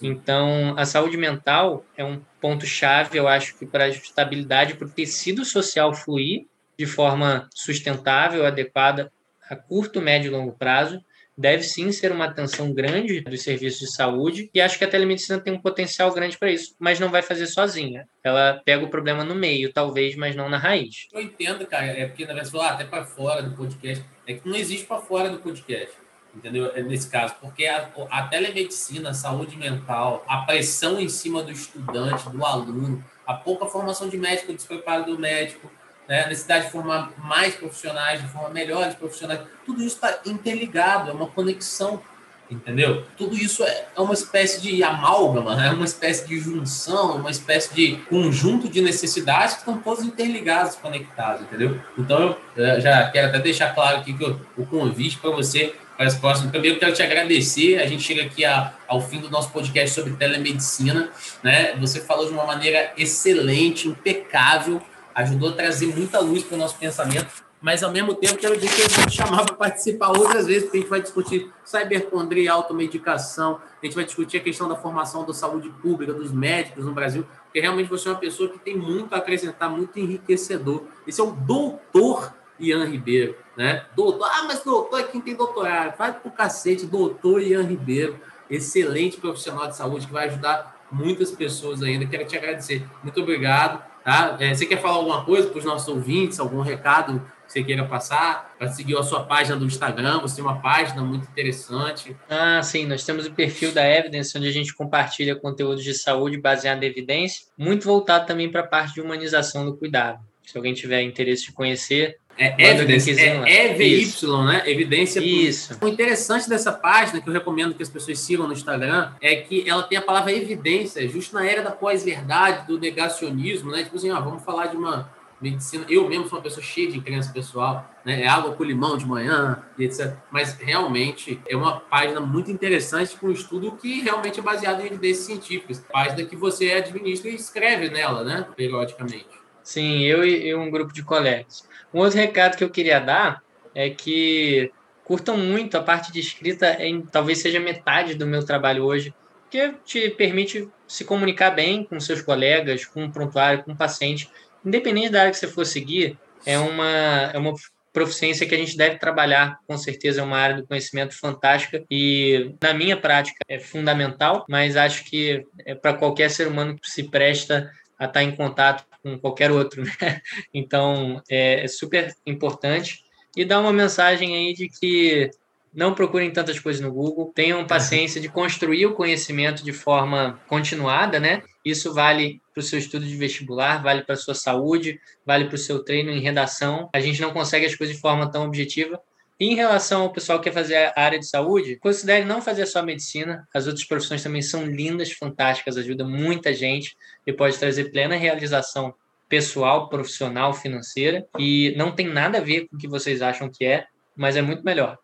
Então, 0.02 0.76
a 0.78 0.86
saúde 0.86 1.18
mental 1.18 1.84
é 1.96 2.04
um 2.04 2.22
ponto-chave, 2.40 3.18
eu 3.18 3.28
acho, 3.28 3.58
que 3.58 3.66
para 3.66 3.86
a 3.86 3.90
estabilidade, 3.90 4.76
para 4.76 4.88
o 4.88 4.92
tecido 4.92 5.44
social 5.44 5.94
fluir 5.94 6.46
de 6.78 6.86
forma 6.86 7.50
sustentável, 7.54 8.46
adequada, 8.46 9.12
a 9.50 9.56
curto, 9.56 10.02
médio 10.02 10.28
e 10.28 10.32
longo 10.32 10.52
prazo. 10.52 11.02
Deve 11.38 11.63
sim 11.63 11.91
ser 11.91 12.12
uma 12.12 12.26
atenção 12.26 12.73
grande 12.73 13.21
dos 13.21 13.41
serviços 13.41 13.80
de 13.80 13.95
saúde 13.95 14.50
e 14.54 14.60
acho 14.60 14.78
que 14.78 14.84
a 14.84 14.89
telemedicina 14.89 15.39
tem 15.39 15.54
um 15.54 15.62
potencial 15.62 16.12
grande 16.13 16.38
para 16.38 16.52
isso, 16.52 16.76
mas 16.80 17.00
não 17.00 17.10
vai 17.10 17.21
fazer 17.21 17.47
sozinha. 17.47 18.08
Ela 18.23 18.62
pega 18.65 18.84
o 18.84 18.89
problema 18.89 19.23
no 19.23 19.36
meio, 19.36 19.71
talvez, 19.71 20.15
mas 20.15 20.36
não 20.36 20.50
na 20.50 20.58
raiz. 20.58 21.08
Eu 21.13 21.21
entendo, 21.21 21.65
cara, 21.65 21.85
é 21.85 22.08
porque 22.08 22.25
na 22.25 22.33
verdade, 22.33 22.58
ah, 22.60 22.69
até 22.69 22.83
para 22.83 23.06
fora 23.06 23.44
do 23.44 23.56
podcast, 23.56 24.04
é 24.25 24.33
que 24.33 24.48
não 24.48 24.56
existe 24.56 24.85
para 24.85 25.00
fora 25.00 25.29
do 25.29 25.38
podcast 25.38 25.96
entendeu? 26.35 26.71
É 26.75 26.81
nesse 26.81 27.10
caso, 27.10 27.35
porque 27.42 27.65
a, 27.65 27.90
a, 28.12 28.27
telemedicina, 28.27 29.10
a 29.10 29.13
saúde 29.13 29.58
mental, 29.58 30.23
a 30.27 30.38
pressão 30.38 31.00
em 31.00 31.10
cima 31.10 31.42
do 31.42 31.52
estudante, 31.52 32.29
do 32.29 32.46
aluno, 32.46 33.04
a 33.25 33.33
pouca 33.33 33.65
formação 33.65 34.08
de 34.08 34.17
médico, 34.17 34.52
o 34.52 34.56
despreparo 34.56 35.06
do 35.06 35.19
médico, 35.19 35.69
né? 36.08 36.24
a 36.24 36.28
necessidade 36.28 36.66
de 36.66 36.72
formar 36.72 37.12
mais 37.18 37.56
profissionais, 37.56 38.22
de 38.22 38.28
formar 38.28 38.50
melhores 38.50 38.96
profissionais, 38.96 39.42
tudo 39.66 39.84
isso 39.84 39.96
está 39.96 40.20
interligado, 40.26 41.10
é 41.10 41.14
uma 41.14 41.28
conexão, 41.28 42.02
entendeu? 42.50 43.06
Tudo 43.18 43.36
isso 43.36 43.64
é, 43.64 43.88
é 43.96 44.02
uma 44.02 44.14
espécie 44.14 44.62
de 44.62 44.82
amálgama, 44.84 45.66
é 45.66 45.72
uma 45.72 45.86
espécie 45.86 46.28
de 46.28 46.40
junção, 46.40 47.18
uma 47.18 47.32
espécie 47.32 47.74
de 47.74 47.98
conjunto 48.10 48.70
de 48.70 48.82
necessidades 48.82 49.56
que 49.56 49.60
estão 49.60 49.78
todas 49.80 50.06
interligadas, 50.06 50.76
conectadas, 50.76 51.42
entendeu? 51.42 51.80
Então, 51.98 52.38
eu 52.56 52.80
já 52.80 53.10
quero 53.10 53.28
até 53.28 53.40
deixar 53.40 53.74
claro 53.76 53.98
aqui 53.98 54.14
que 54.14 54.24
o 54.58 54.66
convite 54.66 55.18
para 55.18 55.32
você 55.32 55.76
para 55.98 56.06
as 56.06 56.16
próximas. 56.16 56.52
Primeiro, 56.52 56.80
quero 56.80 56.94
te 56.94 57.02
agradecer. 57.02 57.80
A 57.80 57.88
gente 57.88 58.04
chega 58.04 58.22
aqui 58.22 58.46
a, 58.46 58.72
ao 58.88 59.02
fim 59.02 59.20
do 59.20 59.30
nosso 59.30 59.50
podcast 59.50 59.96
sobre 59.96 60.14
telemedicina. 60.14 61.10
Né? 61.44 61.76
Você 61.78 62.00
falou 62.00 62.28
de 62.28 62.32
uma 62.32 62.46
maneira 62.46 62.94
excelente, 62.96 63.88
impecável, 63.88 64.82
ajudou 65.18 65.50
a 65.50 65.54
trazer 65.54 65.88
muita 65.88 66.20
luz 66.20 66.44
para 66.44 66.56
o 66.56 66.58
nosso 66.60 66.78
pensamento. 66.78 67.28
Mas, 67.60 67.82
ao 67.82 67.92
mesmo 67.92 68.13
tempo, 68.13 68.38
quero 68.38 68.56
dizer 68.56 68.70
que 68.70 68.84
a 68.84 68.88
gente 69.02 69.15
chamar 69.15 69.44
para 69.44 69.56
participar 69.56 70.10
outras 70.10 70.46
vezes, 70.46 70.65
porque 70.65 70.78
a 70.78 70.82
gente 70.82 70.90
vai 70.90 71.02
discutir 71.02 71.52
cybercondria, 71.65 72.54
automedicação, 72.54 73.60
a 73.82 73.86
gente 73.86 73.96
vai 73.96 74.06
discutir 74.06 74.38
a 74.38 74.40
questão 74.42 74.70
da 74.70 74.76
formação 74.76 75.26
da 75.26 75.34
saúde 75.34 75.70
pública, 75.82 76.13
dos 76.13 76.32
médicos 76.32 76.86
no 76.86 76.94
Brasil, 76.94 77.26
porque 77.46 77.60
realmente 77.60 77.90
você 77.90 78.10
é 78.10 78.12
uma 78.12 78.20
pessoa 78.20 78.48
que 78.48 78.60
tem 78.60 78.78
muito 78.78 79.15
a 79.15 79.18
acrescentar, 79.18 79.72
muito 79.72 79.98
enriquecedor. 79.98 80.84
Esse 81.08 81.20
é 81.20 81.24
o 81.24 81.32
doutor 81.32 82.32
Ian 82.60 82.86
Ribeiro, 82.86 83.36
né? 83.58 83.88
Doutor, 83.96 84.30
ah, 84.32 84.44
mas 84.44 84.63
doutor 84.63 85.00
é 85.00 85.04
quem 85.04 85.20
tem 85.20 85.36
doutorado. 85.36 85.98
Vai 85.98 86.13
pro 86.13 86.30
cacete, 86.30 86.86
doutor 86.86 87.42
Ian 87.42 87.63
Ribeiro, 87.63 88.20
excelente 88.48 89.18
profissional 89.18 89.68
de 89.68 89.76
saúde 89.76 90.06
que 90.06 90.13
vai 90.13 90.28
ajudar 90.28 90.86
muitas 90.92 91.32
pessoas 91.32 91.82
ainda. 91.82 92.06
Quero 92.06 92.26
te 92.26 92.38
agradecer. 92.38 92.86
Muito 93.02 93.20
obrigado. 93.20 93.84
Tá? 94.08 94.38
É, 94.40 94.56
você 94.56 94.66
quer 94.66 94.82
falar 94.82 94.96
alguma 94.96 95.26
coisa 95.26 95.50
para 95.50 95.60
os 95.60 95.66
nossos 95.66 95.86
ouvintes, 95.90 96.40
algum 96.40 96.62
recado 96.62 97.20
que 97.46 97.52
você 97.52 97.62
queira 97.62 97.84
passar? 97.84 98.56
Para 98.58 98.70
seguir 98.70 98.96
a 98.96 99.04
sua 99.04 99.26
página 99.26 99.58
do 99.58 99.66
Instagram, 99.66 100.22
você 100.22 100.38
tem 100.38 100.46
uma 100.46 100.62
página 100.62 101.04
muito 101.04 101.28
interessante. 101.28 102.16
Ah, 102.30 102.64
sim, 102.64 102.86
nós 102.86 103.04
temos 103.04 103.26
o 103.26 103.34
perfil 103.34 103.74
da 103.74 103.86
Evidence, 103.86 104.38
onde 104.38 104.48
a 104.48 104.52
gente 104.52 104.74
compartilha 104.74 105.36
conteúdos 105.36 105.84
de 105.84 105.94
saúde 105.94 106.40
baseado 106.40 106.82
em 106.84 106.86
evidência, 106.86 107.48
muito 107.58 107.86
voltado 107.86 108.26
também 108.26 108.50
para 108.50 108.62
a 108.62 108.68
parte 108.68 108.94
de 108.94 109.02
humanização 109.02 109.66
do 109.66 109.76
cuidado. 109.76 110.24
Se 110.42 110.56
alguém 110.56 110.74
tiver 110.74 111.02
interesse 111.02 111.48
de 111.48 111.52
conhecer, 111.52 112.16
é 112.38 112.71
evidence, 112.71 113.19
é 113.19 113.73
EVY, 113.73 114.02
Isso. 114.02 114.44
né? 114.44 114.63
Evidência. 114.65 115.19
Isso. 115.19 115.77
O 115.81 115.88
interessante 115.88 116.48
dessa 116.48 116.71
página, 116.71 117.19
que 117.19 117.27
eu 117.27 117.33
recomendo 117.33 117.73
que 117.73 117.81
as 117.81 117.90
pessoas 117.90 118.19
sigam 118.19 118.48
no 118.48 118.54
Instagram, 118.54 119.12
é 119.19 119.35
que 119.38 119.67
ela 119.67 119.83
tem 119.83 119.98
a 119.98 120.02
palavra 120.02 120.31
evidência, 120.31 121.08
justo 121.08 121.33
na 121.33 121.46
era 121.46 121.63
da 121.63 121.71
pós-verdade, 121.71 122.67
do 122.67 122.79
negacionismo, 122.79 123.71
né? 123.71 123.83
Tipo 123.83 123.98
assim, 123.98 124.12
ó, 124.12 124.21
vamos 124.21 124.44
falar 124.44 124.67
de 124.67 124.77
uma 124.77 125.10
medicina. 125.42 125.85
Eu 125.90 126.08
mesmo 126.10 126.27
sou 126.27 126.38
uma 126.38 126.44
pessoa 126.44 126.63
cheia 126.63 126.92
de 126.92 127.00
crença 127.00 127.31
pessoal, 127.31 127.90
né? 128.04 128.23
É 128.23 128.27
água 128.27 128.54
com 128.54 128.63
limão 128.63 128.98
de 128.98 129.06
manhã 129.06 129.63
etc. 129.77 130.15
Mas 130.31 130.54
realmente 130.54 131.40
é 131.48 131.56
uma 131.56 131.79
página 131.79 132.19
muito 132.19 132.52
interessante 132.52 133.15
com 133.17 133.27
um 133.27 133.31
estudo 133.31 133.71
que 133.73 134.02
realmente 134.02 134.40
é 134.40 134.44
baseado 134.44 134.81
em 134.81 134.88
evidências 134.88 135.25
científicas. 135.25 135.83
Página 135.92 136.27
que 136.27 136.35
você 136.35 136.71
administra 136.73 137.29
e 137.29 137.35
escreve 137.35 137.90
nela, 137.90 138.23
né? 138.23 138.48
Periodicamente. 138.56 139.38
Sim, 139.63 140.04
eu 140.04 140.25
e, 140.25 140.56
um 140.56 140.71
grupo 140.71 140.94
de 140.94 141.04
colegas. 141.04 141.67
Um 141.94 142.00
outro 142.00 142.19
recado 142.19 142.58
que 142.58 142.63
eu 142.63 142.69
queria 142.69 143.00
dar 143.00 143.42
é 143.73 143.90
que 143.90 144.71
curtam 145.04 145.38
muito 145.38 145.77
a 145.77 145.83
parte 145.83 146.12
de 146.12 146.19
escrita, 146.19 146.83
em, 146.83 147.02
talvez 147.02 147.40
seja 147.40 147.60
metade 147.60 148.13
do 148.13 148.27
meu 148.27 148.46
trabalho 148.46 148.83
hoje, 148.83 149.13
porque 149.44 149.73
te 149.85 150.10
permite 150.10 150.67
se 150.85 151.06
comunicar 151.06 151.52
bem 151.52 151.83
com 151.83 152.00
seus 152.00 152.21
colegas, 152.21 152.85
com 152.85 153.06
o 153.06 153.12
prontuário, 153.12 153.63
com 153.63 153.71
o 153.71 153.77
paciente. 153.77 154.29
Independente 154.65 155.10
da 155.10 155.21
área 155.21 155.31
que 155.31 155.38
você 155.38 155.48
for 155.48 155.65
seguir, 155.65 156.17
é 156.46 156.58
uma, 156.60 157.31
é 157.33 157.38
uma 157.38 157.54
proficiência 157.94 158.46
que 158.46 158.54
a 158.54 158.58
gente 158.58 158.77
deve 158.77 159.00
trabalhar, 159.00 159.58
com 159.65 159.77
certeza 159.77 160.21
é 160.21 160.23
uma 160.23 160.38
área 160.38 160.58
do 160.58 160.67
conhecimento 160.67 161.17
fantástica 161.17 161.83
e 161.90 162.54
na 162.62 162.73
minha 162.73 162.96
prática 162.96 163.38
é 163.48 163.60
fundamental, 163.60 164.46
mas 164.50 164.75
acho 164.75 165.06
que 165.06 165.46
é 165.65 165.73
para 165.73 165.94
qualquer 165.94 166.29
ser 166.29 166.48
humano 166.48 166.77
que 166.77 166.90
se 166.90 167.04
presta 167.04 167.71
a 167.98 168.06
estar 168.06 168.21
em 168.21 168.35
contato 168.35 168.85
com 169.08 169.20
qualquer 169.20 169.52
outro. 169.52 169.84
Né? 169.84 169.92
Então, 170.54 171.22
é, 171.30 171.64
é 171.64 171.68
super 171.68 172.16
importante. 172.26 173.04
E 173.36 173.46
dá 173.46 173.60
uma 173.60 173.72
mensagem 173.72 174.36
aí 174.36 174.54
de 174.54 174.68
que 174.68 175.30
não 175.74 175.94
procurem 175.94 176.32
tantas 176.32 176.60
coisas 176.60 176.82
no 176.82 176.92
Google, 176.92 177.32
tenham 177.36 177.66
paciência 177.68 178.20
de 178.20 178.28
construir 178.28 178.86
o 178.88 178.96
conhecimento 178.96 179.64
de 179.64 179.72
forma 179.72 180.40
continuada, 180.48 181.20
né? 181.20 181.44
Isso 181.64 181.94
vale 181.94 182.42
para 182.54 182.62
o 182.62 182.64
seu 182.64 182.80
estudo 182.80 183.06
de 183.06 183.16
vestibular, 183.16 183.84
vale 183.84 184.02
para 184.02 184.14
a 184.14 184.18
sua 184.18 184.34
saúde, 184.34 185.00
vale 185.26 185.46
para 185.46 185.56
o 185.56 185.60
seu 185.60 185.84
treino 185.84 186.10
em 186.10 186.20
redação. 186.20 186.90
A 186.94 187.00
gente 187.00 187.22
não 187.22 187.32
consegue 187.32 187.66
as 187.66 187.76
coisas 187.76 187.96
de 187.96 188.02
forma 188.02 188.32
tão 188.32 188.46
objetiva, 188.46 189.00
em 189.40 189.56
relação 189.56 190.02
ao 190.02 190.12
pessoal 190.12 190.40
que 190.40 190.46
quer 190.46 190.54
fazer 190.54 190.75
a 190.75 190.94
área 190.96 191.19
de 191.19 191.27
saúde, 191.27 191.77
considere 191.77 192.25
não 192.25 192.42
fazer 192.42 192.65
só 192.65 192.81
medicina. 192.81 193.48
As 193.54 193.67
outras 193.67 193.85
profissões 193.85 194.23
também 194.23 194.42
são 194.42 194.65
lindas, 194.65 195.12
fantásticas, 195.12 195.77
ajudam 195.77 196.10
muita 196.10 196.54
gente 196.54 196.96
e 197.25 197.31
pode 197.31 197.58
trazer 197.58 197.92
plena 197.92 198.15
realização 198.15 198.94
pessoal, 199.29 199.90
profissional, 199.90 200.54
financeira. 200.54 201.25
E 201.38 201.73
não 201.77 201.92
tem 201.92 202.08
nada 202.08 202.40
a 202.40 202.42
ver 202.42 202.67
com 202.67 202.75
o 202.75 202.79
que 202.79 202.88
vocês 202.88 203.21
acham 203.21 203.50
que 203.50 203.63
é, 203.63 203.85
mas 204.15 204.35
é 204.35 204.42
muito 204.42 204.63
melhor. 204.63 204.98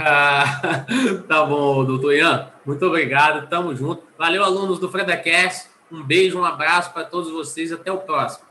ah, 0.00 0.86
tá 1.26 1.44
bom, 1.44 1.84
doutor 1.84 2.14
Ian. 2.14 2.48
Muito 2.64 2.84
obrigado, 2.86 3.48
tamo 3.48 3.74
junto. 3.74 4.04
Valeu, 4.16 4.44
alunos 4.44 4.78
do 4.78 4.88
FredaCast. 4.88 5.68
Um 5.90 6.02
beijo, 6.02 6.38
um 6.38 6.44
abraço 6.44 6.92
para 6.92 7.04
todos 7.04 7.32
vocês. 7.32 7.72
Até 7.72 7.90
o 7.90 7.98
próximo. 7.98 8.47